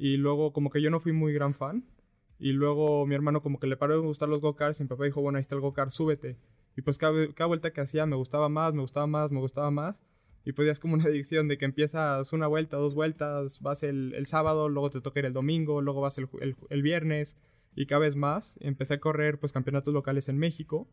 y 0.00 0.16
luego 0.16 0.54
como 0.54 0.70
que 0.70 0.80
yo 0.80 0.88
no 0.88 0.98
fui 0.98 1.12
muy 1.12 1.34
gran 1.34 1.52
fan. 1.52 1.84
Y 2.38 2.52
luego 2.52 3.04
mi 3.04 3.14
hermano 3.14 3.42
como 3.42 3.60
que 3.60 3.66
le 3.66 3.76
paró 3.76 4.00
de 4.00 4.00
gustar 4.00 4.30
los 4.30 4.40
go-karts 4.40 4.80
y 4.80 4.84
mi 4.84 4.88
papá 4.88 5.04
dijo, 5.04 5.20
bueno, 5.20 5.36
ahí 5.36 5.42
está 5.42 5.56
el 5.56 5.60
go-kart, 5.60 5.90
súbete. 5.90 6.38
Y 6.74 6.80
pues 6.80 6.96
cada, 6.96 7.28
cada 7.34 7.48
vuelta 7.48 7.70
que 7.74 7.82
hacía 7.82 8.06
me 8.06 8.16
gustaba 8.16 8.48
más, 8.48 8.72
me 8.72 8.80
gustaba 8.80 9.06
más, 9.06 9.30
me 9.30 9.40
gustaba 9.40 9.70
más. 9.70 10.00
Y 10.46 10.52
pues 10.52 10.64
ya 10.64 10.72
es 10.72 10.80
como 10.80 10.94
una 10.94 11.04
adicción 11.10 11.48
de 11.48 11.58
que 11.58 11.66
empiezas 11.66 12.32
una 12.32 12.46
vuelta, 12.46 12.78
dos 12.78 12.94
vueltas, 12.94 13.60
vas 13.60 13.82
el, 13.82 14.14
el 14.14 14.24
sábado, 14.24 14.70
luego 14.70 14.88
te 14.88 15.02
toca 15.02 15.20
ir 15.20 15.26
el 15.26 15.34
domingo, 15.34 15.82
luego 15.82 16.00
vas 16.00 16.16
el, 16.16 16.28
el, 16.70 16.82
viernes 16.82 17.36
y 17.76 17.84
cada 17.84 17.98
vez 17.98 18.16
más. 18.16 18.58
Empecé 18.62 18.94
a 18.94 19.00
correr 19.00 19.38
pues 19.38 19.52
campeonatos 19.52 19.92
locales 19.92 20.30
en 20.30 20.38
México 20.38 20.88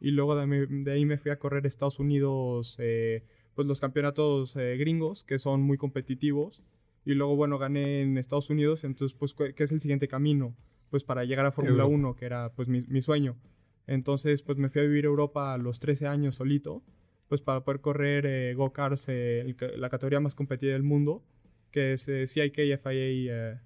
y 0.00 0.10
luego 0.10 0.34
de 0.34 0.90
ahí 0.90 1.04
me 1.04 1.18
fui 1.18 1.30
a 1.30 1.38
correr 1.38 1.64
Estados 1.64 2.00
Unidos, 2.00 2.74
eh, 2.80 3.22
pues 3.54 3.68
los 3.68 3.78
campeonatos 3.78 4.56
eh, 4.56 4.76
gringos 4.78 5.22
que 5.22 5.38
son 5.38 5.62
muy 5.62 5.78
competitivos. 5.78 6.60
Y 7.08 7.14
luego, 7.14 7.36
bueno, 7.36 7.56
gané 7.56 8.02
en 8.02 8.18
Estados 8.18 8.50
Unidos, 8.50 8.84
entonces 8.84 9.16
pues, 9.18 9.32
¿qué 9.32 9.64
es 9.64 9.72
el 9.72 9.80
siguiente 9.80 10.08
camino? 10.08 10.54
Pues 10.90 11.04
para 11.04 11.24
llegar 11.24 11.46
a 11.46 11.52
Fórmula 11.52 11.84
Europa. 11.84 11.94
1, 11.94 12.16
que 12.16 12.26
era 12.26 12.52
pues 12.52 12.68
mi, 12.68 12.82
mi 12.82 13.00
sueño. 13.00 13.34
Entonces, 13.86 14.42
pues 14.42 14.58
me 14.58 14.68
fui 14.68 14.82
a 14.82 14.84
vivir 14.84 15.06
a 15.06 15.08
Europa 15.08 15.54
a 15.54 15.56
los 15.56 15.80
13 15.80 16.06
años 16.06 16.34
solito, 16.34 16.82
pues 17.26 17.40
para 17.40 17.64
poder 17.64 17.80
correr 17.80 18.26
eh, 18.26 18.52
go-karts, 18.52 19.06
eh, 19.08 19.56
la 19.78 19.88
categoría 19.88 20.20
más 20.20 20.34
competida 20.34 20.74
del 20.74 20.82
mundo, 20.82 21.24
que 21.70 21.94
es 21.94 22.06
eh, 22.10 22.26
CIK 22.26 22.54
FIA 22.54 22.76
eh, 22.92 23.58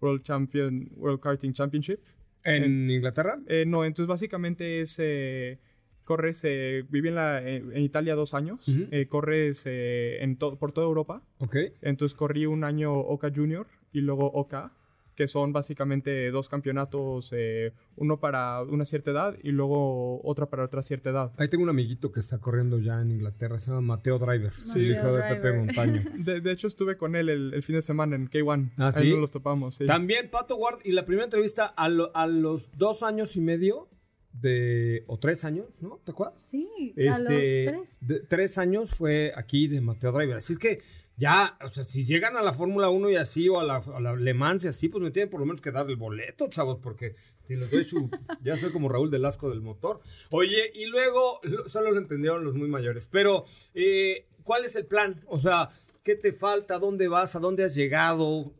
World 0.00 0.24
Champion 0.24 0.90
World 0.96 1.20
Karting 1.20 1.52
Championship. 1.52 2.00
¿En 2.42 2.90
Inglaterra? 2.90 3.38
Eh, 3.46 3.62
no, 3.64 3.84
entonces 3.84 4.08
básicamente 4.08 4.80
es 4.80 4.96
eh, 4.98 5.60
corres, 6.08 6.40
eh, 6.44 6.84
viví 6.88 7.08
en, 7.08 7.16
la, 7.16 7.42
eh, 7.46 7.56
en 7.58 7.82
Italia 7.82 8.14
dos 8.14 8.32
años, 8.32 8.64
eh, 8.66 9.06
corres 9.08 9.64
eh, 9.66 10.16
en 10.22 10.36
to- 10.38 10.56
por 10.58 10.72
toda 10.72 10.86
Europa. 10.86 11.20
Ok. 11.38 11.54
Entonces 11.82 12.16
corrí 12.16 12.46
un 12.46 12.64
año 12.64 12.94
Oka 12.98 13.30
Junior 13.34 13.66
y 13.92 14.00
luego 14.00 14.24
Oka, 14.32 14.72
que 15.14 15.26
son 15.28 15.52
básicamente 15.52 16.30
dos 16.30 16.48
campeonatos, 16.48 17.30
eh, 17.36 17.72
uno 17.96 18.20
para 18.20 18.62
una 18.62 18.84
cierta 18.84 19.10
edad 19.10 19.36
y 19.42 19.50
luego 19.50 20.20
otra 20.24 20.46
para 20.46 20.64
otra 20.64 20.80
cierta 20.82 21.10
edad. 21.10 21.32
Ahí 21.36 21.48
tengo 21.48 21.64
un 21.64 21.70
amiguito 21.70 22.10
que 22.12 22.20
está 22.20 22.38
corriendo 22.38 22.78
ya 22.78 23.02
en 23.02 23.10
Inglaterra, 23.10 23.58
se 23.58 23.70
llama 23.70 23.80
Mateo 23.96 24.18
Driver, 24.18 24.52
Sí. 24.52 24.78
el 24.86 24.92
hijo 24.92 25.12
de 25.12 25.22
Pepe. 25.34 25.52
Montaño. 25.52 26.04
De, 26.24 26.40
de 26.40 26.50
hecho 26.52 26.68
estuve 26.68 26.96
con 26.96 27.16
él 27.16 27.28
el, 27.28 27.52
el 27.52 27.62
fin 27.64 27.74
de 27.74 27.82
semana 27.82 28.14
en 28.16 28.30
K1. 28.30 28.70
¿Ah, 28.78 28.92
Ahí 28.94 29.02
sí? 29.06 29.10
nos 29.10 29.18
los 29.20 29.30
topamos, 29.32 29.74
sí. 29.74 29.84
También 29.86 30.30
Pato 30.30 30.56
Ward, 30.56 30.78
y 30.84 30.92
la 30.92 31.04
primera 31.04 31.24
entrevista 31.24 31.66
a, 31.66 31.88
lo- 31.88 32.14
a 32.16 32.26
los 32.28 32.70
dos 32.78 33.02
años 33.02 33.36
y 33.36 33.40
medio 33.40 33.88
de, 34.32 35.04
o 35.06 35.18
tres 35.18 35.44
años, 35.44 35.82
¿no? 35.82 36.00
¿Te 36.04 36.12
acuerdas? 36.12 36.40
Sí, 36.50 36.92
Este, 36.96 37.08
a 37.10 37.18
los 37.18 37.28
tres. 37.28 37.98
de- 38.00 38.20
tres 38.20 38.58
años 38.58 38.90
fue 38.90 39.32
aquí 39.34 39.66
de 39.68 39.80
Mateo 39.80 40.12
Driver. 40.12 40.36
Así 40.36 40.52
es 40.52 40.58
que 40.58 40.80
ya, 41.16 41.58
o 41.64 41.70
sea, 41.70 41.82
si 41.82 42.04
llegan 42.04 42.36
a 42.36 42.42
la 42.42 42.52
Fórmula 42.52 42.90
1 42.90 43.10
y 43.10 43.16
así, 43.16 43.48
o 43.48 43.58
a 43.58 43.64
la, 43.64 43.76
a 43.78 44.00
la 44.00 44.14
Le 44.14 44.34
Mans 44.34 44.64
y 44.64 44.68
así, 44.68 44.88
pues 44.88 45.02
me 45.02 45.10
tienen 45.10 45.28
por 45.30 45.40
lo 45.40 45.46
menos 45.46 45.60
que 45.60 45.72
dar 45.72 45.88
el 45.90 45.96
boleto, 45.96 46.48
chavos, 46.48 46.78
porque 46.80 47.16
si 47.48 47.56
les 47.56 47.68
doy 47.70 47.82
su. 47.84 48.08
ya 48.42 48.56
soy 48.56 48.70
como 48.70 48.88
Raúl 48.88 49.10
Delasco 49.10 49.50
del 49.50 49.60
motor. 49.60 50.00
Oye, 50.30 50.70
y 50.74 50.86
luego, 50.86 51.40
lo- 51.42 51.68
solo 51.68 51.90
lo 51.90 51.98
entendieron 51.98 52.44
los 52.44 52.54
muy 52.54 52.68
mayores, 52.68 53.08
pero, 53.10 53.44
eh, 53.74 54.28
¿cuál 54.44 54.64
es 54.64 54.76
el 54.76 54.86
plan? 54.86 55.20
O 55.26 55.38
sea, 55.40 55.70
¿qué 56.04 56.14
te 56.14 56.32
falta? 56.32 56.78
¿Dónde 56.78 57.08
vas? 57.08 57.34
¿A 57.34 57.40
dónde 57.40 57.64
has 57.64 57.74
llegado? 57.74 58.52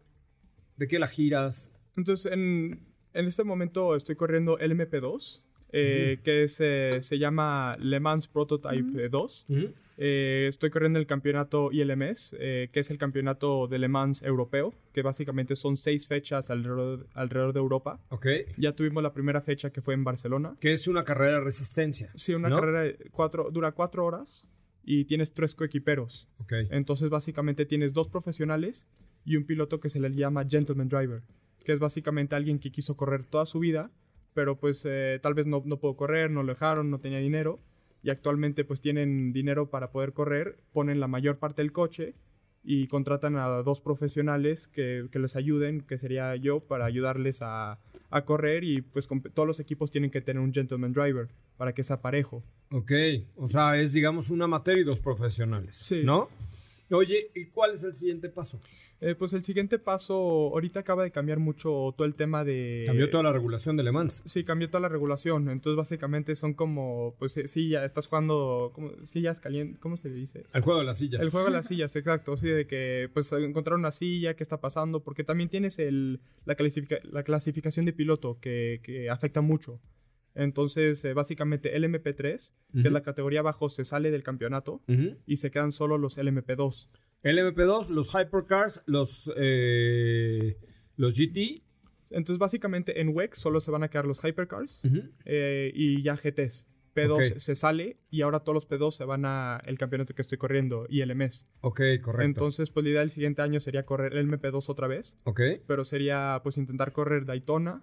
¿De 0.76 0.88
qué 0.88 0.98
la 0.98 1.06
giras? 1.06 1.70
Entonces, 1.96 2.32
en, 2.32 2.84
en 3.14 3.26
este 3.26 3.44
momento 3.44 3.94
estoy 3.94 4.16
corriendo 4.16 4.58
el 4.58 4.72
MP2, 4.72 5.42
eh, 5.70 6.18
que 6.22 6.44
es, 6.44 6.60
eh, 6.60 6.98
se 7.02 7.18
llama 7.18 7.76
Le 7.80 8.00
Mans 8.00 8.28
Prototype 8.28 9.04
eh, 9.04 9.08
2. 9.08 9.46
Eh, 10.00 10.46
estoy 10.48 10.70
corriendo 10.70 11.00
el 11.00 11.06
campeonato 11.06 11.72
ILMS, 11.72 12.36
eh, 12.38 12.68
que 12.72 12.80
es 12.80 12.90
el 12.90 12.98
campeonato 12.98 13.66
de 13.66 13.80
Le 13.80 13.88
Mans 13.88 14.22
europeo, 14.22 14.72
que 14.92 15.02
básicamente 15.02 15.56
son 15.56 15.76
seis 15.76 16.06
fechas 16.06 16.50
alrededor, 16.50 17.08
alrededor 17.14 17.52
de 17.52 17.58
Europa. 17.58 18.00
Ok. 18.10 18.26
Ya 18.56 18.72
tuvimos 18.72 19.02
la 19.02 19.12
primera 19.12 19.40
fecha 19.40 19.70
que 19.70 19.82
fue 19.82 19.94
en 19.94 20.04
Barcelona. 20.04 20.54
Que 20.60 20.72
es 20.72 20.86
una 20.86 21.02
carrera 21.02 21.34
de 21.34 21.40
resistencia. 21.40 22.12
Sí, 22.14 22.32
una 22.32 22.48
¿no? 22.48 22.60
carrera 22.60 22.82
de 22.82 22.96
cuatro, 23.10 23.50
dura 23.50 23.72
cuatro 23.72 24.06
horas 24.06 24.46
y 24.84 25.04
tienes 25.04 25.34
tres 25.34 25.56
coequiperos. 25.56 26.28
Ok. 26.38 26.52
Entonces, 26.70 27.10
básicamente 27.10 27.66
tienes 27.66 27.92
dos 27.92 28.08
profesionales 28.08 28.86
y 29.24 29.34
un 29.34 29.44
piloto 29.44 29.80
que 29.80 29.90
se 29.90 29.98
le 29.98 30.14
llama 30.14 30.46
Gentleman 30.48 30.88
Driver, 30.88 31.22
que 31.64 31.72
es 31.72 31.80
básicamente 31.80 32.36
alguien 32.36 32.60
que 32.60 32.70
quiso 32.70 32.96
correr 32.96 33.24
toda 33.24 33.46
su 33.46 33.58
vida, 33.58 33.90
pero 34.38 34.54
pues 34.56 34.84
eh, 34.88 35.18
tal 35.20 35.34
vez 35.34 35.46
no, 35.46 35.64
no 35.66 35.78
pudo 35.80 35.96
correr, 35.96 36.30
no 36.30 36.44
lo 36.44 36.52
dejaron, 36.52 36.90
no 36.92 37.00
tenía 37.00 37.18
dinero, 37.18 37.58
y 38.04 38.10
actualmente 38.10 38.62
pues 38.62 38.80
tienen 38.80 39.32
dinero 39.32 39.68
para 39.68 39.90
poder 39.90 40.12
correr, 40.12 40.58
ponen 40.72 41.00
la 41.00 41.08
mayor 41.08 41.38
parte 41.38 41.60
del 41.60 41.72
coche 41.72 42.14
y 42.62 42.86
contratan 42.86 43.34
a 43.36 43.48
dos 43.64 43.80
profesionales 43.80 44.68
que, 44.68 45.08
que 45.10 45.18
les 45.18 45.34
ayuden, 45.34 45.80
que 45.80 45.98
sería 45.98 46.36
yo, 46.36 46.60
para 46.60 46.84
ayudarles 46.84 47.42
a, 47.42 47.80
a 48.10 48.24
correr 48.24 48.62
y 48.62 48.80
pues 48.80 49.08
con- 49.08 49.22
todos 49.22 49.48
los 49.48 49.58
equipos 49.58 49.90
tienen 49.90 50.12
que 50.12 50.20
tener 50.20 50.40
un 50.40 50.54
gentleman 50.54 50.92
driver 50.92 51.26
para 51.56 51.72
que 51.72 51.82
sea 51.82 52.00
parejo. 52.00 52.44
Ok, 52.70 52.92
o 53.34 53.48
sea, 53.48 53.76
es 53.76 53.92
digamos 53.92 54.30
un 54.30 54.40
amateur 54.40 54.78
y 54.78 54.84
dos 54.84 55.00
profesionales. 55.00 55.74
Sí. 55.74 56.02
¿No? 56.04 56.28
Oye, 56.92 57.32
¿y 57.34 57.46
cuál 57.46 57.72
es 57.74 57.82
el 57.82 57.94
siguiente 57.94 58.28
paso? 58.28 58.60
Eh, 59.00 59.14
pues 59.14 59.32
el 59.32 59.44
siguiente 59.44 59.78
paso, 59.78 60.14
ahorita 60.52 60.80
acaba 60.80 61.04
de 61.04 61.12
cambiar 61.12 61.38
mucho 61.38 61.94
todo 61.96 62.04
el 62.04 62.16
tema 62.16 62.44
de... 62.44 62.82
Cambió 62.86 63.08
toda 63.10 63.22
la 63.22 63.32
regulación 63.32 63.76
de 63.76 63.84
Le 63.84 63.92
Mans. 63.92 64.22
Sí, 64.26 64.42
cambió 64.42 64.68
toda 64.68 64.80
la 64.80 64.88
regulación. 64.88 65.48
Entonces, 65.50 65.76
básicamente 65.76 66.34
son 66.34 66.52
como, 66.54 67.14
pues 67.20 67.36
eh, 67.36 67.46
sí, 67.46 67.68
ya 67.68 67.84
estás 67.84 68.08
jugando, 68.08 68.72
como, 68.74 68.90
sillas 69.04 69.38
calientes, 69.38 69.78
¿cómo 69.78 69.96
se 69.96 70.08
le 70.08 70.16
dice? 70.16 70.46
El 70.52 70.62
juego 70.62 70.80
de 70.80 70.86
las 70.86 70.98
sillas. 70.98 71.20
El 71.22 71.30
juego 71.30 71.46
de 71.46 71.52
las 71.52 71.66
sillas, 71.68 71.94
exacto. 71.94 72.36
Sí, 72.36 72.48
de 72.48 72.66
que, 72.66 73.08
pues, 73.14 73.30
encontrar 73.32 73.78
una 73.78 73.92
silla, 73.92 74.34
qué 74.34 74.42
está 74.42 74.60
pasando, 74.60 75.00
porque 75.04 75.22
también 75.22 75.48
tienes 75.48 75.78
el, 75.78 76.18
la, 76.44 76.56
clasifica- 76.56 77.00
la 77.04 77.22
clasificación 77.22 77.86
de 77.86 77.92
piloto 77.92 78.38
que, 78.40 78.80
que 78.82 79.10
afecta 79.10 79.40
mucho. 79.42 79.80
Entonces, 80.34 81.04
eh, 81.04 81.14
básicamente, 81.14 81.76
el 81.76 81.84
MP3, 81.84 82.52
que 82.74 82.80
es 82.86 82.92
la 82.92 83.02
categoría 83.02 83.40
abajo, 83.40 83.70
se 83.70 83.84
sale 83.84 84.10
del 84.10 84.22
campeonato 84.22 84.82
y 85.26 85.36
se 85.38 85.50
quedan 85.50 85.72
solo 85.72 85.98
los 85.98 86.16
LMP2. 86.18 86.88
El 87.22 87.38
MP2, 87.38 87.88
los 87.90 88.14
Hypercars, 88.14 88.82
los, 88.86 89.30
eh, 89.36 90.56
los 90.96 91.14
GT. 91.18 91.62
Entonces, 92.10 92.38
básicamente, 92.38 93.00
en 93.00 93.08
WEC 93.14 93.34
solo 93.34 93.60
se 93.60 93.70
van 93.70 93.82
a 93.82 93.88
quedar 93.88 94.06
los 94.06 94.24
Hypercars 94.24 94.82
eh, 95.24 95.70
y 95.74 96.02
ya 96.02 96.14
GTs. 96.16 96.66
P2 96.94 97.32
Ok. 97.34 97.38
se 97.38 97.54
sale 97.54 97.98
y 98.10 98.22
ahora 98.22 98.40
todos 98.40 98.54
los 98.54 98.68
P2 98.68 98.90
se 98.92 99.04
van 99.04 99.24
a 99.24 99.60
el 99.66 99.78
campeonato 99.78 100.14
que 100.14 100.22
estoy 100.22 100.38
corriendo 100.38 100.86
y 100.88 101.02
el 101.02 101.14
MS. 101.14 101.46
Ok, 101.60 101.80
correcto. 102.02 102.22
Entonces, 102.22 102.70
pues 102.70 102.82
la 102.84 102.90
idea 102.90 103.00
del 103.00 103.10
siguiente 103.10 103.42
año 103.42 103.60
sería 103.60 103.84
correr 103.86 104.14
el 104.16 104.26
MP2 104.28 104.68
otra 104.68 104.88
vez, 104.88 105.16
ok. 105.24 105.40
pero 105.66 105.84
sería 105.84 106.40
pues 106.42 106.56
intentar 106.56 106.90
correr 106.92 107.24
Daytona, 107.24 107.82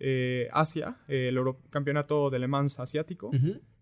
eh, 0.00 0.48
Asia, 0.52 0.96
el 1.06 1.36
Euro- 1.36 1.60
campeonato 1.70 2.30
de 2.30 2.38
Le 2.40 2.48
Mans 2.48 2.80
asiático, 2.80 3.30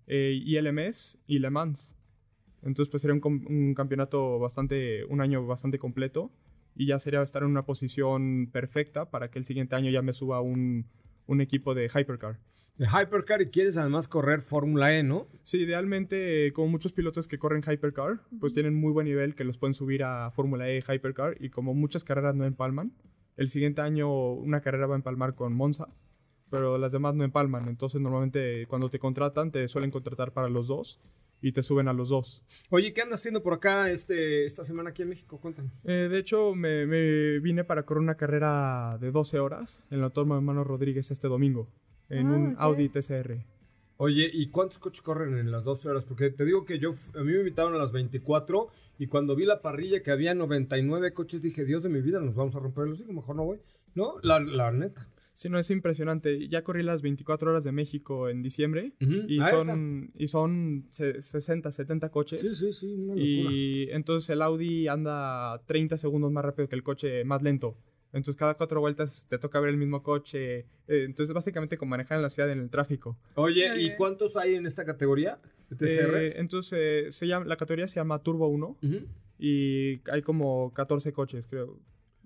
eh, 0.09 0.39
y 0.45 0.57
el 0.57 0.67
MS 0.67 1.19
y 1.27 1.39
Le 1.39 1.49
Mans. 1.49 1.96
Entonces, 2.63 2.91
pues 2.91 3.03
sería 3.03 3.19
un, 3.23 3.75
campeonato 3.75 4.39
bastante, 4.39 5.05
un 5.05 5.21
año 5.21 5.47
bastante 5.47 5.79
completo 5.79 6.31
y 6.75 6.87
ya 6.87 6.99
sería 6.99 7.23
estar 7.23 7.43
en 7.43 7.49
una 7.49 7.65
posición 7.65 8.49
perfecta 8.53 9.11
para 9.11 9.31
que 9.31 9.39
el 9.39 9.45
siguiente 9.45 9.77
año 9.77 9.91
ya 9.91 10.03
me 10.03 10.13
suba 10.13 10.41
un, 10.41 10.87
un 11.27 11.41
equipo 11.41 11.75
de 11.75 11.87
Hypercar. 11.87 12.39
De 12.77 12.87
Hypercar 12.87 13.41
y 13.41 13.47
quieres 13.47 13.79
además 13.79 14.07
correr 14.07 14.43
Fórmula 14.43 14.95
E, 14.95 15.03
¿no? 15.03 15.29
Sí, 15.43 15.59
idealmente, 15.59 16.53
como 16.53 16.69
muchos 16.69 16.93
pilotos 16.93 17.27
que 17.27 17.39
corren 17.39 17.63
Hypercar, 17.63 18.21
pues 18.39 18.53
tienen 18.53 18.75
muy 18.75 18.93
buen 18.93 19.07
nivel 19.07 19.35
que 19.35 19.45
los 19.45 19.57
pueden 19.57 19.75
subir 19.75 20.05
a 20.05 20.31
Fórmula 20.33 20.69
E 20.69 20.83
Hypercar 20.87 21.37
y 21.41 21.49
como 21.49 21.73
muchas 21.73 22.05
carreras 22.05 22.35
no 22.35 22.45
empalman, 22.45 22.93
el 23.37 23.49
siguiente 23.49 23.81
año 23.81 24.33
una 24.33 24.61
carrera 24.61 24.87
va 24.87 24.95
a 24.95 24.97
empalmar 24.97 25.35
con 25.35 25.55
Monza, 25.55 25.89
pero 26.51 26.79
las 26.79 26.93
demás 26.93 27.15
no 27.15 27.25
empalman. 27.25 27.69
Entonces, 27.69 28.01
normalmente 28.01 28.67
cuando 28.67 28.91
te 28.91 28.99
contratan, 28.99 29.51
te 29.51 29.69
suelen 29.69 29.91
contratar 29.91 30.33
para 30.33 30.49
los 30.49 30.67
dos 30.67 31.01
y 31.43 31.53
te 31.53 31.63
suben 31.63 31.89
a 31.89 31.93
los 31.93 32.09
dos. 32.09 32.43
Oye, 32.71 32.93
¿qué 32.93 33.03
andas 33.03 33.21
haciendo 33.21 33.43
por 33.43 33.55
acá 33.55 33.91
este, 33.91 34.45
esta 34.47 34.65
semana 34.65 34.91
aquí 34.91 35.03
en 35.03 35.11
México? 35.11 35.39
Cuéntanos. 35.41 35.85
Eh, 35.87 36.09
de 36.11 36.19
hecho, 36.19 36.55
me, 36.55 36.87
me 36.87 37.39
vine 37.41 37.65
para 37.65 37.85
correr 37.85 38.03
una 38.03 38.17
carrera 38.17 38.99
de 39.01 39.11
12 39.11 39.39
horas 39.39 39.85
en 39.91 40.01
la 40.01 40.07
Autónoma 40.07 40.37
Hermano 40.37 40.65
Rodríguez 40.65 41.11
este 41.11 41.29
domingo, 41.29 41.69
en 42.09 42.27
Ah, 42.29 42.35
un 42.35 42.47
ok. 42.53 42.57
Audi 42.59 42.89
TCR. 42.89 43.45
Oye, 43.99 44.29
¿y 44.33 44.49
cuántos 44.51 44.79
coches 44.79 45.01
corren 45.03 45.39
en 45.39 45.51
las 45.51 45.65
12 45.65 45.89
horas? 45.89 46.05
Porque 46.05 46.29
te 46.31 46.45
digo 46.45 46.65
que 46.67 46.79
yo, 46.79 46.95
a 47.15 47.23
mí 47.23 47.33
me 47.33 47.39
invitaron 47.39 47.75
a 47.75 47.79
las 47.79 47.93
24 47.93 48.69
y 48.99 49.07
cuando 49.07 49.35
vi 49.35 49.45
la 49.47 49.63
parrilla 49.63 50.03
que 50.03 50.11
había 50.11 50.35
99 50.35 51.13
coches 51.15 51.41
dije, 51.43 51.65
Dios 51.65 51.83
de 51.83 51.89
mi 51.89 52.01
vida, 52.03 52.21
nos 52.21 52.35
vamos 52.35 52.55
a 52.57 52.61
romper 52.61 52.87
los 52.89 53.01
hijos, 53.01 53.15
mejor 53.15 53.37
no 53.37 53.45
voy. 53.45 53.59
No, 53.95 54.17
la, 54.23 54.39
la 54.41 54.71
neta. 54.73 55.09
Sí, 55.37 55.51
no, 55.51 55.59
es 55.59 55.71
impresionante. 55.71 56.49
Ya 56.49 56.63
corrí 56.65 56.83
las 56.83 57.03
24 57.03 57.51
horas 57.51 57.63
de 57.63 57.71
México 57.71 58.31
en 58.31 58.43
diciembre 58.43 58.95
y, 58.99 59.39
Ah, 59.39 59.51
son, 59.63 60.11
y 60.17 60.29
son 60.29 60.87
se- 60.89 61.21
60, 61.21 61.71
70 61.73 62.09
coches. 62.11 62.41
Sí, 62.41 62.55
sí, 62.55 62.73
sí, 62.73 62.95
una 62.95 63.15
locura. 63.15 63.21
y 63.55 63.89
entonces 63.91 64.31
el 64.31 64.41
Audi 64.41 64.89
anda 64.89 65.61
30 65.67 65.99
segundos 65.99 66.33
más 66.33 66.43
rápido 66.43 66.69
que 66.71 66.75
el 66.75 66.83
coche 66.83 67.23
más 67.25 67.43
lento. 67.43 67.77
Entonces 68.15 68.37
cada 68.37 68.55
cuatro 68.55 68.81
vueltas 68.81 69.27
te 69.29 69.37
toca 69.39 69.61
ver 69.61 69.69
el 69.71 69.77
mismo 69.77 70.03
coche. 70.03 70.61
Eh, 70.89 71.05
entonces 71.05 71.35
básicamente 71.35 71.77
como 71.77 71.91
manejar 71.91 72.17
en 72.17 72.23
la 72.23 72.31
ciudad 72.31 72.51
en 72.51 72.61
el 72.61 72.71
tráfico. 72.71 73.19
Oye, 73.35 73.79
¿y 73.83 73.95
cuántos 73.97 74.39
hay 74.39 74.55
en 74.55 74.65
esta 74.67 74.87
categoría 74.87 75.39
de 75.69 75.77
TCRs? 75.77 76.35
Eh, 76.37 76.41
entonces 76.41 76.79
eh, 76.81 77.13
se 77.13 77.27
llama, 77.27 77.45
la 77.45 77.57
categoría 77.59 77.87
se 77.89 77.97
llama 78.01 78.23
Turbo 78.23 78.49
1 78.49 78.79
Ujú. 78.83 79.01
y 79.39 80.01
hay 80.11 80.23
como 80.23 80.73
14 80.73 81.13
coches, 81.13 81.47
creo. 81.47 81.79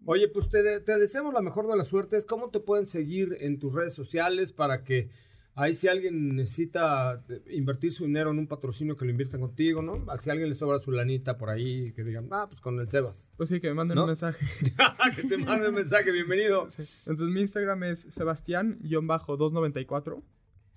Oye, 0.07 0.29
pues 0.29 0.49
te, 0.49 0.81
te 0.81 0.99
deseamos 0.99 1.35
la 1.35 1.43
mejor 1.43 1.67
de 1.69 1.77
las 1.77 1.89
suertes. 1.89 2.25
¿Cómo 2.25 2.49
te 2.51 2.61
pueden 2.61 2.87
seguir 2.87 3.37
en 3.41 3.59
tus 3.59 3.75
redes 3.75 3.93
sociales 3.93 4.51
para 4.53 4.83
que 4.83 5.11
ahí 5.55 5.75
si 5.75 5.89
alguien 5.89 6.37
necesita 6.37 7.23
eh, 7.29 7.43
invertir 7.51 7.93
su 7.93 8.07
dinero 8.07 8.31
en 8.31 8.39
un 8.39 8.47
patrocinio 8.47 8.97
que 8.97 9.05
lo 9.05 9.11
inviertan 9.11 9.41
contigo, 9.41 9.83
¿no? 9.83 10.07
Si 10.19 10.31
alguien 10.31 10.49
le 10.49 10.55
sobra 10.55 10.79
su 10.79 10.91
lanita 10.91 11.37
por 11.37 11.51
ahí, 11.51 11.93
que 11.93 12.03
digan, 12.03 12.29
ah, 12.31 12.47
pues 12.49 12.63
con 12.63 12.81
el 12.81 12.89
Sebas. 12.89 13.29
Pues 13.37 13.51
sí, 13.51 13.61
que 13.61 13.69
me 13.69 13.75
manden 13.75 13.97
¿No? 13.97 14.05
un 14.05 14.09
mensaje. 14.09 14.47
que 15.17 15.23
te 15.25 15.37
mande 15.37 15.69
un 15.69 15.75
mensaje, 15.75 16.11
bienvenido. 16.13 16.69
Sí. 16.77 16.85
Entonces 17.01 17.29
mi 17.35 17.41
Instagram 17.43 17.83
es 17.85 18.01
Sebastián-294. 18.11 20.23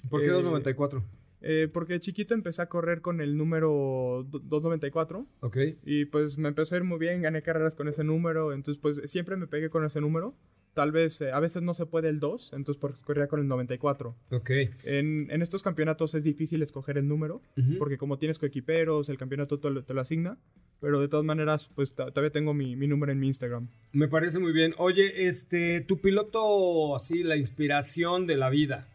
¿Por 0.09 0.19
qué 0.19 0.27
Eh, 0.27 0.31
294? 0.31 1.01
Eh, 1.45 1.67
porque 1.71 1.93
de 1.93 1.99
chiquito 1.99 2.33
empecé 2.33 2.61
a 2.61 2.67
correr 2.67 3.01
con 3.01 3.19
el 3.19 3.35
número 3.37 4.25
do- 4.29 4.39
294 4.39 5.27
Ok. 5.41 5.57
y 5.85 6.05
pues 6.05 6.37
me 6.37 6.47
empezó 6.47 6.73
a 6.73 6.77
ir 6.77 6.85
muy 6.85 6.97
bien, 6.97 7.21
gané 7.21 7.41
carreras 7.41 7.75
con 7.75 7.89
ese 7.89 8.05
número, 8.05 8.53
entonces 8.53 8.81
pues 8.81 9.01
siempre 9.11 9.35
me 9.35 9.47
pegué 9.47 9.69
con 9.69 9.83
ese 9.83 9.99
número. 9.99 10.33
Tal 10.73 10.91
vez, 10.91 11.19
eh, 11.21 11.31
a 11.31 11.39
veces 11.39 11.61
no 11.61 11.73
se 11.75 11.85
puede 11.85 12.07
el 12.09 12.19
2, 12.19 12.53
entonces 12.53 12.79
por, 12.79 12.99
corría 13.01 13.27
con 13.27 13.39
el 13.41 13.47
94. 13.47 14.15
Ok. 14.31 14.49
En, 14.85 15.27
en 15.29 15.41
estos 15.43 15.61
campeonatos 15.61 16.15
es 16.15 16.23
difícil 16.23 16.63
escoger 16.63 16.97
el 16.97 17.07
número, 17.07 17.41
porque 17.77 17.97
como 17.97 18.17
tienes 18.17 18.39
coequiperos, 18.39 19.09
el 19.09 19.17
campeonato 19.19 19.59
te 19.59 19.69
lo, 19.69 19.83
te 19.83 19.93
lo 19.93 20.01
asigna, 20.01 20.37
pero 20.79 20.99
de 20.99 21.09
todas 21.09 21.25
maneras 21.25 21.69
pues 21.75 21.93
todavía 21.93 22.31
tengo 22.31 22.53
mi, 22.55 22.75
mi 22.75 22.87
número 22.87 23.11
en 23.11 23.19
mi 23.19 23.27
Instagram. 23.27 23.67
Me 23.91 24.07
parece 24.07 24.39
muy 24.39 24.51
bien. 24.53 24.73
Oye, 24.77 25.27
este, 25.27 25.81
tu 25.81 25.99
piloto, 25.99 26.95
así, 26.95 27.21
la 27.21 27.35
inspiración 27.35 28.25
de 28.27 28.37
la 28.37 28.49
vida. 28.49 28.87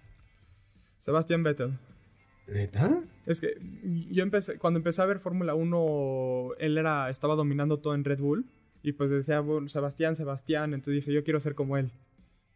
Sebastián 0.98 1.42
Vettel. 1.44 1.72
¿Neta? 2.48 3.02
Es 3.26 3.40
que 3.40 3.54
yo 4.10 4.22
empecé, 4.22 4.58
cuando 4.58 4.78
empecé 4.78 5.02
a 5.02 5.06
ver 5.06 5.18
Fórmula 5.18 5.54
1, 5.54 6.50
él 6.58 6.78
era, 6.78 7.10
estaba 7.10 7.34
dominando 7.34 7.78
todo 7.78 7.94
en 7.94 8.04
Red 8.04 8.18
Bull. 8.20 8.46
Y 8.82 8.92
pues 8.92 9.10
decía, 9.10 9.40
bueno, 9.40 9.68
Sebastián, 9.68 10.16
Sebastián. 10.16 10.72
Entonces 10.72 10.94
dije, 11.04 11.12
yo 11.12 11.24
quiero 11.24 11.40
ser 11.40 11.54
como 11.54 11.76
él. 11.76 11.90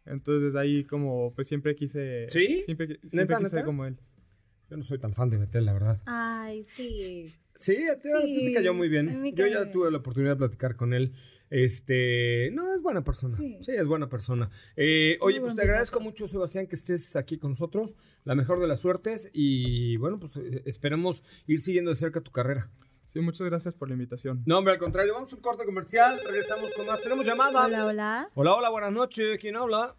Entonces 0.05 0.43
desde 0.43 0.59
ahí 0.59 0.83
como, 0.83 1.33
pues 1.35 1.47
siempre 1.47 1.75
quise... 1.75 2.27
¿Sí? 2.29 2.63
Siempre, 2.65 2.87
qui- 2.87 2.99
¿Neta, 3.03 3.09
siempre 3.09 3.27
quise 3.37 3.43
neta? 3.43 3.57
ser 3.57 3.65
como 3.65 3.85
él. 3.85 3.97
Yo 4.69 4.77
no 4.77 4.83
soy 4.83 4.97
tan 4.97 5.13
fan 5.13 5.29
de 5.29 5.37
Betel, 5.37 5.65
la 5.65 5.73
verdad. 5.73 6.01
Ay, 6.05 6.65
sí. 6.69 7.31
Sí, 7.59 7.87
a 7.87 7.97
ti, 7.99 8.09
a 8.09 8.19
ti 8.21 8.35
te 8.35 8.47
Sí, 8.47 8.53
cayó 8.53 8.73
muy 8.73 8.89
bien. 8.89 9.07
Yo 9.35 9.45
ya 9.47 9.59
bien. 9.61 9.71
tuve 9.71 9.91
la 9.91 9.97
oportunidad 9.99 10.31
de 10.33 10.37
platicar 10.37 10.75
con 10.75 10.93
él. 10.93 11.13
Este, 11.53 12.49
no, 12.51 12.73
es 12.73 12.81
buena 12.81 13.03
persona. 13.03 13.37
Sí, 13.37 13.59
Sí. 13.61 13.71
es 13.73 13.85
buena 13.85 14.09
persona. 14.09 14.49
Eh, 14.75 15.19
oye, 15.21 15.39
pues 15.39 15.53
te 15.55 15.61
agradezco 15.61 15.99
mucho, 15.99 16.27
Sebastián, 16.27 16.65
que 16.65 16.75
estés 16.75 17.15
aquí 17.15 17.37
con 17.37 17.51
nosotros. 17.51 17.95
La 18.23 18.33
mejor 18.33 18.59
de 18.59 18.65
las 18.67 18.79
suertes 18.79 19.29
y 19.33 19.97
bueno, 19.97 20.17
pues 20.19 20.35
eh, 20.37 20.63
esperemos 20.65 21.23
ir 21.45 21.59
siguiendo 21.59 21.91
de 21.91 21.95
cerca 21.95 22.21
tu 22.21 22.31
carrera. 22.31 22.71
Sí, 23.05 23.19
muchas 23.19 23.45
gracias 23.47 23.75
por 23.75 23.87
la 23.87 23.93
invitación. 23.93 24.41
No, 24.47 24.57
hombre, 24.57 24.73
al 24.73 24.79
contrario, 24.79 25.13
vamos 25.13 25.31
a 25.31 25.35
un 25.35 25.41
corte 25.43 25.63
comercial. 25.63 26.19
Regresamos 26.25 26.71
con 26.75 26.87
más. 26.87 26.99
Tenemos 27.03 27.23
llamada. 27.23 27.65
Hola, 27.65 27.85
hola. 27.85 28.29
Hola, 28.33 28.55
hola, 28.55 28.69
buenas 28.71 28.91
noches. 28.91 29.37
¿Quién 29.39 29.55
habla? 29.55 29.95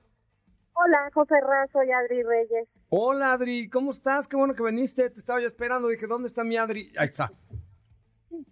Hola, 0.73 1.09
José 1.15 1.35
Ra, 1.41 1.69
soy 1.73 1.87
Adri 1.93 2.25
Reyes. 2.25 2.69
Hola, 2.89 3.33
Adri. 3.35 3.69
¿Cómo 3.69 3.93
estás? 3.93 4.27
Qué 4.27 4.37
bueno 4.37 4.55
que 4.57 4.65
viniste. 4.65 5.09
Te 5.09 5.21
estaba 5.21 5.41
yo 5.41 5.47
esperando. 5.47 5.87
Dije, 5.87 6.09
¿dónde 6.09 6.27
está 6.27 6.43
mi 6.43 6.57
Adri? 6.57 6.91
Ahí 6.97 7.07
está. 7.07 7.33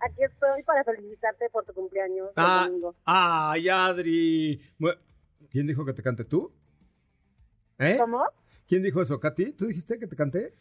Aquí 0.01 0.23
estoy 0.23 0.63
para 0.65 0.85
felicitarte 0.85 1.49
por 1.51 1.65
tu 1.65 1.73
cumpleaños 1.75 2.29
el 2.29 2.33
Ah, 2.37 2.65
domingo. 2.67 2.95
ay, 3.05 3.69
Adri. 3.69 4.61
¿Quién 5.51 5.67
dijo 5.67 5.85
que 5.85 5.93
te 5.93 6.03
cante 6.03 6.25
tú? 6.25 6.53
¿Eh? 7.79 7.97
¿Cómo? 7.99 8.25
¿Quién 8.67 8.83
dijo 8.83 9.03
eso, 9.03 9.19
Katy? 9.21 9.53
¿Tú 9.53 9.67
dijiste 9.67 9.99
que 9.99 10.07
te 10.07 10.17
canté? 10.17 10.55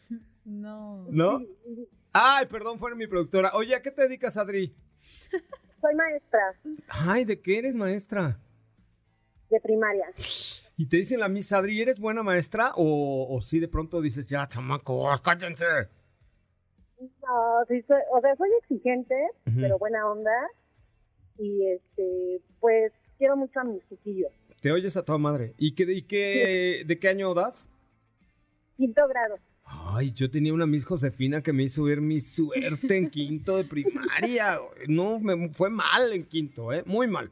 No. 0.44 1.06
¿No? 1.10 1.40
Ay, 2.12 2.46
perdón, 2.46 2.78
fue 2.78 2.94
mi 2.94 3.06
productora. 3.06 3.52
Oye, 3.54 3.74
¿a 3.74 3.80
qué 3.82 3.90
te 3.90 4.02
dedicas, 4.02 4.36
Adri? 4.36 4.74
Soy 5.80 5.94
maestra 5.94 6.54
Ay, 6.88 7.24
¿de 7.24 7.40
qué 7.40 7.58
eres 7.58 7.74
maestra? 7.74 8.38
de 9.50 9.60
primaria. 9.60 10.06
Y 10.78 10.86
te 10.86 10.96
dicen 10.96 11.20
la 11.20 11.28
Miss 11.28 11.52
Adri, 11.52 11.80
¿eres 11.80 11.98
buena 12.00 12.22
maestra? 12.22 12.72
O, 12.76 13.26
o 13.30 13.40
sí, 13.42 13.60
de 13.60 13.68
pronto 13.68 14.00
dices, 14.00 14.26
ya, 14.26 14.48
chamacos, 14.48 15.20
cállense. 15.20 15.66
No, 17.02 17.64
sí, 17.68 17.82
soy, 17.82 18.00
o 18.12 18.20
sea, 18.20 18.36
soy 18.36 18.50
exigente, 18.60 19.14
pero 19.56 19.78
buena 19.78 20.06
onda. 20.10 20.30
Y 21.38 21.66
este, 21.66 22.40
pues 22.60 22.92
quiero 23.18 23.36
mucho 23.36 23.60
a 23.60 23.64
mis 23.64 23.82
chiquillos. 23.88 24.30
Te 24.60 24.70
oyes 24.70 24.96
a 24.96 25.04
toda 25.04 25.18
madre. 25.18 25.54
¿Y, 25.58 25.74
qué, 25.74 25.84
y 25.92 26.02
qué, 26.02 26.84
de 26.86 26.98
qué 26.98 27.08
año 27.08 27.34
das? 27.34 27.68
Quinto 28.76 29.06
grado. 29.08 29.36
Ay, 29.64 30.12
yo 30.12 30.30
tenía 30.30 30.52
una 30.52 30.66
Miss 30.66 30.84
Josefina 30.84 31.42
que 31.42 31.52
me 31.52 31.64
hizo 31.64 31.84
ver 31.84 32.00
mi 32.00 32.20
suerte 32.20 32.96
en 32.96 33.10
quinto 33.10 33.56
de 33.56 33.64
primaria. 33.64 34.58
No, 34.86 35.18
me 35.18 35.48
fue 35.48 35.70
mal 35.70 36.12
en 36.12 36.24
quinto, 36.24 36.72
¿eh? 36.72 36.82
Muy 36.86 37.08
mal. 37.08 37.30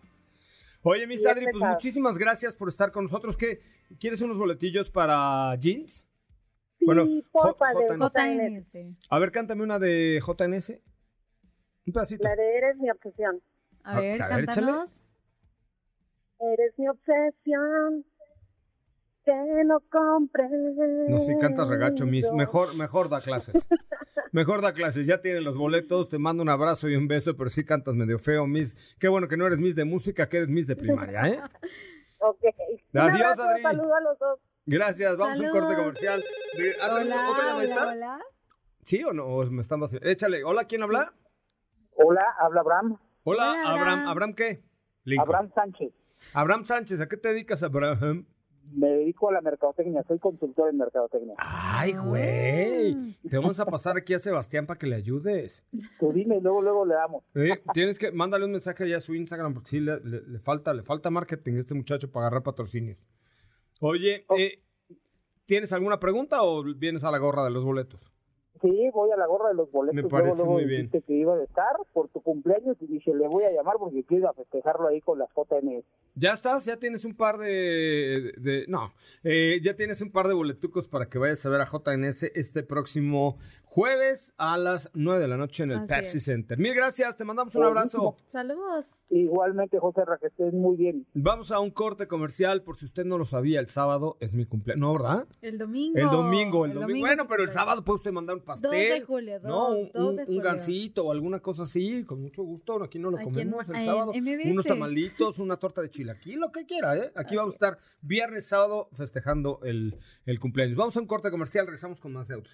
Oye, 0.83 1.07
Miss 1.07 1.27
Adri, 1.27 1.47
pues 1.53 1.57
muchísimas 1.57 2.17
gracias 2.17 2.55
por 2.55 2.69
estar 2.69 2.91
con 2.91 3.05
nosotros. 3.05 3.37
¿Qué? 3.37 3.61
¿Quieres 3.99 4.23
unos 4.23 4.39
boletillos 4.39 4.91
para 4.91 5.55
jeans? 5.57 6.03
Bueno, 6.81 7.07
porfa, 7.31 7.67
de 7.75 7.87
JN. 7.89 7.99
JNS. 8.59 8.73
JNS. 8.73 8.97
A 9.11 9.19
ver, 9.19 9.31
cántame 9.33 9.63
una 9.63 9.79
de 9.79 10.21
JNS. 10.21 10.81
Un 11.87 11.93
pedacito. 11.93 12.25
La 12.29 12.37
de 12.37 12.57
Eres 12.59 12.77
mi 12.79 12.91
obsesión. 12.91 13.41
A 13.85 13.97
A- 13.97 14.01
ver, 14.01 14.23
a 14.23 14.29
ver, 14.29 14.45
échale. 14.45 14.67
cántanos. 14.67 15.01
Eres 16.41 16.73
mi 16.79 16.89
obsesión. 16.89 18.05
Que 19.25 19.65
no 19.67 19.81
comprendes. 19.91 21.11
No, 21.11 21.21
si 21.21 21.37
cantas 21.39 21.69
regacho, 21.69 22.07
Miss. 22.07 22.33
Mejor, 22.33 22.75
mejor 22.77 23.09
da 23.11 23.21
clases. 23.21 23.55
Mejor 24.33 24.63
da 24.63 24.73
clases. 24.73 25.07
Ya 25.07 25.21
tienes 25.21 25.43
los 25.43 25.57
boletos. 25.59 26.09
Te 26.09 26.19
mando 26.19 26.43
un 26.43 26.49
abrazo 26.49 26.89
y 26.89 26.95
un 26.97 27.09
beso, 27.09 27.37
pero 27.37 27.51
sí 27.51 27.65
cantas 27.65 27.95
medio 27.97 28.19
feo, 28.19 28.47
Miss. 28.47 28.77
Qué 28.99 29.09
bueno 29.09 29.27
que 29.29 29.37
no 29.37 29.47
eres 29.47 29.59
Miss 29.59 29.75
de 29.75 29.85
música, 29.85 30.29
que 30.29 30.39
eres 30.39 30.49
Miss 30.49 30.67
de 30.69 30.77
primaria, 30.77 31.27
¿eh? 31.29 31.41
Ok. 32.21 32.39
Un 32.95 33.01
Adiós, 33.01 33.21
abrazo, 33.23 33.43
Adri. 33.43 33.63
Saludo 33.63 33.95
a 33.95 34.01
los 34.01 34.19
dos. 34.19 34.39
Gracias. 34.79 35.17
Vamos 35.17 35.41
a 35.41 35.43
un 35.43 35.51
corte 35.51 35.77
comercial. 35.77 36.25
Ah, 36.81 36.99
¿tenemos 36.99 37.17
Hola, 37.17 37.31
¿Otra 37.31 37.45
llamadita? 37.45 37.83
hola, 37.83 37.93
hola. 37.93 38.19
¿Sí 38.85 39.05
o 39.05 39.13
no? 39.13 39.25
¿O 39.27 39.47
me 39.47 39.61
están 39.63 39.81
vacilando? 39.81 40.09
Échale. 40.09 40.45
Hola, 40.45 40.65
¿quién 40.65 40.83
habla? 40.83 41.13
Hola, 41.95 42.25
habla 42.41 42.61
Abraham. 42.61 42.97
Hola, 43.25 43.51
Hola, 43.51 43.53
Abraham. 43.53 43.79
Abraham. 43.81 44.09
¿Abraham 44.09 44.35
qué? 44.35 44.63
Lincoln. 45.05 45.29
Abraham 45.29 45.51
Sánchez. 45.55 45.93
Abraham 46.33 46.65
Sánchez. 46.65 47.01
¿A 47.01 47.09
qué 47.09 47.17
te 47.17 47.29
dedicas, 47.29 47.63
Abraham? 47.63 48.27
Me 48.73 48.87
dedico 48.89 49.29
a 49.29 49.33
la 49.33 49.41
mercadotecnia, 49.41 50.05
soy 50.07 50.21
consultor 50.21 50.69
en 50.71 50.77
mercadotecnia. 50.77 51.35
Ay, 51.39 51.93
güey. 51.95 53.17
Te 53.29 53.37
vamos 53.37 53.59
a 53.59 53.67
pasar 53.67 53.97
aquí 53.97 54.15
a 54.15 54.21
Sebastián 54.21 54.65
para 54.67 54.79
que 54.79 54.87
le 54.87 54.95
ayudes. 54.95 55.65
Tú 55.99 56.13
dime 56.13 56.37
y 56.37 56.41
luego, 56.41 56.63
luego 56.63 56.87
le 56.87 56.95
damos. 56.95 57.25
Eh, 57.35 57.61
tienes 57.75 57.99
que 57.99 58.13
mándale 58.13 58.45
un 58.45 58.53
mensaje 58.53 58.89
ya 58.89 58.99
a 58.99 59.01
su 59.01 59.15
Instagram 59.17 59.55
porque 59.55 59.71
sí 59.71 59.81
le, 59.81 59.99
le- 60.05 60.23
le 60.23 60.39
falta, 60.39 60.73
le 60.73 60.85
falta 60.85 61.11
marketing 61.11 61.55
a 61.57 61.61
este 61.61 61.75
muchacho 61.75 62.13
para 62.13 62.27
agarrar 62.27 62.45
patrocinios. 62.45 62.99
Oye, 63.81 64.25
Oh. 64.29 64.37
eh, 64.39 64.61
¿tienes 65.47 65.73
alguna 65.73 65.99
pregunta 65.99 66.43
o 66.43 66.63
vienes 66.63 67.05
a 67.05 67.11
la 67.11 67.19
gorra 67.19 67.45
de 67.45 67.51
los 67.51 67.65
boletos? 67.65 68.01
Sí, 68.61 68.91
voy 68.93 69.11
a 69.11 69.17
la 69.17 69.27
gorra 69.27 69.49
de 69.49 69.55
los 69.55 69.71
boletos. 69.73 69.95
Me 69.95 70.03
luego, 70.03 70.17
parece 70.19 70.37
luego 70.37 70.53
muy 70.53 70.67
bien. 70.67 70.91
que 70.91 71.03
iba 71.15 71.35
a 71.35 71.43
estar 71.43 71.73
por 71.95 72.09
tu 72.11 72.21
cumpleaños 72.21 72.77
y 72.81 72.87
dije, 72.89 73.15
le 73.15 73.27
voy 73.27 73.45
a 73.45 73.51
llamar 73.53 73.77
porque 73.79 74.05
quiero 74.05 74.31
festejarlo 74.35 74.89
ahí 74.89 75.01
con 75.01 75.19
las 75.19 75.31
JNS. 75.35 75.85
Ya 76.15 76.35
estás, 76.35 76.67
ya 76.67 76.77
tienes 76.77 77.07
un 77.07 77.15
par 77.17 77.39
de, 77.39 78.35
de- 78.37 78.67
no, 78.69 78.93
eh, 79.25 79.61
ya 79.65 79.75
tienes 79.77 80.03
un 80.03 80.13
par 80.13 80.29
de 80.29 80.35
boletucos 80.35 80.87
para 80.89 81.09
que 81.09 81.19
vayas 81.19 81.47
a 81.47 81.49
ver 81.49 81.63
a 81.63 81.65
JNS 81.65 82.25
este 82.35 82.63
próximo 82.63 83.39
jueves 83.71 84.35
a 84.37 84.59
las 84.59 84.91
9 84.95 85.21
de 85.21 85.29
la 85.29 85.37
noche 85.37 85.63
en 85.63 85.71
el 85.71 85.79
Así 85.79 85.87
Pepsi 85.87 86.17
es. 86.19 86.25
Center. 86.25 86.59
Mil 86.59 86.75
gracias, 86.75 87.17
te 87.17 87.25
mandamos 87.25 87.55
un 87.55 87.63
abrazo. 87.63 88.17
Saludos. 88.27 88.85
Igualmente, 89.11 89.79
José 89.79 90.05
Ra, 90.05 90.19
que 90.19 90.27
estés 90.27 90.53
muy 90.53 90.77
bien. 90.77 91.07
Vamos 91.15 91.51
a 91.53 91.61
un 91.61 91.71
corte 91.71 92.07
comercial, 92.09 92.63
por 92.63 92.77
si 92.77 92.85
usted 92.85 93.05
no 93.05 93.17
lo 93.17 93.25
sabía, 93.25 93.59
el 93.61 93.69
sábado 93.69 94.17
es 94.21 94.35
mi 94.35 94.45
cumpleaños, 94.45 94.81
¿no, 94.81 94.93
verdad? 94.93 95.27
El 95.41 95.59
domingo. 95.59 95.99
El 95.99 96.07
domingo, 96.07 96.65
el, 96.65 96.75
domingo. 96.75 97.01
Bueno, 97.07 97.27
pero 97.29 97.45
el 97.45 97.51
sábado 97.53 97.85
puede 97.85 97.97
usted 97.99 98.13
mandar 98.13 98.37
un 98.37 98.41
2 98.41 98.47
pastel. 98.47 98.71
de 99.01 99.01
julio, 99.05 99.41
2, 99.41 99.49
no, 99.49 99.69
un, 99.71 99.91
2 99.93 100.11
un- 100.11 100.17
de 100.17 100.25
un 100.27 100.39
gansito 100.39 101.07
o 101.07 101.13
alguna 101.13 101.39
cosa 101.41 101.63
así, 101.63 102.05
con 102.05 102.21
mucho 102.23 102.43
gusto. 102.43 102.83
Aquí 102.83 102.99
no 102.99 103.11
lo 103.11 103.19
Aquí 103.19 103.25
comemos 103.25 103.69
el 103.69 103.85
sábado. 103.85 104.13
MBS. 104.15 104.51
Unos 104.51 104.65
tamalitos, 104.67 105.39
una 105.39 105.57
torta 105.57 105.81
de 105.81 105.91
chilaquil, 105.91 106.39
lo 106.41 106.51
que 106.53 106.67
quiera, 106.67 106.97
¿eh? 106.97 107.13
Aquí 107.17 107.37
vamos 107.37 107.55
a 107.55 107.57
estar 107.57 107.79
viernes, 108.03 108.47
sábado, 108.47 108.89
festejando 108.93 109.61
el, 109.65 109.97
el 110.27 110.41
cumpleaños. 110.41 110.77
Vamos 110.77 110.97
a 110.97 111.01
un 111.01 111.07
corte 111.07 111.31
comercial, 111.31 111.67
regresamos 111.67 112.01
con 112.01 112.13
más 112.13 112.27
de 112.29 112.35
Auto. 112.35 112.51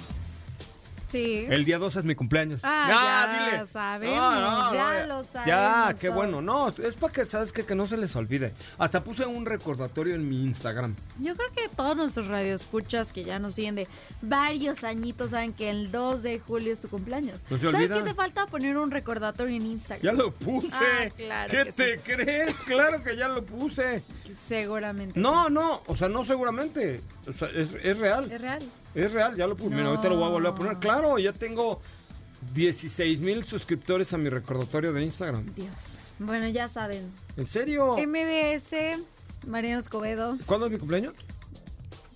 Sí. 1.08 1.46
El 1.48 1.64
día 1.64 1.78
12 1.78 2.00
es 2.00 2.04
mi 2.04 2.14
cumpleaños. 2.14 2.60
Ah, 2.62 3.56
ya 3.58 3.66
sabemos, 3.66 4.72
ya 4.72 5.06
lo 5.06 5.22
Ya, 5.22 5.24
sabemos 5.24 5.94
qué 6.00 6.06
todos. 6.08 6.16
bueno. 6.16 6.42
No, 6.42 6.68
es 6.68 6.94
para 6.94 7.12
que, 7.12 7.24
¿sabes 7.24 7.52
qué? 7.52 7.64
Que 7.64 7.74
no 7.74 7.86
se 7.86 7.96
les 7.96 8.14
olvide. 8.14 8.52
Hasta 8.78 9.02
puse 9.02 9.24
un 9.26 9.46
recordatorio 9.46 10.14
en 10.14 10.28
mi 10.28 10.42
Instagram. 10.44 10.94
Yo 11.18 11.34
creo 11.34 11.50
que 11.54 11.68
todos 11.74 11.96
nuestros 11.96 12.26
radioescuchas 12.28 13.10
que 13.12 13.24
ya 13.24 13.38
nos 13.38 13.54
siguen 13.54 13.74
de 13.74 13.88
varios 14.22 14.84
añitos 14.84 15.30
saben 15.30 15.52
que 15.52 15.70
el 15.70 15.90
2 15.90 16.22
de 16.22 16.38
julio 16.40 16.72
es 16.72 16.80
tu 16.80 16.88
cumpleaños. 16.88 17.40
No 17.50 17.58
se 17.58 17.70
¿Sabes 17.70 17.90
qué 17.90 18.00
te 18.02 18.14
falta? 18.14 18.46
Poner 18.46 18.76
un 18.76 18.90
recordatorio 18.90 19.56
en 19.56 19.66
Instagram. 19.66 20.02
Ya 20.04 20.12
lo 20.12 20.30
puse. 20.30 20.76
Ah, 20.76 21.08
claro 21.16 21.50
¿Qué 21.50 21.72
te 21.72 22.00
crees? 22.00 22.56
Claro 22.58 23.02
que 23.02 23.16
ya 23.16 23.28
lo 23.28 23.42
puse. 23.44 24.02
Seguramente. 24.34 25.18
No, 25.18 25.48
no, 25.48 25.82
o 25.86 25.96
sea, 25.96 26.08
no 26.08 26.24
seguramente. 26.24 27.00
O 27.26 27.32
sea, 27.32 27.48
es, 27.48 27.74
es 27.82 27.98
real. 27.98 28.30
Es 28.30 28.40
real. 28.40 28.62
Es 28.98 29.12
real, 29.12 29.37
ya 29.37 29.46
lo 29.46 29.56
puse. 29.56 29.74
Mira, 29.74 29.88
ahorita 29.88 30.08
lo 30.08 30.16
voy 30.16 30.26
a 30.26 30.28
volver 30.30 30.50
a 30.52 30.54
poner. 30.54 30.76
Claro, 30.78 31.18
ya 31.18 31.32
tengo 31.32 31.80
16 32.54 33.20
mil 33.20 33.42
suscriptores 33.44 34.12
a 34.12 34.18
mi 34.18 34.28
recordatorio 34.28 34.92
de 34.92 35.04
Instagram. 35.04 35.54
Dios. 35.54 35.68
Bueno, 36.18 36.48
ya 36.48 36.68
saben. 36.68 37.11
¿En 37.37 37.46
serio? 37.46 37.96
MBS, 37.96 38.98
Mariano 39.46 39.80
Escobedo, 39.80 40.37
¿Cuándo 40.46 40.66
es 40.66 40.72
mi 40.72 40.78
cumpleaños? 40.78 41.14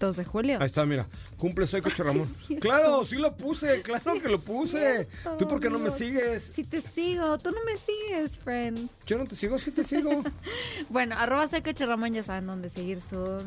2 0.01 0.17
de 0.17 0.25
julio. 0.25 0.59
Ahí 0.59 0.67
está, 0.67 0.85
mira. 0.85 1.07
Cumple 1.37 1.65
soy 1.69 1.81
Coche 1.83 2.03
Ramón. 2.03 2.29
es 2.41 2.47
cierto. 2.47 2.69
claro, 2.69 3.05
sí 3.05 3.17
lo 3.17 3.37
puse, 3.37 3.81
claro 3.83 4.15
Sí 4.15 4.21
que 4.21 4.29
lo 4.29 4.41
puse. 4.41 5.07
cierto, 5.07 5.37
¿Tú 5.39 5.47
por 5.47 5.61
qué 5.61 5.71
no 5.71 5.79
me 5.79 5.91
sigues? 5.91 6.43
Si 6.53 6.65
te 6.65 6.81
sigo, 6.81 7.39
tú 7.39 7.53
no 7.53 7.59
me 7.65 7.77
sigues, 7.77 8.37
friend. 8.39 8.89
Yo 9.07 9.19
no 9.19 9.27
te 9.27 9.37
sigo, 9.37 9.57
sí 9.59 9.71
te 9.71 9.85
sigo. 9.85 10.25
Bueno, 10.89 11.15
arroba 11.17 11.47
soy 11.47 11.63
Coche 11.63 11.87
Ramón, 11.87 12.13
ya 12.13 12.25
saben 12.25 12.47
dónde 12.47 12.69
seguir 12.71 13.01
su 13.01 13.39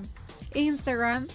Instagram. 0.54 1.28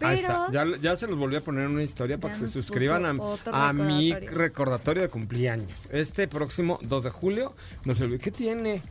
Ahí 0.00 0.20
Pero 0.22 0.46
está. 0.46 0.50
Ya, 0.52 0.76
ya 0.80 0.96
se 0.96 1.06
los 1.06 1.18
volví 1.18 1.36
a 1.36 1.40
poner 1.40 1.66
en 1.66 1.72
una 1.72 1.82
historia 1.82 2.18
para 2.18 2.32
que 2.32 2.38
se 2.38 2.44
nos 2.46 2.52
suscriban 2.52 3.04
a, 3.04 3.68
a 3.68 3.72
mi 3.72 4.12
recordatorio. 4.14 5.02
de 5.02 5.08
cumpleaños. 5.08 5.78
Este 5.90 6.26
próximo 6.28 6.78
2 6.82 7.04
de 7.04 7.10
julio. 7.10 7.54
No 7.84 7.94
se 7.94 8.04
olvide. 8.04 8.18
¿Qué 8.18 8.30
tiene? 8.30 8.82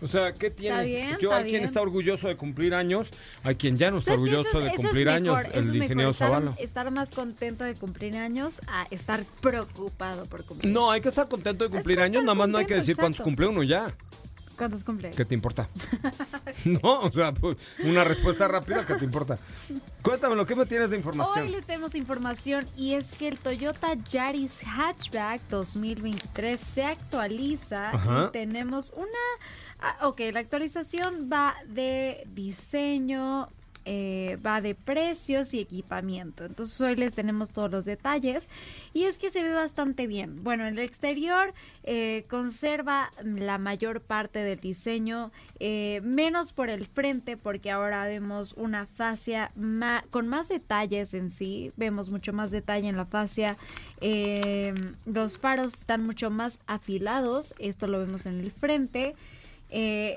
O 0.00 0.06
sea, 0.06 0.32
¿qué 0.32 0.48
tiene? 0.50 0.84
bien, 0.84 1.10
Yo, 1.20 1.30
está 1.30 1.36
hay 1.38 1.42
quien 1.42 1.54
bien. 1.54 1.64
está 1.64 1.80
orgulloso 1.82 2.28
de 2.28 2.36
cumplir 2.36 2.72
años, 2.72 3.08
hay 3.42 3.56
quien 3.56 3.76
ya 3.76 3.90
no 3.90 3.98
está 3.98 4.12
orgulloso 4.12 4.46
es- 4.46 4.52
de 4.54 4.60
eso 4.60 4.68
es 4.68 4.76
cumplir 4.76 5.06
mejor, 5.06 5.38
años, 5.38 5.40
el 5.54 5.74
ingeniero 5.74 6.10
estar, 6.10 6.28
Zavala. 6.28 6.54
estar 6.56 6.88
más 6.92 7.10
contento 7.10 7.64
de 7.64 7.74
cumplir 7.74 8.16
años 8.16 8.62
a 8.68 8.86
estar 8.92 9.24
preocupado 9.40 10.26
por 10.26 10.44
cumplir. 10.44 10.72
No, 10.72 10.92
hay 10.92 11.00
que 11.00 11.08
estar 11.08 11.26
contento 11.26 11.64
de 11.64 11.70
cumplir 11.70 11.98
Estar 11.98 12.04
años, 12.06 12.22
nada 12.22 12.36
más 12.36 12.48
no 12.48 12.58
hay 12.58 12.66
que 12.66 12.74
decir 12.74 12.94
cuántos 12.94 13.16
exacto. 13.16 13.24
cumple 13.24 13.46
uno 13.48 13.64
ya. 13.64 13.92
¿Cuántos 14.58 14.82
cumples? 14.82 15.14
¿Qué 15.14 15.24
te 15.24 15.34
importa? 15.34 15.68
no, 16.64 17.00
o 17.00 17.10
sea, 17.10 17.32
pues, 17.32 17.56
una 17.84 18.02
respuesta 18.04 18.48
rápida, 18.48 18.84
¿qué 18.84 18.94
te 18.96 19.04
importa? 19.04 19.38
Cuéntame 20.02 20.34
lo 20.34 20.44
que 20.44 20.56
me 20.56 20.66
tienes 20.66 20.90
de 20.90 20.96
información. 20.96 21.46
Hoy 21.46 21.52
les 21.52 21.64
tenemos 21.64 21.94
información 21.94 22.66
y 22.76 22.94
es 22.94 23.14
que 23.14 23.28
el 23.28 23.38
Toyota 23.38 23.94
Yaris 23.94 24.60
Hatchback 24.66 25.40
2023 25.48 26.60
se 26.60 26.84
actualiza 26.84 27.90
Ajá. 27.90 28.26
y 28.28 28.32
tenemos 28.32 28.92
una... 28.96 29.06
ah, 29.80 30.08
ok, 30.08 30.20
la 30.32 30.40
actualización 30.40 31.30
va 31.32 31.54
de 31.66 32.26
diseño, 32.34 33.48
eh, 33.84 34.36
va 34.44 34.60
de 34.60 34.74
precios 34.74 35.54
y 35.54 35.60
equipamiento. 35.60 36.44
Entonces 36.44 36.78
hoy 36.80 36.94
les 36.96 37.14
tenemos 37.14 37.52
todos 37.52 37.70
los 37.70 37.84
detalles 37.86 38.50
y 38.92 39.04
es 39.04 39.16
que 39.16 39.30
se 39.30 39.42
ve 39.42 39.52
bastante 39.52 40.06
bien. 40.06 40.44
Bueno, 40.44 40.66
en 40.66 40.74
el 40.74 40.84
exterior 40.84 41.54
eh, 41.84 42.26
conserva 42.28 43.10
la 43.24 43.56
mayor 43.56 44.02
parte 44.02 44.40
del 44.40 44.60
diseño, 44.60 45.32
eh, 45.58 46.02
menos 46.04 46.52
por 46.52 46.68
el 46.68 46.86
frente 46.86 47.38
porque 47.38 47.70
ahora 47.70 48.04
vemos 48.04 48.52
una 48.58 48.84
fascia 48.86 49.52
con 50.10 50.28
más 50.28 50.48
detalles 50.48 51.14
en 51.14 51.30
sí, 51.30 51.72
vemos 51.76 52.10
mucho 52.10 52.32
más 52.34 52.50
detalle 52.50 52.88
en 52.88 52.96
la 52.96 53.06
fascia. 53.06 53.56
Los 55.06 55.38
faros 55.38 55.74
están 55.74 56.04
mucho 56.04 56.30
más 56.30 56.60
afilados, 56.66 57.54
esto 57.58 57.86
lo 57.86 58.00
vemos 58.00 58.26
en 58.26 58.40
el 58.40 58.50
frente. 58.50 59.14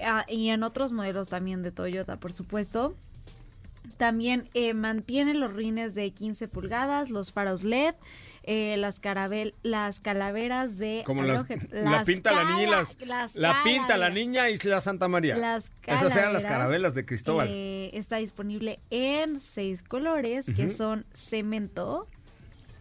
Ah, 0.03 0.25
y 0.27 0.49
en 0.49 0.63
otros 0.63 0.91
modelos 0.91 1.29
también 1.29 1.63
de 1.63 1.71
Toyota, 1.71 2.17
por 2.17 2.33
supuesto. 2.33 2.95
También 3.97 4.49
eh, 4.53 4.73
mantiene 4.73 5.33
los 5.33 5.53
rines 5.53 5.93
de 5.95 6.11
15 6.11 6.47
pulgadas, 6.47 7.09
los 7.09 7.31
faros 7.31 7.63
LED, 7.63 7.93
eh, 8.43 8.75
las, 8.77 8.99
carabel, 8.99 9.53
las 9.63 9.99
calaveras 9.99 10.77
de 10.79 11.03
Como 11.05 11.21
las, 11.23 11.45
halógeno- 11.45 11.67
la 11.71 11.91
las 11.91 12.07
pinta 12.07 12.31
la 12.31 12.43
niña 12.45 12.63
y 12.63 12.65
las, 12.67 12.97
las 13.01 13.35
la 13.35 13.61
pinta 13.63 13.97
la 13.97 14.09
niña 14.09 14.49
y 14.49 14.57
la 14.57 14.81
Santa 14.81 15.07
María. 15.07 15.35
Las 15.37 15.71
Esas 15.85 16.15
eran 16.15 16.33
las 16.33 16.45
carabelas 16.45 16.93
de 16.95 17.05
Cristóbal. 17.05 17.47
eh, 17.51 17.91
está 17.93 18.17
disponible 18.17 18.79
en 18.89 19.39
seis 19.39 19.83
colores 19.83 20.47
que 20.47 20.65
Ujú. 20.65 20.73
son 20.73 21.05
cemento, 21.13 22.07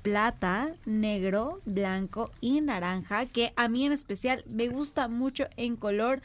plata, 0.03 0.71
negro, 0.87 1.61
blanco 1.67 2.31
y 2.41 2.61
naranja, 2.63 3.27
que 3.27 3.53
a 3.57 3.69
mí 3.69 3.85
en 3.85 3.93
especial 3.93 4.45
me 4.49 4.69
gusta 4.69 5.09
mucho 5.09 5.47
en 5.57 5.77
color. 5.77 6.23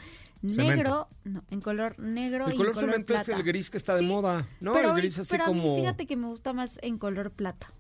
Negro, 0.47 1.07
no, 1.23 1.43
en 1.49 1.61
color 1.61 1.97
negro 1.99 2.47
el 2.47 2.53
y 2.53 2.57
color 2.57 2.71
en 2.71 2.73
color 2.75 2.91
cemento 2.91 3.15
es 3.15 3.29
el 3.29 3.43
gris 3.43 3.69
que 3.69 3.77
está 3.77 3.93
de 3.95 4.01
Sí, 4.01 4.05
moda, 4.07 4.47
¿no? 4.59 4.73
pero, 4.73 4.89
el 4.91 4.95
gris 4.97 5.19
así 5.19 5.29
pero 5.31 5.45
a 5.45 5.47
mí 5.49 5.61
como... 5.61 5.75
fíjate 5.75 6.05
que 6.05 6.15
me 6.15 6.27
gusta 6.27 6.53
más 6.53 6.79
en 6.81 6.97
color 6.97 7.31
plata. 7.31 7.71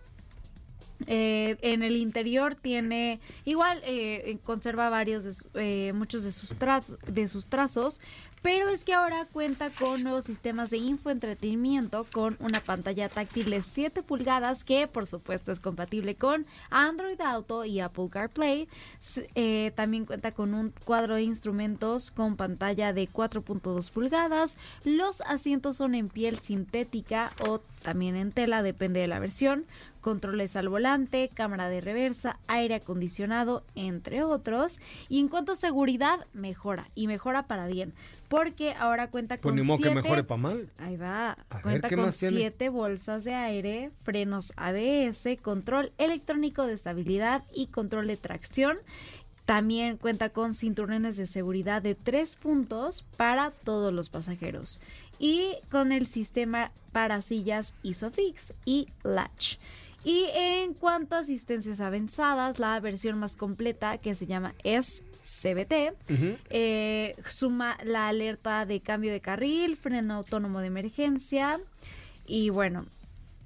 Eh, 1.07 1.57
en 1.61 1.83
el 1.83 1.97
interior 1.97 2.55
tiene 2.55 3.19
igual 3.43 3.81
eh, 3.83 4.37
conserva 4.43 4.89
varios 4.89 5.23
de 5.25 5.89
eh, 5.89 5.93
muchos 5.93 6.23
de 6.23 6.31
sus 6.31 6.55
trazos 6.55 6.97
de 7.05 7.27
sus 7.27 7.47
trazos 7.47 7.99
pero 8.45 8.69
es 8.69 8.85
que 8.85 8.93
ahora 8.93 9.25
cuenta 9.25 9.71
con 9.71 10.03
nuevos 10.03 10.25
sistemas 10.25 10.69
de 10.69 10.77
infoentretenimiento 10.77 12.05
con 12.11 12.37
una 12.39 12.59
pantalla 12.59 13.09
táctil 13.09 13.49
de 13.49 13.63
7 13.63 14.03
pulgadas 14.03 14.63
que 14.63 14.87
por 14.87 15.07
supuesto 15.07 15.51
es 15.51 15.59
compatible 15.59 16.13
con 16.13 16.45
Android 16.69 17.19
Auto 17.21 17.65
y 17.65 17.79
Apple 17.79 18.07
CarPlay. 18.11 18.67
Eh, 19.33 19.71
también 19.75 20.05
cuenta 20.05 20.31
con 20.31 20.53
un 20.53 20.71
cuadro 20.83 21.15
de 21.15 21.23
instrumentos 21.23 22.11
con 22.11 22.35
pantalla 22.35 22.93
de 22.93 23.09
4.2 23.09 23.89
pulgadas. 23.89 24.59
Los 24.83 25.21
asientos 25.21 25.77
son 25.77 25.95
en 25.95 26.09
piel 26.09 26.37
sintética 26.37 27.31
o 27.47 27.61
también 27.81 28.15
en 28.15 28.31
tela 28.31 28.61
depende 28.61 28.99
de 28.99 29.07
la 29.07 29.17
versión 29.17 29.65
controles 30.05 30.55
al 30.55 30.69
volante, 30.69 31.31
cámara 31.33 31.67
de 31.67 31.81
reversa, 31.81 32.37
aire 32.45 32.75
acondicionado, 32.75 33.63
entre 33.73 34.23
otros. 34.23 34.79
Y 35.09 35.19
en 35.19 35.29
cuanto 35.29 35.53
a 35.53 35.55
seguridad, 35.55 36.27
mejora 36.31 36.91
y 36.93 37.07
mejora 37.07 37.47
para 37.47 37.65
bien, 37.65 37.91
porque 38.29 38.73
ahora 38.75 39.09
cuenta 39.09 39.37
Pues 39.37 39.55
con 39.55 39.65
modo 39.65 39.77
que 39.79 39.85
siete- 39.85 39.95
mejore 39.95 40.23
para 40.23 40.37
mal. 40.39 40.69
Ahí 40.77 40.95
va. 40.95 41.31
A 41.49 41.61
Cuenta 41.63 41.89
¿qué 41.89 41.95
con 41.95 42.11
tiene? 42.11 42.37
siete 42.37 42.69
bolsas 42.69 43.23
de 43.23 43.33
aire, 43.33 43.89
frenos 44.03 44.53
ABS, 44.57 45.37
control 45.41 45.91
electrónico 45.97 46.67
de 46.67 46.73
estabilidad 46.73 47.41
y 47.51 47.65
control 47.67 48.05
de 48.05 48.17
tracción. 48.17 48.77
También 49.45 49.97
cuenta 49.97 50.29
con 50.29 50.53
cinturones 50.53 51.17
de 51.17 51.25
seguridad 51.25 51.81
de 51.81 51.95
tres 51.95 52.35
puntos 52.35 53.01
para 53.17 53.49
todos 53.49 53.91
los 53.91 54.09
pasajeros. 54.09 54.79
Y 55.17 55.53
con 55.71 55.91
el 55.91 56.05
sistema 56.05 56.71
para 56.91 57.23
sillas 57.23 57.73
ISOFIX 57.81 58.53
y 58.65 58.87
Latch. 59.03 59.57
Y 60.05 60.27
en 60.35 60.75
cuanto 60.75 61.15
a 61.15 61.19
asistencias 61.19 61.81
avanzadas, 61.81 62.59
la 62.59 62.79
versión 62.79 63.17
más 63.17 63.35
completa 63.35 63.97
que 63.97 64.13
se 64.13 64.27
llama 64.27 64.53
S-CBT 64.63 65.93
Ujú. 66.13 66.37
eh, 66.51 67.15
suma 67.27 67.75
la 67.83 68.07
alerta 68.07 68.67
de 68.67 68.81
cambio 68.81 69.11
de 69.11 69.19
carril, 69.19 69.77
freno 69.77 70.13
autónomo 70.13 70.59
de 70.59 70.67
emergencia 70.67 71.59
y 72.27 72.51
bueno, 72.51 72.85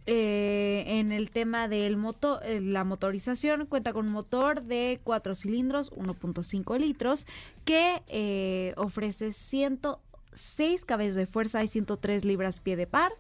eh, 0.06 0.84
en 0.86 1.12
el 1.14 1.30
tema 1.30 1.68
del 1.68 1.96
motor, 1.96 2.42
la 2.46 2.84
motorización 2.84 3.66
cuenta 3.66 3.94
con 3.94 4.08
un 4.08 4.12
motor 4.12 4.64
de 4.64 5.00
4 5.04 5.36
cilindros, 5.36 5.92
1.5 5.92 6.80
litros, 6.80 7.28
que 7.64 8.02
eh, 8.08 8.74
ofrece 8.76 9.32
106 9.32 10.86
caballos 10.86 11.16
de 11.16 11.26
fuerza 11.26 11.64
y 11.64 11.68
103 11.68 12.26
libras 12.26 12.60
pie 12.60 12.76
de 12.76 12.88
par. 12.88 13.12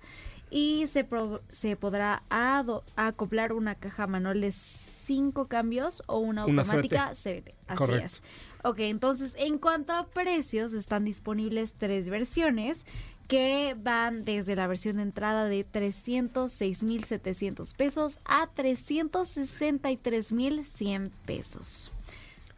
Y 0.51 0.87
se, 0.87 1.03
pro- 1.03 1.41
se 1.51 1.75
podrá 1.75 2.23
ado- 2.29 2.83
acoplar 2.95 3.53
una 3.53 3.75
caja 3.75 4.07
manual 4.07 4.41
de 4.41 4.51
5 4.51 5.47
cambios 5.47 6.01
o 6.07 6.17
una 6.19 6.43
Una 6.45 6.61
automática 6.63 7.11
CVT. 7.13 7.53
Así 7.67 7.77
Correcto. 7.77 8.05
es. 8.05 8.21
Ok, 8.63 8.79
entonces 8.79 9.35
en 9.37 9.59
cuanto 9.59 9.93
a 9.93 10.07
precios, 10.07 10.73
están 10.73 11.05
disponibles 11.05 11.75
tres 11.77 12.09
versiones 12.09 12.85
que 13.27 13.75
van 13.79 14.25
desde 14.25 14.55
la 14.55 14.65
versión 14.65 14.95
de 14.97 15.03
entrada 15.03 15.45
de 15.45 15.63
306.700 15.67 17.75
pesos 17.75 18.17
a 18.25 18.49
363.100 18.55 21.11
pesos. 21.25 21.91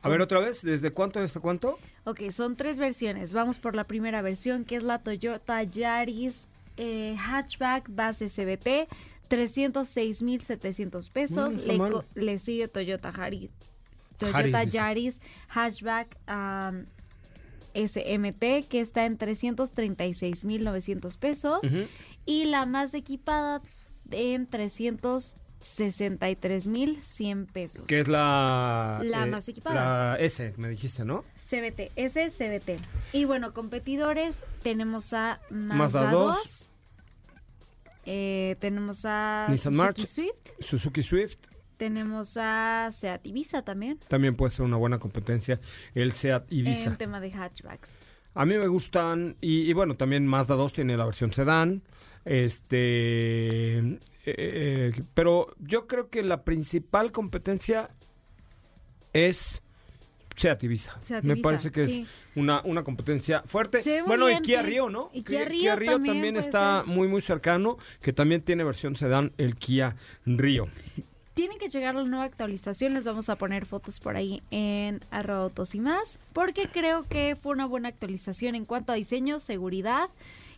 A 0.02 0.10
ver 0.10 0.22
otra 0.22 0.40
vez, 0.40 0.64
¿desde 0.64 0.90
cuánto 0.92 1.20
hasta 1.20 1.40
cuánto? 1.40 1.78
Ok, 2.06 2.32
son 2.32 2.56
tres 2.56 2.80
versiones. 2.80 3.34
Vamos 3.34 3.60
por 3.60 3.76
la 3.76 3.84
primera 3.84 4.22
versión, 4.24 4.66
que 4.66 4.78
es 4.78 4.84
la 4.84 4.98
Toyota 5.00 5.62
Yaris 5.62 6.48
eh, 6.78 7.16
Hatchback 7.18 7.90
base 7.90 8.30
CBT, 8.30 8.88
306.700 9.30 11.12
pesos. 11.12 11.66
Mm, 11.66 11.68
le, 11.68 12.04
le 12.16 12.38
sigue 12.38 12.68
Toyota 12.68 13.12
Yaris, 13.16 13.50
Toyota 14.18 14.64
Yaris, 14.64 15.20
Hatchback 15.48 16.18
um, 16.28 16.86
SMT, 17.74 18.68
que 18.68 18.82
está 18.82 19.06
en 19.06 19.18
336.900 19.18 21.18
pesos. 21.18 21.60
Ujú. 21.64 21.88
Y 22.26 22.46
la 22.46 22.66
más 22.66 22.94
equipada 22.94 23.62
en 24.12 24.48
363.100 25.62 27.46
pesos. 27.52 27.86
Que 27.86 28.00
es 28.00 28.08
la... 28.08 29.00
eh, 29.04 29.06
La 29.06 29.26
más 29.26 29.48
equipada. 29.48 30.14
La 30.14 30.20
S, 30.20 30.54
me 30.58 30.70
dijiste, 30.70 31.06
¿no? 31.06 31.24
CBT, 31.38 31.92
es 31.96 32.14
CBT. 32.14 32.80
Y 33.14 33.26
bueno, 33.26 33.54
competidores, 33.54 34.40
tenemos 34.64 35.14
a 35.14 35.40
Mazda, 35.50 35.76
Mazda 35.76 36.12
2, 36.12 36.36
2. 36.36 36.68
eh, 38.06 38.56
tenemos 38.60 39.06
a 39.06 39.48
Nissan 39.50 39.74
Suzuki 39.74 39.78
March. 39.78 40.08
Swift, 40.08 40.50
Suzuki 40.60 41.02
Swift. 41.02 41.38
tenemos 41.78 42.38
a 42.38 42.90
Seat 42.92 43.26
Ibiza 43.26 43.62
también, 43.64 44.00
También 44.08 44.36
puede 44.36 44.52
ser 44.52 44.66
una 44.66 44.78
buena 44.78 45.00
competencia. 45.00 45.60
El 45.96 46.12
Seat 46.14 46.52
Ibiza. 46.52 46.90
en 46.92 46.98
tema 46.98 47.20
de 47.20 47.32
hatchbacks. 47.32 47.92
A 48.34 48.46
mí 48.46 48.58
me 48.58 48.68
gustan, 48.68 49.36
y, 49.42 49.70
y 49.70 49.74
bueno, 49.74 49.96
también 49.98 50.26
Mazda 50.26 50.56
2 50.56 50.72
tiene 50.74 50.96
la 50.96 51.06
versión 51.06 51.34
sedán, 51.34 51.82
este, 52.24 54.00
eh, 54.26 54.94
eh, 54.96 55.04
pero 55.14 55.54
yo 55.60 55.88
creo 55.88 56.10
que 56.10 56.24
la 56.24 56.44
principal 56.44 57.12
competencia 57.12 57.90
es 59.14 59.64
Seat 60.36 60.64
Ibiza. 60.64 61.00
Seat 61.02 61.24
me 61.24 61.38
parece 61.38 61.72
que 61.72 61.88
sí. 61.88 62.02
es 62.04 62.10
una, 62.36 62.62
una 62.64 62.84
competencia 62.84 63.44
fuerte. 63.46 63.84
Se 63.84 64.02
bueno, 64.04 64.28
bien, 64.28 64.40
y 64.40 64.42
Kia 64.42 64.62
sí. 64.62 64.68
Rio, 64.68 64.90
¿no? 64.90 65.10
Y 65.14 65.24
Kia 65.24 65.76
Rio 65.76 66.02
también 66.02 66.38
está 66.38 66.84
ser. 66.84 66.94
muy, 66.94 67.08
muy 67.08 67.22
cercano, 67.22 67.78
que 68.02 68.14
también 68.14 68.42
tiene 68.42 68.64
versión 68.64 68.96
sedán, 68.96 69.34
el 69.38 69.56
Kia 69.56 69.96
Rio. 70.26 70.68
Tienen 71.34 71.58
que 71.58 71.70
llegar 71.70 71.96
la 71.96 72.04
nueva 72.04 72.26
actualización, 72.26 72.94
les 72.94 73.06
vamos 73.06 73.30
a 73.30 73.38
poner 73.38 73.66
fotos 73.66 74.00
por 74.00 74.18
ahí 74.18 74.44
en 74.52 75.00
arroba 75.12 75.44
autos 75.44 75.76
y 75.76 75.80
más, 75.80 76.20
porque 76.34 76.68
creo 76.68 77.04
que 77.04 77.38
fue 77.42 77.54
una 77.54 77.66
buena 77.66 77.88
actualización 77.88 78.54
en 78.54 78.66
cuanto 78.66 78.92
a 78.92 78.96
diseño, 78.96 79.40
seguridad 79.40 80.10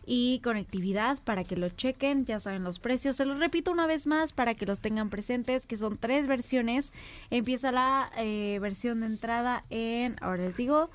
y 0.06 0.40
conectividad 0.40 1.18
para 1.22 1.44
que 1.44 1.56
lo 1.56 1.68
chequen, 1.68 2.24
ya 2.24 2.40
saben 2.40 2.64
los 2.64 2.78
precios, 2.78 3.16
se 3.16 3.24
los 3.24 3.38
repito 3.38 3.70
una 3.70 3.86
vez 3.86 4.06
más 4.06 4.32
para 4.32 4.54
que 4.54 4.66
los 4.66 4.80
tengan 4.80 5.10
presentes, 5.10 5.66
que 5.66 5.76
son 5.76 5.98
tres 5.98 6.26
versiones, 6.26 6.92
empieza 7.30 7.72
la 7.72 8.10
eh, 8.16 8.58
versión 8.60 9.00
de 9.00 9.06
entrada 9.06 9.64
en, 9.70 10.16
ahora 10.20 10.44
les 10.44 10.56
digo, 10.56 10.90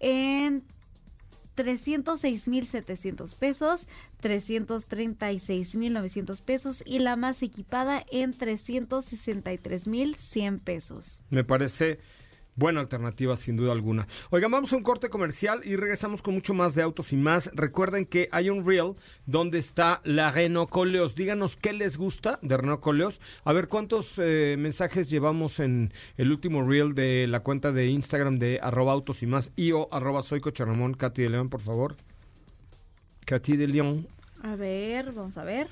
en 0.00 0.64
306.700 1.56 3.36
pesos, 3.36 3.88
336.900 4.22 6.42
pesos 6.42 6.82
y 6.86 7.00
la 7.00 7.16
más 7.16 7.42
equipada 7.42 8.04
en 8.10 8.36
363.100 8.36 10.60
pesos. 10.60 11.22
Me 11.30 11.44
parece 11.44 12.00
buena 12.56 12.80
alternativa 12.80 13.36
sin 13.36 13.56
duda 13.56 13.72
alguna. 13.72 14.06
Oigan, 14.30 14.50
vamos 14.50 14.72
a 14.72 14.76
un 14.76 14.82
corte 14.82 15.08
comercial 15.08 15.60
y 15.64 15.76
regresamos 15.76 16.22
con 16.22 16.34
mucho 16.34 16.54
más 16.54 16.74
de 16.74 16.82
autos 16.82 17.12
y 17.12 17.16
más. 17.16 17.50
Recuerden 17.54 18.06
que 18.06 18.28
hay 18.32 18.50
un 18.50 18.64
reel 18.64 18.94
donde 19.26 19.58
está 19.58 20.00
la 20.04 20.30
Renault 20.30 20.70
Coleos. 20.70 21.14
Díganos 21.14 21.56
qué 21.56 21.72
les 21.72 21.96
gusta 21.96 22.38
de 22.42 22.56
Renault 22.56 22.80
Coleos. 22.80 23.20
A 23.44 23.52
ver 23.52 23.68
cuántos 23.68 24.18
eh, 24.18 24.56
mensajes 24.58 25.10
llevamos 25.10 25.60
en 25.60 25.92
el 26.16 26.30
último 26.30 26.62
reel 26.62 26.94
de 26.94 27.26
la 27.26 27.40
cuenta 27.40 27.72
de 27.72 27.86
Instagram 27.88 28.38
de 28.38 28.60
arroba 28.62 28.92
autos 28.92 29.22
y 29.22 29.26
más 29.26 29.52
y 29.56 29.72
arroba 29.90 30.22
soy 30.22 30.40
Ramón, 30.40 30.94
Katy 30.94 31.22
de 31.22 31.30
León, 31.30 31.48
por 31.48 31.60
favor. 31.60 31.96
Katy 33.24 33.56
de 33.56 33.68
León. 33.68 34.06
A 34.42 34.56
ver, 34.56 35.12
vamos 35.12 35.38
a 35.38 35.44
ver. 35.44 35.68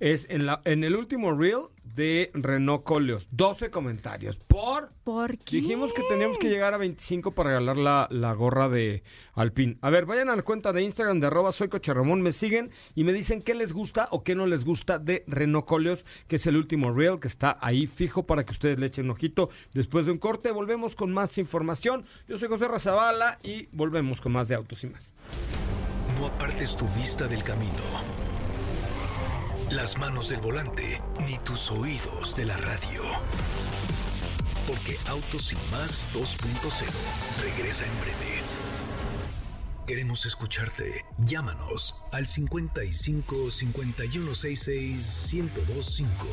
Es 0.00 0.26
en, 0.30 0.46
la, 0.46 0.62
en 0.64 0.84
el 0.84 0.96
último 0.96 1.32
reel 1.32 1.66
de 1.98 2.30
Renault 2.34 2.84
Coleos. 2.84 3.28
12 3.32 3.70
comentarios. 3.70 4.36
Por. 4.36 4.90
¿Por 5.02 5.38
qué? 5.38 5.56
Dijimos 5.56 5.92
que 5.92 6.02
teníamos 6.08 6.38
que 6.38 6.48
llegar 6.48 6.74
a 6.74 6.78
25 6.78 7.32
para 7.32 7.50
regalar 7.50 7.76
la, 7.76 8.06
la 8.10 8.32
gorra 8.34 8.68
de 8.68 9.02
Alpine. 9.34 9.78
A 9.80 9.90
ver, 9.90 10.06
vayan 10.06 10.28
a 10.28 10.36
la 10.36 10.42
cuenta 10.42 10.72
de 10.72 10.82
Instagram 10.82 11.18
de 11.18 11.26
arroba 11.26 11.50
soy 11.50 11.68
Coche 11.68 11.94
Ramón, 11.94 12.22
me 12.22 12.32
siguen 12.32 12.70
y 12.94 13.04
me 13.04 13.12
dicen 13.12 13.42
qué 13.42 13.54
les 13.54 13.72
gusta 13.72 14.08
o 14.10 14.22
qué 14.22 14.34
no 14.34 14.46
les 14.46 14.64
gusta 14.64 14.98
de 14.98 15.24
Renault 15.26 15.66
Coleos, 15.66 16.04
que 16.26 16.36
es 16.36 16.46
el 16.46 16.56
último 16.56 16.92
reel 16.92 17.18
que 17.20 17.28
está 17.28 17.58
ahí 17.60 17.86
fijo 17.86 18.24
para 18.24 18.44
que 18.44 18.52
ustedes 18.52 18.78
le 18.78 18.86
echen 18.86 19.06
un 19.06 19.12
ojito. 19.12 19.50
Después 19.72 20.06
de 20.06 20.12
un 20.12 20.18
corte, 20.18 20.50
volvemos 20.52 20.94
con 20.94 21.12
más 21.12 21.38
información. 21.38 22.04
Yo 22.28 22.36
soy 22.36 22.48
José 22.48 22.68
Razabala 22.68 23.38
y 23.42 23.66
volvemos 23.72 24.20
con 24.20 24.32
más 24.32 24.48
de 24.48 24.54
autos 24.54 24.84
y 24.84 24.88
más. 24.88 25.12
No 26.18 26.26
apartes 26.26 26.76
tu 26.76 26.86
vista 26.88 27.26
del 27.26 27.42
camino, 27.42 27.72
las 29.70 29.98
manos 29.98 30.30
del 30.30 30.40
volante, 30.40 30.98
ni 31.26 31.36
tus 31.38 31.70
oídos 31.70 32.34
de 32.34 32.46
la 32.46 32.56
radio. 32.56 33.02
Porque 34.66 34.96
Autos 35.08 35.52
y 35.52 35.56
más 35.70 36.06
2.0 36.14 36.84
regresa 37.42 37.84
en 37.84 38.00
breve. 38.00 38.42
Queremos 39.86 40.26
escucharte. 40.26 41.04
Llámanos 41.18 42.02
al 42.12 42.26
55 42.26 43.50
5166 43.50 45.30
1025 45.32 46.26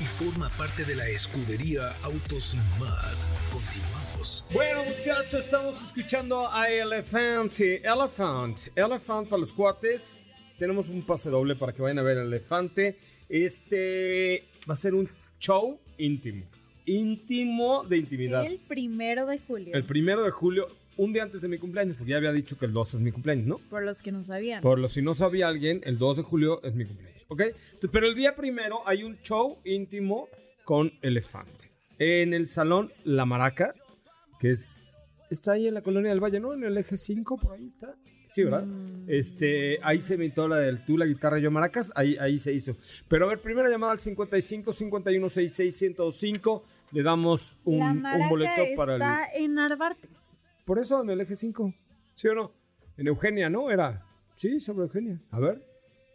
y 0.00 0.04
forma 0.04 0.48
parte 0.50 0.84
de 0.84 0.94
la 0.96 1.08
escudería 1.08 1.94
Autos 2.02 2.54
y 2.54 2.80
más. 2.80 3.30
Continuamos. 3.52 4.44
Bueno, 4.52 4.84
muchachos, 4.84 5.44
estamos 5.44 5.82
escuchando 5.82 6.48
a 6.50 6.68
Elephant. 6.68 7.58
Elephant. 7.60 8.60
Elephant 8.76 9.28
para 9.28 9.40
los 9.40 9.52
cuates. 9.52 10.19
Tenemos 10.60 10.90
un 10.90 11.00
pase 11.00 11.30
doble 11.30 11.56
para 11.56 11.72
que 11.72 11.80
vayan 11.80 12.00
a 12.00 12.02
ver 12.02 12.18
el 12.18 12.26
elefante. 12.26 12.98
Este 13.30 14.44
va 14.68 14.74
a 14.74 14.76
ser 14.76 14.92
un 14.92 15.08
show 15.38 15.80
íntimo. 15.96 16.44
Íntimo 16.84 17.82
de 17.84 17.96
intimidad. 17.96 18.44
El 18.44 18.58
primero 18.58 19.24
de 19.24 19.38
julio. 19.38 19.72
El 19.72 19.84
primero 19.84 20.22
de 20.22 20.30
julio, 20.30 20.68
un 20.98 21.14
día 21.14 21.22
antes 21.22 21.40
de 21.40 21.48
mi 21.48 21.56
cumpleaños, 21.56 21.96
porque 21.96 22.10
ya 22.10 22.18
había 22.18 22.30
dicho 22.30 22.58
que 22.58 22.66
el 22.66 22.74
2 22.74 22.92
es 22.92 23.00
mi 23.00 23.10
cumpleaños, 23.10 23.46
¿no? 23.46 23.58
Por 23.70 23.84
los 23.84 24.02
que 24.02 24.12
no 24.12 24.22
sabían. 24.22 24.60
Por 24.60 24.78
lo 24.78 24.90
si 24.90 25.00
no 25.00 25.14
sabía 25.14 25.48
alguien, 25.48 25.80
el 25.84 25.96
2 25.96 26.18
de 26.18 26.22
julio 26.24 26.62
es 26.62 26.74
mi 26.74 26.84
cumpleaños, 26.84 27.24
¿ok? 27.28 27.42
Pero 27.90 28.06
el 28.06 28.14
día 28.14 28.36
primero 28.36 28.86
hay 28.86 29.02
un 29.02 29.16
show 29.22 29.56
íntimo 29.64 30.28
con 30.66 30.92
elefante. 31.00 31.70
En 31.98 32.34
el 32.34 32.46
salón 32.46 32.92
La 33.04 33.24
Maraca, 33.24 33.72
que 34.38 34.50
es 34.50 34.76
está 35.30 35.52
ahí 35.52 35.68
en 35.68 35.72
la 35.74 35.80
colonia 35.80 36.10
del 36.10 36.20
Valle, 36.20 36.38
¿no? 36.38 36.52
En 36.52 36.64
el 36.64 36.76
eje 36.76 36.98
5, 36.98 37.38
por 37.38 37.54
ahí 37.54 37.66
está. 37.66 37.94
Sí, 38.30 38.44
¿verdad? 38.44 38.64
Este, 39.08 39.80
ahí 39.82 40.00
se 40.00 40.14
inventó 40.14 40.46
la 40.46 40.56
del 40.56 40.84
tú, 40.84 40.96
la 40.96 41.04
guitarra 41.04 41.40
y 41.40 41.42
yo 41.42 41.50
maracas, 41.50 41.92
ahí, 41.96 42.16
ahí 42.20 42.38
se 42.38 42.52
hizo. 42.52 42.76
Pero 43.08 43.26
a 43.26 43.28
ver, 43.28 43.40
primera 43.40 43.68
llamada 43.68 43.92
al 43.92 43.98
55 43.98 44.72
51 44.72 45.28
66 45.28 45.82
1025. 45.98 46.64
Le 46.92 47.02
damos 47.02 47.58
un, 47.64 47.78
La 47.78 47.90
un 47.90 48.02
maraca 48.02 48.28
boleto 48.28 48.62
para 48.76 48.94
el. 48.96 49.02
está 49.02 49.26
en 49.34 49.54
Narvarte. 49.54 50.08
Por 50.64 50.78
eso 50.78 51.02
en 51.02 51.10
el 51.10 51.20
eje 51.20 51.34
5. 51.34 51.74
¿Sí 52.14 52.28
o 52.28 52.34
no? 52.34 52.52
En 52.96 53.08
Eugenia, 53.08 53.50
¿no? 53.50 53.70
Era. 53.70 54.04
Sí, 54.36 54.60
sobre 54.60 54.84
Eugenia. 54.84 55.20
A 55.30 55.40
ver. 55.40 55.64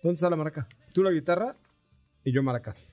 ¿Dónde 0.02 0.16
está 0.16 0.30
la 0.30 0.36
maraca? 0.38 0.68
Tú 0.94 1.04
la 1.04 1.12
guitarra 1.12 1.56
y 2.24 2.32
yo 2.32 2.42
maracas. 2.44 2.86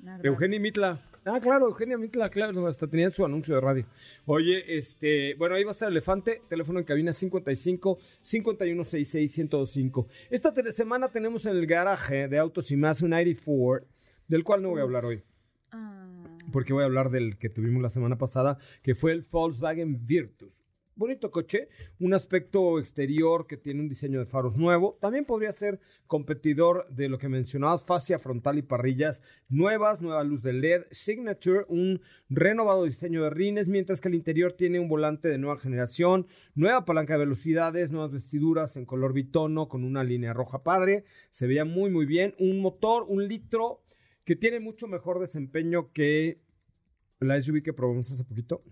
Narvarte. 0.00 0.28
Eugenia 0.28 0.56
y 0.56 0.60
Mitla. 0.60 1.00
Ah, 1.24 1.38
claro, 1.40 1.66
Eugenia 1.66 1.96
Mitla, 1.96 2.28
claro, 2.30 2.66
hasta 2.66 2.88
tenía 2.88 3.08
su 3.10 3.24
anuncio 3.24 3.54
de 3.54 3.60
radio. 3.60 3.86
Oye, 4.26 4.76
este, 4.76 5.34
bueno, 5.34 5.54
ahí 5.54 5.62
va 5.62 5.70
a 5.70 5.72
estar 5.72 5.88
Elefante, 5.88 6.42
teléfono 6.48 6.80
en 6.80 6.84
cabina 6.84 7.12
55 7.12 7.98
5166 8.20 9.38
1025. 9.38 10.08
Esta 10.30 10.52
semana 10.72 11.08
tenemos 11.12 11.46
en 11.46 11.56
el 11.56 11.66
garaje 11.68 12.26
de 12.26 12.38
Autos 12.38 12.72
y 12.72 12.76
Más 12.76 13.02
un 13.02 13.10
94, 13.10 13.86
del 14.26 14.42
cual 14.42 14.62
no 14.62 14.70
voy 14.70 14.80
a 14.80 14.82
hablar 14.82 15.04
hoy, 15.04 15.22
Ah, 15.70 16.08
porque 16.52 16.72
voy 16.72 16.82
a 16.82 16.86
hablar 16.86 17.10
del 17.10 17.38
que 17.38 17.48
tuvimos 17.48 17.80
la 17.82 17.88
semana 17.88 18.18
pasada, 18.18 18.58
que 18.82 18.96
fue 18.96 19.12
el 19.12 19.22
Volkswagen 19.30 20.04
Virtus. 20.04 20.64
Bonito 20.94 21.30
coche, 21.30 21.70
un 22.00 22.12
aspecto 22.12 22.78
exterior 22.78 23.46
que 23.46 23.56
tiene 23.56 23.80
un 23.80 23.88
diseño 23.88 24.18
de 24.18 24.26
faros 24.26 24.58
nuevo. 24.58 24.98
También 25.00 25.24
podría 25.24 25.50
ser 25.50 25.80
competidor 26.06 26.86
de 26.90 27.08
lo 27.08 27.16
que 27.16 27.30
mencionabas, 27.30 27.82
fascia 27.82 28.18
frontal 28.18 28.58
y 28.58 28.62
parrillas 28.62 29.22
nuevas, 29.48 30.02
nueva 30.02 30.22
luz 30.22 30.42
de 30.42 30.52
LED, 30.52 30.82
Signature, 30.90 31.64
un 31.68 32.02
renovado 32.28 32.84
diseño 32.84 33.22
de 33.22 33.30
rines, 33.30 33.68
mientras 33.68 34.02
que 34.02 34.08
el 34.08 34.14
interior 34.14 34.52
tiene 34.52 34.80
un 34.80 34.88
volante 34.90 35.28
de 35.28 35.38
nueva 35.38 35.58
generación, 35.58 36.26
nueva 36.54 36.84
palanca 36.84 37.14
de 37.14 37.20
velocidades, 37.20 37.90
nuevas 37.90 38.12
vestiduras 38.12 38.76
en 38.76 38.84
color 38.84 39.14
bitono 39.14 39.68
con 39.68 39.84
una 39.84 40.04
línea 40.04 40.34
roja 40.34 40.62
padre. 40.62 41.04
Se 41.30 41.46
veía 41.46 41.64
muy 41.64 41.88
muy 41.88 42.04
bien, 42.04 42.34
un 42.38 42.60
motor, 42.60 43.06
un 43.08 43.26
litro 43.26 43.82
que 44.26 44.36
tiene 44.36 44.60
mucho 44.60 44.88
mejor 44.88 45.20
desempeño 45.20 45.90
que 45.90 46.42
la 47.18 47.40
SUV 47.40 47.62
que 47.62 47.72
probamos 47.72 48.12
hace 48.12 48.24
poquito 48.24 48.62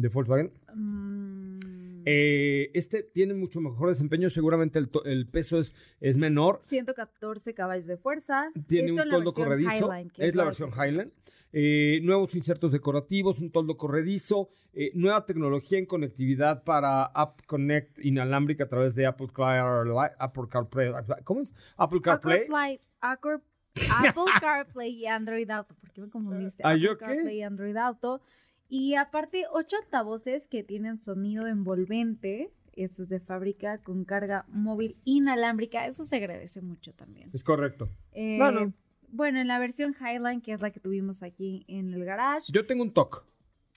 de 0.00 0.08
Volkswagen. 0.08 0.52
mm, 0.74 2.02
Eh, 2.10 2.70
este 2.74 3.02
tiene 3.02 3.34
mucho 3.34 3.60
mejor 3.60 3.90
desempeño, 3.90 4.30
seguramente 4.30 4.78
el, 4.78 4.88
el 5.04 5.26
peso 5.26 5.58
es, 5.58 5.74
es 6.00 6.16
menor, 6.16 6.60
114 6.62 7.52
caballos 7.54 7.86
de 7.86 7.96
fuerza. 7.98 8.50
tiene 8.66 8.90
Esto 8.90 9.02
un 9.02 9.10
toldo 9.10 9.32
corredizo, 9.34 9.88
Highline, 9.92 10.12
es 10.16 10.34
la 10.34 10.44
versión 10.44 10.70
Highland. 10.70 11.12
Eh, 11.52 12.00
nuevos 12.02 12.34
insertos 12.34 12.72
decorativos, 12.72 13.40
un 13.40 13.50
toldo 13.50 13.76
corredizo, 13.78 14.48
eh, 14.74 14.90
nueva 14.94 15.24
tecnología 15.26 15.78
en 15.78 15.86
conectividad 15.86 16.62
para 16.62 17.04
App 17.04 17.40
Connect 17.46 17.98
inalámbrica 18.04 18.64
a 18.64 18.68
través 18.68 18.94
de 18.94 19.06
Apple, 19.06 19.28
Car- 19.34 19.86
Apple 20.18 20.44
CarPlay. 20.50 20.92
¿Cómo 21.24 21.40
es? 21.42 21.54
Apple 21.76 22.00
CarPlay. 22.02 22.42
Apple, 22.42 22.80
Apple, 23.00 23.38
Apple 24.14 24.24
CarPlay 24.40 24.90
y 24.94 25.06
Android 25.06 25.48
Auto. 25.50 25.74
¿Por 25.74 25.90
qué 25.92 26.00
me 26.02 26.10
confundiste? 26.10 26.62
¿Ah, 26.64 26.70
Apple 26.70 26.82
yo 26.82 26.98
qué? 26.98 27.04
CarPlay 27.06 27.36
y 27.38 27.42
Android 27.42 27.76
Auto. 27.76 28.20
Y 28.68 28.94
aparte, 28.94 29.44
ocho 29.52 29.76
altavoces 29.82 30.46
que 30.46 30.62
tienen 30.62 31.00
sonido 31.02 31.46
envolvente. 31.46 32.52
Esto 32.74 33.02
es 33.02 33.08
de 33.08 33.18
fábrica 33.18 33.78
con 33.78 34.04
carga 34.04 34.44
móvil 34.48 34.96
inalámbrica. 35.04 35.86
Eso 35.86 36.04
se 36.04 36.16
agradece 36.16 36.60
mucho 36.60 36.92
también. 36.92 37.30
Es 37.32 37.42
correcto. 37.42 37.88
Eh, 38.12 38.36
No, 38.38 38.52
no. 38.52 38.72
Bueno, 39.10 39.40
en 39.40 39.48
la 39.48 39.58
versión 39.58 39.94
Highline, 39.98 40.42
que 40.42 40.52
es 40.52 40.60
la 40.60 40.70
que 40.70 40.80
tuvimos 40.80 41.22
aquí 41.22 41.64
en 41.66 41.94
el 41.94 42.04
garage. 42.04 42.52
Yo 42.52 42.66
tengo 42.66 42.82
un 42.82 42.92
TOC. 42.92 43.24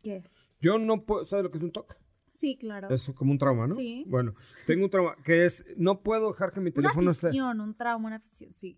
¿Qué? 0.03 0.23
Yo 0.59 0.77
no 0.77 1.05
puedo, 1.05 1.25
¿sabes 1.25 1.43
lo 1.43 1.51
que 1.51 1.57
es 1.57 1.63
un 1.63 1.71
TOC? 1.71 1.95
Sí, 2.35 2.57
claro. 2.57 2.89
Es 2.89 3.11
como 3.15 3.31
un 3.31 3.37
trauma, 3.37 3.65
¿no? 3.67 3.75
Sí. 3.75 4.03
Bueno, 4.07 4.35
tengo 4.65 4.83
un 4.85 4.89
trauma 4.89 5.15
que 5.23 5.45
es, 5.45 5.65
no 5.77 6.01
puedo 6.01 6.31
dejar 6.31 6.51
que 6.51 6.59
mi 6.59 6.67
una 6.69 6.73
teléfono 6.73 7.11
esté... 7.11 7.27
afición, 7.27 7.61
un 7.61 7.75
trauma, 7.75 8.07
una 8.07 8.15
afición, 8.17 8.51
sí. 8.53 8.77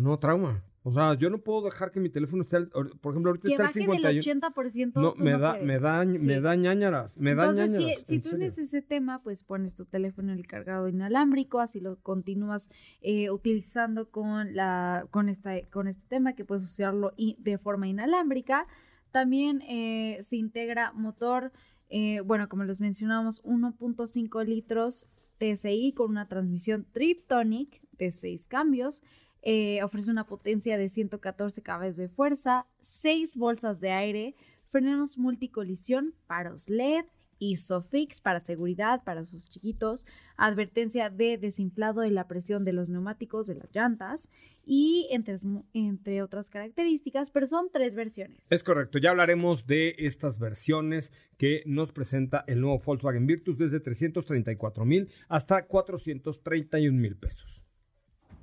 No, 0.00 0.18
trauma. 0.18 0.62
O 0.82 0.90
sea, 0.92 1.14
yo 1.14 1.30
no 1.30 1.38
puedo 1.38 1.62
dejar 1.62 1.90
que 1.90 1.98
mi 1.98 2.10
teléfono 2.10 2.42
esté, 2.42 2.58
al- 2.58 2.70
or- 2.72 2.96
por 3.00 3.12
ejemplo, 3.12 3.30
ahorita 3.30 3.48
Que 3.48 3.54
está 3.54 3.64
baje 3.64 3.80
51. 3.80 4.08
del 4.08 4.18
80%. 4.20 5.00
No, 5.00 5.14
me 5.16 5.32
no 5.32 5.38
da, 5.40 5.58
me 5.60 5.80
da, 5.80 6.04
me 6.04 6.40
da 6.40 6.54
ñañaras, 6.54 7.16
me 7.18 7.34
da 7.34 7.50
Entonces, 7.50 7.78
ñañaras. 7.80 8.04
si, 8.06 8.20
tú 8.20 8.28
tienes 8.28 8.56
ese 8.58 8.82
tema, 8.82 9.20
pues 9.24 9.42
pones 9.42 9.74
tu 9.74 9.84
teléfono 9.84 10.32
en 10.32 10.38
el 10.38 10.46
cargado 10.46 10.86
inalámbrico, 10.88 11.58
así 11.58 11.80
lo 11.80 11.96
continúas 12.02 12.70
eh, 13.00 13.30
utilizando 13.32 14.10
con 14.10 14.54
la 14.54 15.06
con 15.10 15.28
esta 15.28 15.60
con 15.72 15.88
este 15.88 16.02
tema 16.08 16.34
que 16.34 16.44
puedes 16.44 16.62
usarlo 16.64 17.12
de 17.16 17.58
forma 17.58 17.88
inalámbrica. 17.88 18.68
También 19.10 19.62
eh, 19.62 20.18
se 20.22 20.36
integra 20.36 20.92
motor, 20.92 21.50
eh, 21.88 22.20
bueno, 22.20 22.48
como 22.48 22.62
les 22.62 22.80
mencionamos, 22.80 23.42
1.5 23.42 24.44
litros 24.44 25.08
TSI 25.38 25.94
con 25.96 26.10
una 26.10 26.28
transmisión 26.28 26.86
Triptonic 26.92 27.80
de 27.98 28.12
6 28.12 28.46
cambios. 28.46 29.02
Eh, 29.48 29.80
ofrece 29.84 30.10
una 30.10 30.26
potencia 30.26 30.76
de 30.76 30.88
114 30.88 31.62
caballos 31.62 31.96
de 31.96 32.08
fuerza, 32.08 32.66
6 32.80 33.36
bolsas 33.36 33.80
de 33.80 33.92
aire, 33.92 34.34
frenos 34.72 35.18
multicolisión, 35.18 36.14
faros 36.26 36.68
LED, 36.68 37.04
ISOFIX 37.38 38.20
para 38.22 38.40
seguridad 38.40 39.04
para 39.04 39.24
sus 39.24 39.48
chiquitos, 39.48 40.04
advertencia 40.36 41.10
de 41.10 41.38
desinflado 41.38 42.00
de 42.00 42.10
la 42.10 42.26
presión 42.26 42.64
de 42.64 42.72
los 42.72 42.88
neumáticos 42.88 43.46
de 43.46 43.54
las 43.54 43.72
llantas 43.72 44.32
y 44.64 45.06
entre, 45.12 45.36
entre 45.74 46.22
otras 46.22 46.50
características, 46.50 47.30
pero 47.30 47.46
son 47.46 47.68
tres 47.72 47.94
versiones. 47.94 48.40
Es 48.50 48.64
correcto, 48.64 48.98
ya 48.98 49.10
hablaremos 49.10 49.68
de 49.68 49.94
estas 49.98 50.40
versiones 50.40 51.12
que 51.38 51.62
nos 51.66 51.92
presenta 51.92 52.42
el 52.48 52.60
nuevo 52.60 52.80
Volkswagen 52.84 53.28
Virtus 53.28 53.58
desde 53.58 53.78
334 53.78 54.84
mil 54.84 55.08
hasta 55.28 55.66
431 55.66 57.00
mil 57.00 57.16
pesos. 57.16 57.65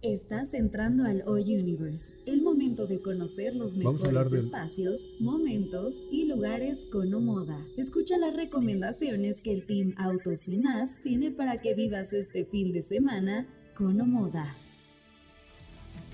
Estás 0.03 0.53
entrando 0.53 1.05
al 1.05 1.23
O 1.25 1.35
Universe, 1.35 2.13
el 2.25 2.41
momento 2.41 2.87
de 2.87 2.99
conocer 2.99 3.55
los 3.55 3.77
mejores 3.77 4.33
espacios, 4.33 5.07
momentos 5.21 6.03
y 6.11 6.25
lugares 6.25 6.85
con 6.91 7.13
Omoda. 7.13 7.57
Escucha 7.77 8.17
las 8.17 8.35
recomendaciones 8.35 9.39
que 9.39 9.53
el 9.53 9.65
Team 9.65 9.95
Autos 9.97 10.49
y 10.49 10.57
más 10.57 10.91
tiene 11.03 11.31
para 11.31 11.61
que 11.61 11.73
vivas 11.73 12.11
este 12.11 12.43
fin 12.43 12.73
de 12.73 12.81
semana 12.81 13.47
con 13.77 14.01
Omoda. 14.01 14.53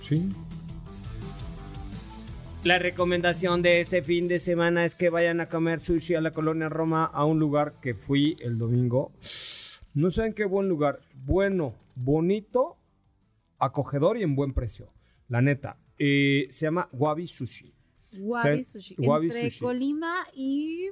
Sí. 0.02 0.30
La 2.64 2.78
recomendación 2.78 3.64
de 3.64 3.82
este 3.82 4.04
fin 4.04 4.28
de 4.28 4.38
semana 4.38 4.86
es 4.86 4.94
que 4.94 5.10
vayan 5.10 5.42
a 5.42 5.50
comer 5.50 5.80
sushi 5.80 6.14
a 6.14 6.22
la 6.22 6.30
colonia 6.30 6.70
Roma, 6.70 7.06
a 7.06 7.26
un 7.26 7.40
lugar 7.40 7.74
que 7.82 7.96
fui 7.96 8.38
el 8.42 8.60
domingo. 8.60 9.12
No 9.96 10.12
saben 10.12 10.34
qué 10.34 10.46
buen 10.46 10.70
lugar. 10.70 11.00
Bueno, 11.26 11.74
bonito 11.96 12.79
acogedor 13.60 14.18
y 14.18 14.24
en 14.24 14.36
buen 14.36 14.54
precio. 14.54 14.92
La 15.28 15.42
neta. 15.42 15.78
Eh, 15.98 16.48
se 16.50 16.66
llama 16.66 16.90
Wabi 16.92 17.28
Sushi. 17.28 17.74
Wabi 18.20 18.64
Sushi. 18.64 18.96
Wabi 18.98 19.28
Entre 19.28 19.50
Sushi. 19.50 19.64
Colima 19.64 20.26
y... 20.34 20.88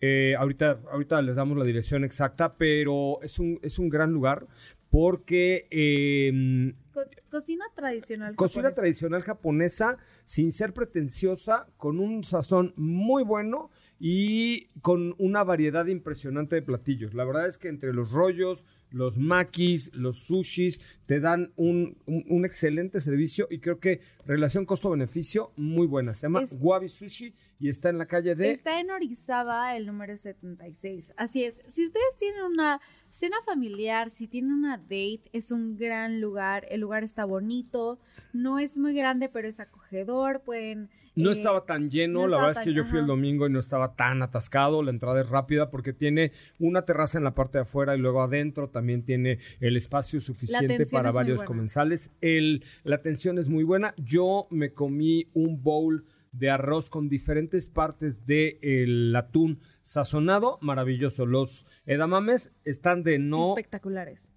Eh, 0.00 0.34
ahorita, 0.36 0.80
ahorita 0.90 1.22
les 1.22 1.36
damos 1.36 1.56
la 1.56 1.64
dirección 1.64 2.02
exacta, 2.02 2.56
pero 2.56 3.22
es 3.22 3.38
un, 3.38 3.60
es 3.62 3.78
un 3.78 3.88
gran 3.88 4.10
lugar 4.12 4.48
porque 4.90 5.68
eh, 5.70 6.74
co- 6.92 7.02
cocina 7.30 7.64
tradicional. 7.74 8.34
cocina 8.34 8.64
japonesa. 8.64 8.80
tradicional 8.80 9.22
japonesa 9.22 9.98
sin 10.24 10.50
ser 10.50 10.74
pretenciosa, 10.74 11.68
con 11.76 12.00
un 12.00 12.24
sazón 12.24 12.74
muy 12.76 13.22
bueno 13.22 13.70
y 14.00 14.66
con 14.80 15.14
una 15.18 15.44
variedad 15.44 15.86
impresionante 15.86 16.56
de 16.56 16.62
platillos. 16.62 17.14
La 17.14 17.24
verdad 17.24 17.46
es 17.46 17.56
que 17.56 17.68
entre 17.68 17.92
los 17.94 18.10
rollos, 18.10 18.64
los 18.92 19.18
makis, 19.18 19.90
los 19.94 20.18
sushis, 20.18 20.80
te 21.06 21.20
dan 21.20 21.52
un, 21.56 21.96
un- 22.06 22.24
un 22.28 22.44
excelente 22.44 23.00
servicio 23.00 23.46
y 23.50 23.58
creo 23.58 23.78
que 23.80 24.00
relación 24.26 24.64
costo-beneficio 24.66 25.52
muy 25.56 25.86
buena. 25.86 26.14
Se 26.14 26.22
llama 26.26 26.42
Es- 26.42 26.50
Wabi 26.52 26.88
Sushi 26.88 27.34
y 27.62 27.68
está 27.68 27.90
en 27.90 27.98
la 27.98 28.06
calle 28.06 28.34
de... 28.34 28.50
Está 28.50 28.80
en 28.80 28.90
Orizaba, 28.90 29.76
el 29.76 29.86
número 29.86 30.16
76. 30.16 31.14
Así 31.16 31.44
es. 31.44 31.62
Si 31.68 31.86
ustedes 31.86 32.16
tienen 32.18 32.42
una 32.42 32.80
cena 33.12 33.36
familiar, 33.46 34.10
si 34.10 34.26
tienen 34.26 34.50
una 34.50 34.78
date, 34.78 35.22
es 35.32 35.52
un 35.52 35.76
gran 35.76 36.20
lugar. 36.20 36.66
El 36.70 36.80
lugar 36.80 37.04
está 37.04 37.24
bonito. 37.24 38.00
No 38.32 38.58
es 38.58 38.76
muy 38.76 38.94
grande, 38.94 39.28
pero 39.28 39.46
es 39.46 39.60
acogedor. 39.60 40.40
Pueden. 40.40 40.90
No 41.14 41.30
eh, 41.30 41.34
estaba 41.34 41.64
tan 41.64 41.88
lleno, 41.88 42.22
no 42.22 42.26
la 42.26 42.38
verdad 42.38 42.62
es 42.62 42.66
que 42.66 42.74
yo 42.74 42.84
fui 42.84 42.98
el 42.98 43.06
domingo 43.06 43.46
y 43.46 43.50
no 43.50 43.60
estaba 43.60 43.94
tan 43.94 44.22
atascado, 44.22 44.82
la 44.82 44.90
entrada 44.90 45.20
es 45.20 45.28
rápida 45.28 45.70
porque 45.70 45.92
tiene 45.92 46.32
una 46.58 46.82
terraza 46.82 47.18
en 47.18 47.24
la 47.24 47.34
parte 47.34 47.58
de 47.58 47.62
afuera 47.62 47.94
y 47.94 48.00
luego 48.00 48.22
adentro 48.22 48.70
también 48.70 49.04
tiene 49.04 49.38
el 49.60 49.76
espacio 49.76 50.20
suficiente 50.20 50.84
para 50.90 51.12
varios 51.12 51.44
comensales. 51.44 52.10
El, 52.20 52.64
la 52.82 52.96
atención 52.96 53.38
es 53.38 53.48
muy 53.48 53.62
buena. 53.62 53.94
Yo 53.98 54.48
me 54.50 54.72
comí 54.72 55.28
un 55.32 55.62
bowl 55.62 56.04
de 56.32 56.50
arroz 56.50 56.88
con 56.90 57.08
diferentes 57.08 57.68
partes 57.68 58.26
del 58.26 59.14
atún 59.14 59.60
sazonado, 59.82 60.58
maravilloso. 60.60 61.26
Los 61.26 61.66
edamames 61.86 62.50
están 62.64 63.02
de 63.02 63.18
no... 63.18 63.50
Espectaculares. 63.50 64.31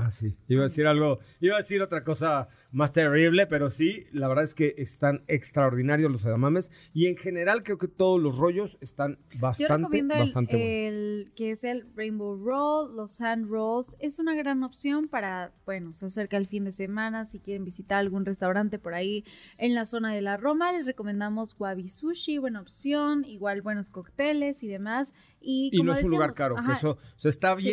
Ah, 0.00 0.12
sí. 0.12 0.36
Iba 0.46 0.60
a 0.60 0.68
decir 0.68 0.86
algo, 0.86 1.18
iba 1.40 1.56
a 1.56 1.58
decir 1.58 1.82
otra 1.82 2.04
cosa 2.04 2.48
más 2.70 2.92
terrible, 2.92 3.48
pero 3.48 3.68
sí, 3.68 4.06
la 4.12 4.28
verdad 4.28 4.44
es 4.44 4.54
que 4.54 4.76
están 4.78 5.24
extraordinarios 5.26 6.12
los 6.12 6.24
edamames 6.24 6.70
y 6.94 7.06
en 7.06 7.16
general 7.16 7.64
creo 7.64 7.78
que 7.78 7.88
todos 7.88 8.22
los 8.22 8.38
rollos 8.38 8.78
están 8.80 9.18
Yo 9.32 9.40
bastante, 9.40 9.98
el, 9.98 10.06
bastante 10.06 10.52
buenos. 10.56 10.70
el 10.92 11.32
que 11.34 11.50
es 11.50 11.64
el 11.64 11.84
Rainbow 11.96 12.36
Roll, 12.36 12.94
los 12.94 13.20
Hand 13.20 13.50
Rolls. 13.50 13.96
Es 13.98 14.20
una 14.20 14.36
gran 14.36 14.62
opción 14.62 15.08
para, 15.08 15.50
bueno, 15.66 15.92
se 15.92 16.06
acerca 16.06 16.36
el 16.36 16.46
fin 16.46 16.64
de 16.64 16.70
semana. 16.70 17.24
Si 17.24 17.40
quieren 17.40 17.64
visitar 17.64 17.98
algún 17.98 18.24
restaurante 18.24 18.78
por 18.78 18.94
ahí 18.94 19.24
en 19.56 19.74
la 19.74 19.84
zona 19.84 20.14
de 20.14 20.22
la 20.22 20.36
Roma, 20.36 20.70
les 20.72 20.86
recomendamos 20.86 21.56
Wabi 21.58 21.88
Sushi, 21.88 22.38
buena 22.38 22.60
opción. 22.60 23.24
Igual 23.24 23.62
buenos 23.62 23.90
cócteles 23.90 24.62
y 24.62 24.68
demás. 24.68 25.12
Y, 25.40 25.70
Y 25.72 25.78
como 25.78 25.90
no 25.90 25.98
es 25.98 26.04
un 26.04 26.10
lugar 26.12 26.34
caro, 26.34 26.54
que 26.64 26.72
eso, 26.72 26.90
o 26.92 27.18
sea, 27.18 27.30
está 27.30 27.56
Sí. 27.58 27.64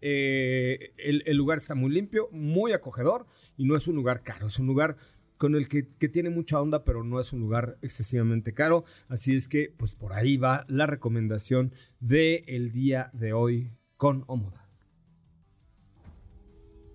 Eh, 0.00 0.92
el, 0.98 1.22
el 1.26 1.36
lugar 1.36 1.58
está 1.58 1.74
muy 1.74 1.90
limpio, 1.90 2.28
muy 2.32 2.72
acogedor 2.72 3.26
y 3.56 3.64
no 3.64 3.76
es 3.76 3.88
un 3.88 3.96
lugar 3.96 4.22
caro, 4.22 4.46
es 4.46 4.58
un 4.58 4.66
lugar 4.66 4.96
con 5.38 5.54
el 5.54 5.68
que, 5.68 5.88
que 5.98 6.08
tiene 6.08 6.30
mucha 6.30 6.60
onda, 6.60 6.84
pero 6.84 7.04
no 7.04 7.20
es 7.20 7.32
un 7.32 7.40
lugar 7.40 7.78
excesivamente 7.80 8.52
caro. 8.52 8.84
Así 9.08 9.34
es 9.34 9.48
que, 9.48 9.72
pues 9.76 9.94
por 9.94 10.12
ahí 10.12 10.36
va 10.36 10.64
la 10.68 10.86
recomendación 10.86 11.72
del 12.00 12.42
el 12.46 12.72
día 12.72 13.10
de 13.14 13.32
hoy 13.32 13.70
con 13.96 14.24
Omoda. 14.26 14.68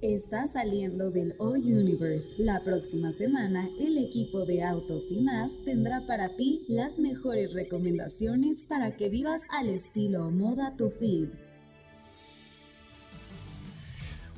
Está 0.01 0.47
saliendo 0.47 1.11
del 1.11 1.33
O 1.37 1.51
Universe. 1.51 2.35
La 2.37 2.61
próxima 2.65 3.13
semana, 3.13 3.69
el 3.79 3.97
equipo 3.97 4.45
de 4.45 4.61
Autos 4.61 5.09
y 5.09 5.21
más 5.21 5.49
tendrá 5.63 6.05
para 6.05 6.35
ti 6.35 6.65
las 6.67 6.99
mejores 6.99 7.53
recomendaciones 7.53 8.61
para 8.63 8.97
que 8.97 9.07
vivas 9.07 9.43
al 9.49 9.69
estilo 9.69 10.29
moda 10.29 10.75
tu 10.75 10.89
feed. 10.89 11.29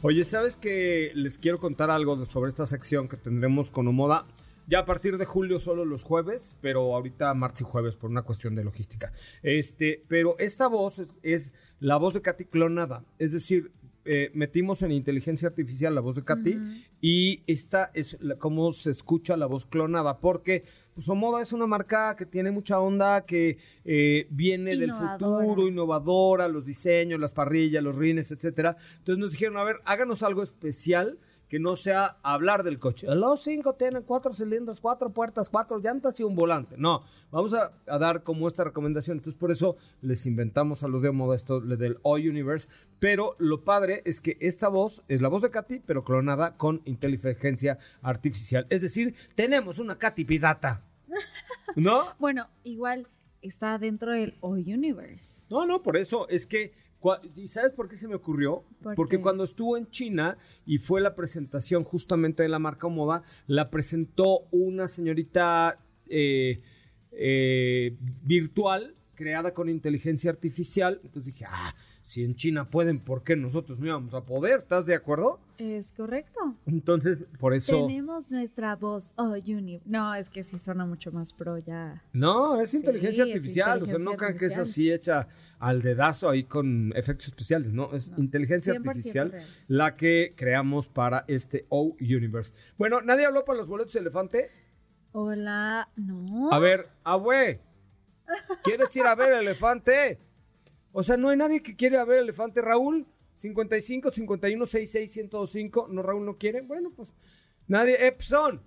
Oye, 0.08 0.24
¿sabes 0.24 0.56
que 0.56 1.12
les 1.16 1.39
quiero 1.39 1.58
contar 1.58 1.89
algo 1.89 2.28
sobre 2.28 2.49
esta 2.49 2.68
sección 2.68 3.08
que 3.08 3.18
tendremos 3.18 3.72
con 3.72 3.88
Omoda? 3.88 4.28
Ya 4.68 4.78
a 4.82 4.86
partir 4.86 5.18
de 5.18 5.26
julio 5.26 5.60
solo 5.60 5.84
los 5.84 6.03
jueves, 6.03 6.56
pero 6.62 6.93
ahorita 6.93 7.34
martes 7.34 7.62
y 7.62 7.64
jueves 7.64 7.95
por 7.95 8.12
una 8.12 8.22
cuestión 8.22 8.53
de 8.53 8.64
logística. 8.64 9.12
Este, 9.41 10.03
pero 10.08 10.38
esta 10.38 10.68
voz 10.68 10.99
es, 10.99 11.18
es 11.24 11.53
la 11.80 11.97
voz 11.97 12.14
de 12.14 12.22
Katy 12.22 12.45
clonada, 12.45 13.03
es 13.18 13.32
decir, 13.32 13.72
eh, 14.06 14.30
metimos 14.36 14.84
en 14.84 14.91
inteligencia 14.91 15.47
artificial 15.47 15.95
la 15.95 16.01
voz 16.01 16.18
de 16.18 16.24
Katy 16.24 16.56
y 17.01 17.41
esta 17.47 17.89
es 17.95 18.16
la- 18.22 18.36
cómo 18.38 18.74
se 18.74 18.91
escucha 18.91 19.36
la 19.36 19.47
voz 19.47 19.66
clonada, 19.66 20.20
porque 20.20 20.66
pues, 20.96 21.10
Omoda 21.10 21.41
es 21.41 21.54
una 21.54 21.68
marca 21.68 22.16
que 22.16 22.26
tiene 22.26 22.52
mucha 22.52 22.80
onda, 22.80 23.26
que 23.26 23.58
eh, 23.84 24.28
viene 24.30 24.78
del 24.78 24.93
futuro, 24.93 25.68
innovadora, 25.68 26.48
los 26.48 26.66
diseños, 26.66 27.20
las 27.20 27.34
parrillas, 27.34 27.84
los 27.84 27.98
rines, 27.98 28.32
etcétera. 28.32 28.78
Entonces 28.98 29.20
nos 29.20 29.32
dijeron, 29.32 29.58
a 29.58 29.64
ver, 29.64 29.82
háganos 29.86 30.24
algo 30.24 30.41
especial 30.41 31.20
que 31.50 31.60
no 31.60 31.76
sea 31.76 32.18
hablar 32.24 32.64
del 32.64 32.80
coche. 32.80 33.08
Los 33.14 33.43
cinco 33.43 33.74
tienen 33.74 34.04
cuatro 34.04 34.34
cilindros, 34.34 34.82
cuatro 34.82 35.12
puertas, 35.12 35.50
cuatro 35.50 35.80
llantas 35.80 36.20
y 36.20 36.24
un 36.24 36.36
volante. 36.36 36.76
No, 36.78 37.04
vamos 37.30 37.54
a, 37.54 37.74
a 37.88 37.98
dar 38.00 38.24
como 38.24 38.48
esta 38.48 38.64
recomendación. 38.64 39.18
Entonces 39.18 39.39
por 39.39 39.52
eso 39.52 39.76
les 40.02 40.26
inventamos 40.26 40.82
a 40.84 40.88
los 40.88 41.02
de 41.02 41.10
Omoda 41.10 41.36
esto 41.36 41.60
del 41.62 42.00
O 42.02 42.16
Universe. 42.16 42.70
Pero 43.00 43.36
lo 43.38 43.64
padre 43.64 44.02
es 44.06 44.22
que 44.22 44.38
esta 44.39 44.70
voz 44.70 45.04
es 45.08 45.22
la 45.22 45.28
voz 45.28 45.41
de 45.41 45.52
Katy, 45.52 45.82
pero 45.86 46.04
clonada 46.04 46.58
con 46.58 46.82
inteligencia 46.86 47.78
artificial. 48.02 48.66
Es 48.70 48.82
decir, 48.82 49.14
tenemos 49.36 49.78
una 49.78 49.98
Katy 49.98 50.26
Pidata. 50.26 50.82
¿No? 51.76 52.14
Bueno, 52.20 52.47
igual 52.64 53.08
está 53.41 53.78
dentro 53.78 54.12
del 54.12 54.36
O 54.41 54.51
Universe. 54.51 55.45
No, 55.49 55.66
no, 55.66 55.82
por 55.82 55.97
eso 55.97 56.28
es 56.30 56.45
que. 56.45 56.74
¿Y 57.36 57.47
sabes 57.49 57.72
por 57.74 57.88
qué 57.88 57.97
se 57.97 58.08
me 58.08 58.16
ocurrió? 58.16 58.64
¿Por 58.82 58.95
Porque 58.95 59.18
qué? 59.18 59.22
cuando 59.22 59.43
estuvo 59.43 59.78
en 59.78 59.88
China 59.91 60.39
y 60.66 60.80
fue 60.80 61.01
la 61.01 61.14
presentación 61.14 61.84
justamente 61.84 62.41
de 62.41 62.49
la 62.49 62.58
marca 62.58 62.88
Moda, 62.88 63.22
la 63.45 63.70
presentó 63.70 64.47
una 64.49 64.88
señorita 64.88 65.78
eh, 66.08 66.62
eh, 67.12 67.95
virtual 68.24 68.95
creada 69.14 69.53
con 69.53 69.70
inteligencia 69.70 70.32
artificial. 70.32 70.99
Entonces 71.03 71.34
dije, 71.34 71.45
ah, 71.47 71.76
si 72.06 72.24
en 72.24 72.36
China 72.36 72.70
pueden, 72.70 72.99
¿por 72.99 73.24
qué 73.24 73.36
nosotros 73.36 73.80
no 73.80 73.88
íbamos 73.88 74.14
a 74.14 74.24
poder? 74.24 74.60
¿Estás 74.60 74.86
de 74.86 74.93
acuerdo? 74.93 75.39
Es 75.58 75.91
correcto. 75.91 76.53
Entonces, 76.68 77.18
por 77.39 77.56
eso. 77.56 77.88
Tenemos 77.88 78.30
nuestra 78.30 78.76
voz 78.76 79.12
O 79.16 79.24
Universe. 79.34 79.89
No, 79.89 80.14
es 80.14 80.30
que 80.30 80.43
sí 80.43 80.60
suena 80.60 80.86
mucho 80.86 81.12
más 81.12 81.34
pro 81.34 81.58
ya. 81.58 82.03
No, 82.14 82.62
es 82.62 82.70
Sí, 82.70 82.78
inteligencia 82.78 83.24
es 83.24 83.32
artificial. 83.32 83.82
o 83.82 83.86
sea, 83.88 83.97
no 83.97 84.12
crean 84.18 84.38
que 84.38 84.45
es 84.45 84.58
así 84.60 84.91
hecha 84.91 85.28
al 85.58 85.82
dedazo 85.82 86.30
ahí 86.30 86.43
con 86.43 86.93
efectos 86.95 87.30
especiales, 87.30 87.74
¿no? 87.74 87.91
Es 87.95 88.10
No, 88.12 88.20
inteligencia 88.20 88.76
100% 88.76 88.88
artificial 88.88 89.32
real. 89.32 89.47
la 89.68 89.95
que 89.95 90.34
creamos 90.38 90.88
para 90.88 91.26
este 91.28 91.66
O 91.70 91.95
Universe. 91.99 92.53
Bueno, 92.78 93.01
¿nadie 93.01 93.26
habló 93.26 93.45
para 93.45 93.58
los 93.58 93.68
boletos 93.68 93.93
de 93.93 94.01
elefante? 94.01 94.51
Hola, 95.14 95.89
no. 95.95 96.51
A 96.53 96.60
ver, 96.60 96.88
abue, 97.03 97.62
¿quieres 98.64 98.95
ir 98.95 99.06
a 99.08 99.16
ver 99.16 99.34
elefante? 99.34 100.20
O 100.98 101.04
sea, 101.04 101.18
no 101.18 101.28
hay 101.28 101.36
nadie 101.36 101.62
que 101.62 101.76
quiere 101.76 101.98
a 101.98 102.06
ver 102.06 102.20
elefante, 102.20 102.62
Raúl. 102.62 103.06
55 103.36 104.12
51 104.12 104.66
66 104.66 105.18
1025. 105.26 105.88
No, 105.89 106.02
Raúl 106.02 106.26
no 106.26 106.38
quiere. 106.38 106.62
Bueno, 106.62 106.89
pues 106.96 107.14
nadie. 107.68 108.08
Epson. 108.08 108.62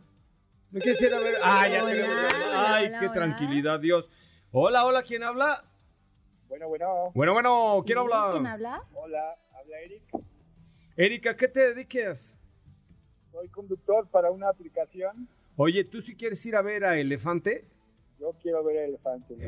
¿No 0.70 0.78
quieres 0.78 1.00
ir 1.00 1.14
a 1.14 1.20
ver? 1.20 1.36
Ah, 1.42 1.66
ya 1.66 1.82
Hola, 1.82 1.90
tenemos. 1.92 2.14
hola, 2.34 2.74
Ay, 2.76 2.86
hola, 2.88 2.98
qué 3.00 3.06
hola. 3.06 3.14
tranquilidad, 3.14 3.80
Dios. 3.80 4.10
Hola, 4.52 4.84
hola, 4.84 5.02
¿quién 5.02 5.22
habla? 5.22 5.64
Bueno, 6.50 6.68
bueno, 6.68 7.12
Bueno, 7.14 7.32
bueno, 7.32 7.82
¿quién 7.86 7.96
Sí, 7.96 8.02
habla? 8.04 8.28
¿Quién 8.32 8.46
habla? 8.46 8.82
hola, 8.92 9.36
habla 9.58 9.80
Eric. 9.80 10.02
Erika, 10.98 11.34
¿qué 11.34 11.48
te 11.48 11.60
dediques? 11.74 12.34
Soy 13.32 13.48
conductor 13.48 14.06
para 14.10 14.30
una 14.30 14.50
aplicación. 14.50 15.26
Oye, 15.56 15.82
¿tú 15.84 16.02
sí 16.02 16.14
quieres 16.14 16.44
ir 16.44 16.56
a 16.56 16.60
ver 16.62 16.84
a 16.84 16.98
Elefante? 16.98 17.64
Yo 18.20 18.34
quiero 18.42 18.62
ver 18.64 18.76
elefantes. 18.76 19.38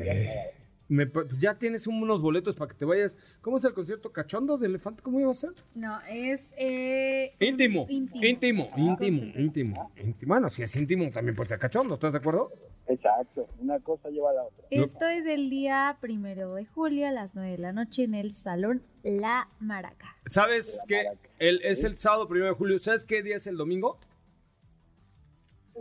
Me- 0.91 1.07
pues 1.07 1.37
ya 1.37 1.55
tienes 1.57 1.87
unos 1.87 2.21
boletos 2.21 2.55
para 2.55 2.69
que 2.69 2.77
te 2.77 2.83
vayas. 2.83 3.15
¿Cómo 3.41 3.57
es 3.57 3.63
el 3.63 3.73
concierto 3.73 4.11
cachondo 4.11 4.57
de 4.57 4.67
Elefante? 4.67 5.01
¿Cómo 5.01 5.21
iba 5.21 5.31
a 5.31 5.35
ser? 5.35 5.51
No, 5.73 5.99
es. 6.09 6.51
Eh, 6.57 7.33
Íntimo, 7.39 7.85
Íntimo. 7.87 8.25
íntimo, 8.25 8.69
íntimo, 8.75 9.21
íntimo, 9.37 9.91
íntimo. 9.95 10.27
Bueno, 10.27 10.49
si 10.49 10.63
es 10.63 10.75
íntimo 10.75 11.09
también 11.09 11.33
puede 11.35 11.47
ser 11.49 11.59
cachondo, 11.59 11.93
¿estás 11.93 12.11
de 12.11 12.17
acuerdo? 12.19 12.51
Exacto, 12.87 13.47
una 13.59 13.79
cosa 13.79 14.09
lleva 14.09 14.31
a 14.31 14.33
la 14.33 14.43
otra. 14.43 14.65
Esto 14.69 15.07
es 15.07 15.25
el 15.25 15.49
día 15.49 15.97
primero 16.01 16.55
de 16.55 16.65
julio 16.65 17.07
a 17.07 17.11
las 17.11 17.35
9 17.35 17.51
de 17.51 17.57
la 17.57 17.71
noche 17.71 18.03
en 18.03 18.13
el 18.13 18.33
Salón 18.35 18.81
La 19.03 19.47
Maraca. 19.61 20.17
¿Sabes 20.29 20.81
qué? 20.89 21.05
El, 21.39 21.61
es 21.63 21.85
el 21.85 21.95
sábado 21.95 22.27
primero 22.27 22.51
de 22.51 22.57
julio. 22.57 22.77
¿Sabes 22.79 23.05
qué 23.05 23.23
día 23.23 23.37
es 23.37 23.47
el 23.47 23.55
domingo? 23.55 23.97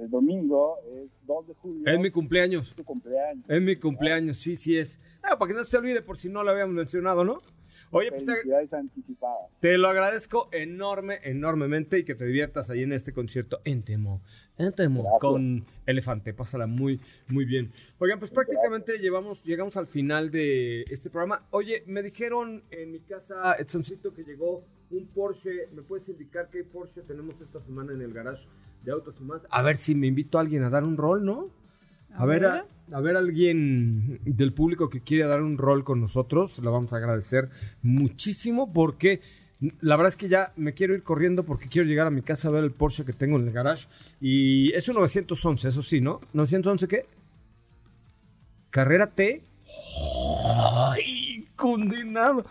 El 0.01 0.09
domingo 0.09 0.79
es 0.95 1.11
2 1.27 1.49
de 1.49 1.55
julio. 1.55 1.83
Es 1.87 2.01
mi 2.01 2.11
cumpleaños. 2.11 2.75
tu 2.75 2.85
cumpleaños. 2.85 3.45
Es 3.47 3.61
mi 3.61 3.77
cumpleaños, 3.77 4.39
sí, 4.39 4.57
sí 4.57 4.77
es. 4.79 4.99
Ah, 5.23 5.39
para 5.39 5.51
que 5.51 5.55
no 5.59 5.63
se 5.63 5.71
te 5.71 5.77
olvide 5.77 6.01
por 6.01 6.17
si 6.17 6.31
no 6.31 6.43
lo 6.43 6.51
habíamos 6.51 6.75
mencionado, 6.75 7.23
¿no? 7.23 7.43
Oye, 7.93 8.11
pues 8.11 8.25
te, 8.25 8.77
anticipadas. 8.77 9.51
te 9.59 9.77
lo 9.77 9.89
agradezco 9.89 10.49
enorme, 10.53 11.19
enormemente 11.25 11.99
y 11.99 12.05
que 12.05 12.15
te 12.15 12.25
diviertas 12.25 12.71
ahí 12.71 12.85
en 12.85 12.93
este 12.93 13.13
concierto 13.13 13.61
en 13.65 13.83
Temo, 13.83 14.23
en 14.59 14.73
Temo, 14.73 15.03
Gracias. 15.03 15.21
con 15.21 15.65
Elefante. 15.87 16.33
Pásala 16.33 16.69
muy, 16.69 17.01
muy 17.27 17.45
bien. 17.45 17.73
Oigan, 17.99 18.21
pues 18.21 18.31
prácticamente 18.31 18.99
llevamos, 18.99 19.43
llegamos 19.43 19.77
al 19.77 19.89
final 19.89 20.31
de 20.31 20.83
este 20.83 21.11
programa. 21.11 21.47
Oye, 21.51 21.83
me 21.87 22.03
dijeron 22.03 22.63
en 22.71 22.93
mi 22.93 23.01
casa, 23.01 23.55
Edsoncito, 23.55 24.15
que 24.15 24.23
llegó 24.23 24.63
un 24.93 25.09
Porsche. 25.09 25.67
¿Me 25.73 25.83
puedes 25.83 26.09
indicar 26.09 26.49
qué 26.49 26.63
Porsche 26.63 27.03
tenemos 27.03 27.41
esta 27.41 27.59
semana 27.59 27.93
en 27.93 28.03
el 28.03 28.13
garage 28.13 28.47
de 28.85 28.93
Autos 28.93 29.17
y 29.21 29.25
más? 29.25 29.43
A 29.51 29.63
ver 29.63 29.77
si 29.77 29.95
me 29.95 30.07
invito 30.07 30.39
a 30.39 30.41
alguien 30.41 30.65
a 30.65 30.71
dar 30.71 30.85
un 30.85 30.97
rol, 30.97 31.25
¿no? 31.25 31.49
A, 32.15 32.27
ver, 32.27 32.45
a, 32.47 32.67
a 32.93 33.01
ver 33.01 33.17
alguien 33.17 34.21
del 34.25 34.53
público 34.53 34.91
que 34.91 35.01
quiere 35.01 35.25
dar 35.27 35.43
un 35.43 35.59
rol 35.59 35.85
con 35.85 36.01
nosotros, 36.01 36.59
lo 36.59 36.73
vamos 36.73 36.93
a 36.93 36.97
agradecer 36.97 37.49
muchísimo 37.83 38.73
porque 38.73 39.21
la 39.81 39.97
verdad 39.97 40.09
es 40.09 40.17
que 40.17 40.29
ya 40.29 40.53
me 40.57 40.73
quiero 40.73 40.95
ir 40.95 41.03
corriendo 41.03 41.45
porque 41.45 41.69
quiero 41.69 41.87
llegar 41.87 42.07
a 42.07 42.11
mi 42.11 42.23
casa 42.23 42.49
a 42.49 42.51
ver 42.51 42.65
el 42.65 42.71
Porsche 42.71 43.05
que 43.05 43.13
tengo 43.13 43.39
en 43.39 43.47
el 43.47 43.53
garage 43.53 43.87
y 44.21 44.73
es 44.73 44.89
un 44.89 44.97
911, 44.97 45.69
eso 45.69 45.83
sí, 45.83 46.01
¿no? 46.01 46.21
¿911 46.35 46.87
qué? 46.87 47.07
Carrera 48.71 49.09
T. 49.09 49.43
¡Ay, 50.93 51.47
condenado! 51.57 52.45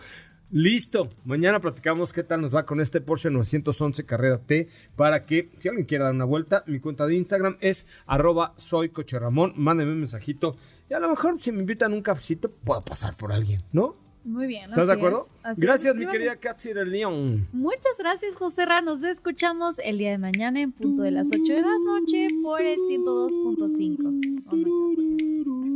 Listo, 0.52 1.10
mañana 1.24 1.60
platicamos 1.60 2.12
qué 2.12 2.24
tal 2.24 2.40
nos 2.40 2.52
va 2.52 2.66
con 2.66 2.80
este 2.80 3.00
Porsche 3.00 3.30
911 3.30 4.04
Carrera 4.04 4.38
T 4.38 4.68
para 4.96 5.24
que 5.24 5.48
si 5.58 5.68
alguien 5.68 5.86
quiere 5.86 6.02
dar 6.02 6.12
una 6.12 6.24
vuelta, 6.24 6.64
mi 6.66 6.80
cuenta 6.80 7.06
de 7.06 7.14
Instagram 7.14 7.56
es 7.60 7.86
arroba 8.04 8.52
soy 8.56 8.88
coche 8.88 9.16
Ramón, 9.20 9.52
mándeme 9.54 9.92
un 9.92 10.00
mensajito 10.00 10.56
y 10.88 10.94
a 10.94 10.98
lo 10.98 11.08
mejor 11.08 11.40
si 11.40 11.52
me 11.52 11.60
invitan 11.60 11.92
un 11.92 12.02
cafecito 12.02 12.50
puedo 12.50 12.84
pasar 12.84 13.16
por 13.16 13.32
alguien, 13.32 13.62
¿no? 13.70 13.94
Muy 14.24 14.48
bien. 14.48 14.70
¿Estás 14.70 14.88
de 14.88 14.92
acuerdo? 14.92 15.24
es, 15.52 15.58
Gracias 15.58 15.94
es. 15.94 16.00
mi 16.00 16.06
querida 16.06 16.34
Katsi 16.34 16.72
del 16.72 16.90
León. 16.90 17.46
Muchas 17.52 17.96
gracias, 17.96 18.34
José 18.34 18.66
Ra. 18.66 18.80
Nos 18.82 19.02
escuchamos 19.04 19.78
el 19.78 19.98
día 19.98 20.10
de 20.10 20.18
mañana 20.18 20.60
en 20.60 20.72
punto 20.72 21.02
de 21.02 21.12
las 21.12 21.28
8 21.28 21.40
de 21.52 21.62
la 21.62 21.78
noche 21.78 22.28
por 22.42 22.60
el 22.60 22.78
102.5. 22.80 24.42
Oh. 24.46 25.69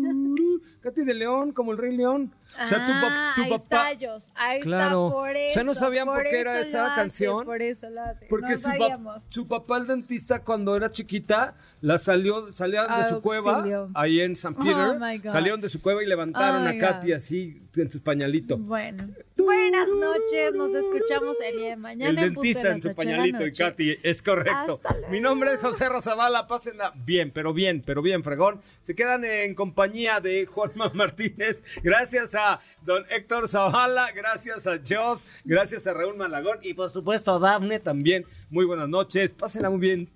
Katy 0.85 1.03
de 1.05 1.14
León, 1.14 1.53
como 1.53 1.72
el 1.72 1.78
Rey 1.78 1.97
León. 1.97 2.30
O 2.62 2.68
sea, 2.68 2.87
tu, 2.87 2.93
pap- 2.93 3.09
Ah, 3.11 3.32
tu 3.35 3.43
ahí 3.43 3.51
papá. 3.51 3.91
está, 3.91 4.20
ahí 4.37 4.61
Claro. 4.61 5.07
está, 5.09 5.16
por 5.18 5.37
eso. 5.37 5.51
O 5.51 5.55
sea, 5.55 5.64
¿no 5.64 5.74
sabían 5.74 6.07
por 6.07 6.22
qué 6.22 6.39
era 6.41 6.61
esa 6.61 6.87
hace, 6.87 6.95
canción? 6.95 7.45
Por 7.45 7.62
eso 7.62 7.91
lo 7.91 8.03
hace. 8.03 8.26
Porque 8.26 8.51
no 8.51 8.57
su, 8.57 8.68
pap- 8.68 9.22
su 9.28 9.49
papá, 9.49 9.78
el 9.78 9.87
dentista, 9.89 10.43
cuando 10.45 10.76
era 10.76 10.93
chiquita, 10.93 11.55
la 11.80 11.99
salió, 11.99 12.53
salía 12.53 12.85
de 12.87 13.09
su 13.09 13.20
cueva, 13.20 13.64
ahí 13.95 14.20
en 14.20 14.37
San 14.37 14.55
Oh, 14.57 14.62
Peter, 14.62 15.20
God. 15.20 15.30
salieron 15.32 15.61
de 15.61 15.68
su 15.68 15.82
cueva 15.82 16.03
y 16.03 16.07
levantaron 16.07 16.64
Oh, 16.66 16.68
a 16.70 16.78
Katy 16.78 17.12
así 17.12 17.62
en 17.76 17.91
sus 17.91 18.01
pañalitos. 18.01 18.61
Bueno, 18.61 19.09
buenas 19.45 19.88
noches. 19.88 20.55
Nos 20.55 20.70
escuchamos 20.74 21.36
el 21.45 21.57
día 21.57 21.70
de 21.70 21.76
mañana. 21.76 22.11
El 22.11 22.28
en 22.28 22.34
dentista 22.34 22.70
en 22.70 22.82
su 22.82 22.95
pañalito 22.95 23.47
y. 23.47 23.53
Katy, 23.53 23.99
es 24.03 24.22
correcto. 24.22 24.80
Mi 25.11 25.20
nombre 25.20 25.55
es 25.55 25.61
José 25.61 25.88
Razabala, 25.88 26.47
pásenla 26.47 26.92
bien, 26.95 27.30
pero 27.30 27.53
bien, 27.53 27.82
pero 27.84 28.03
bien, 28.03 28.22
fregón. 28.22 28.61
Se 28.80 28.95
quedan 28.95 29.24
en 29.24 29.55
compañía 29.55 30.20
de 30.20 30.47
Juanma 30.47 30.90
Martínez. 30.95 31.64
Gracias 31.82 32.34
a 32.34 32.61
don 32.82 33.05
Héctor 33.11 33.49
Zavala, 33.49 34.12
gracias 34.12 34.66
a 34.66 34.78
Jos, 34.78 35.24
gracias 35.45 35.86
a 35.86 35.95
Raúl 35.95 36.16
Malagón 36.16 36.59
y 36.62 36.74
por 36.74 36.90
supuesto 36.90 37.32
a 37.32 37.38
Dafne 37.38 37.80
también. 37.80 38.24
Muy 38.51 38.64
buenas 38.64 38.88
noches, 38.88 39.30
pásenla 39.30 39.70
muy 39.70 39.80
bien. 39.80 40.11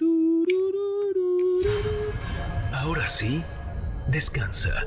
Ahora 2.73 3.09
sí, 3.09 3.43
descansa. 4.09 4.87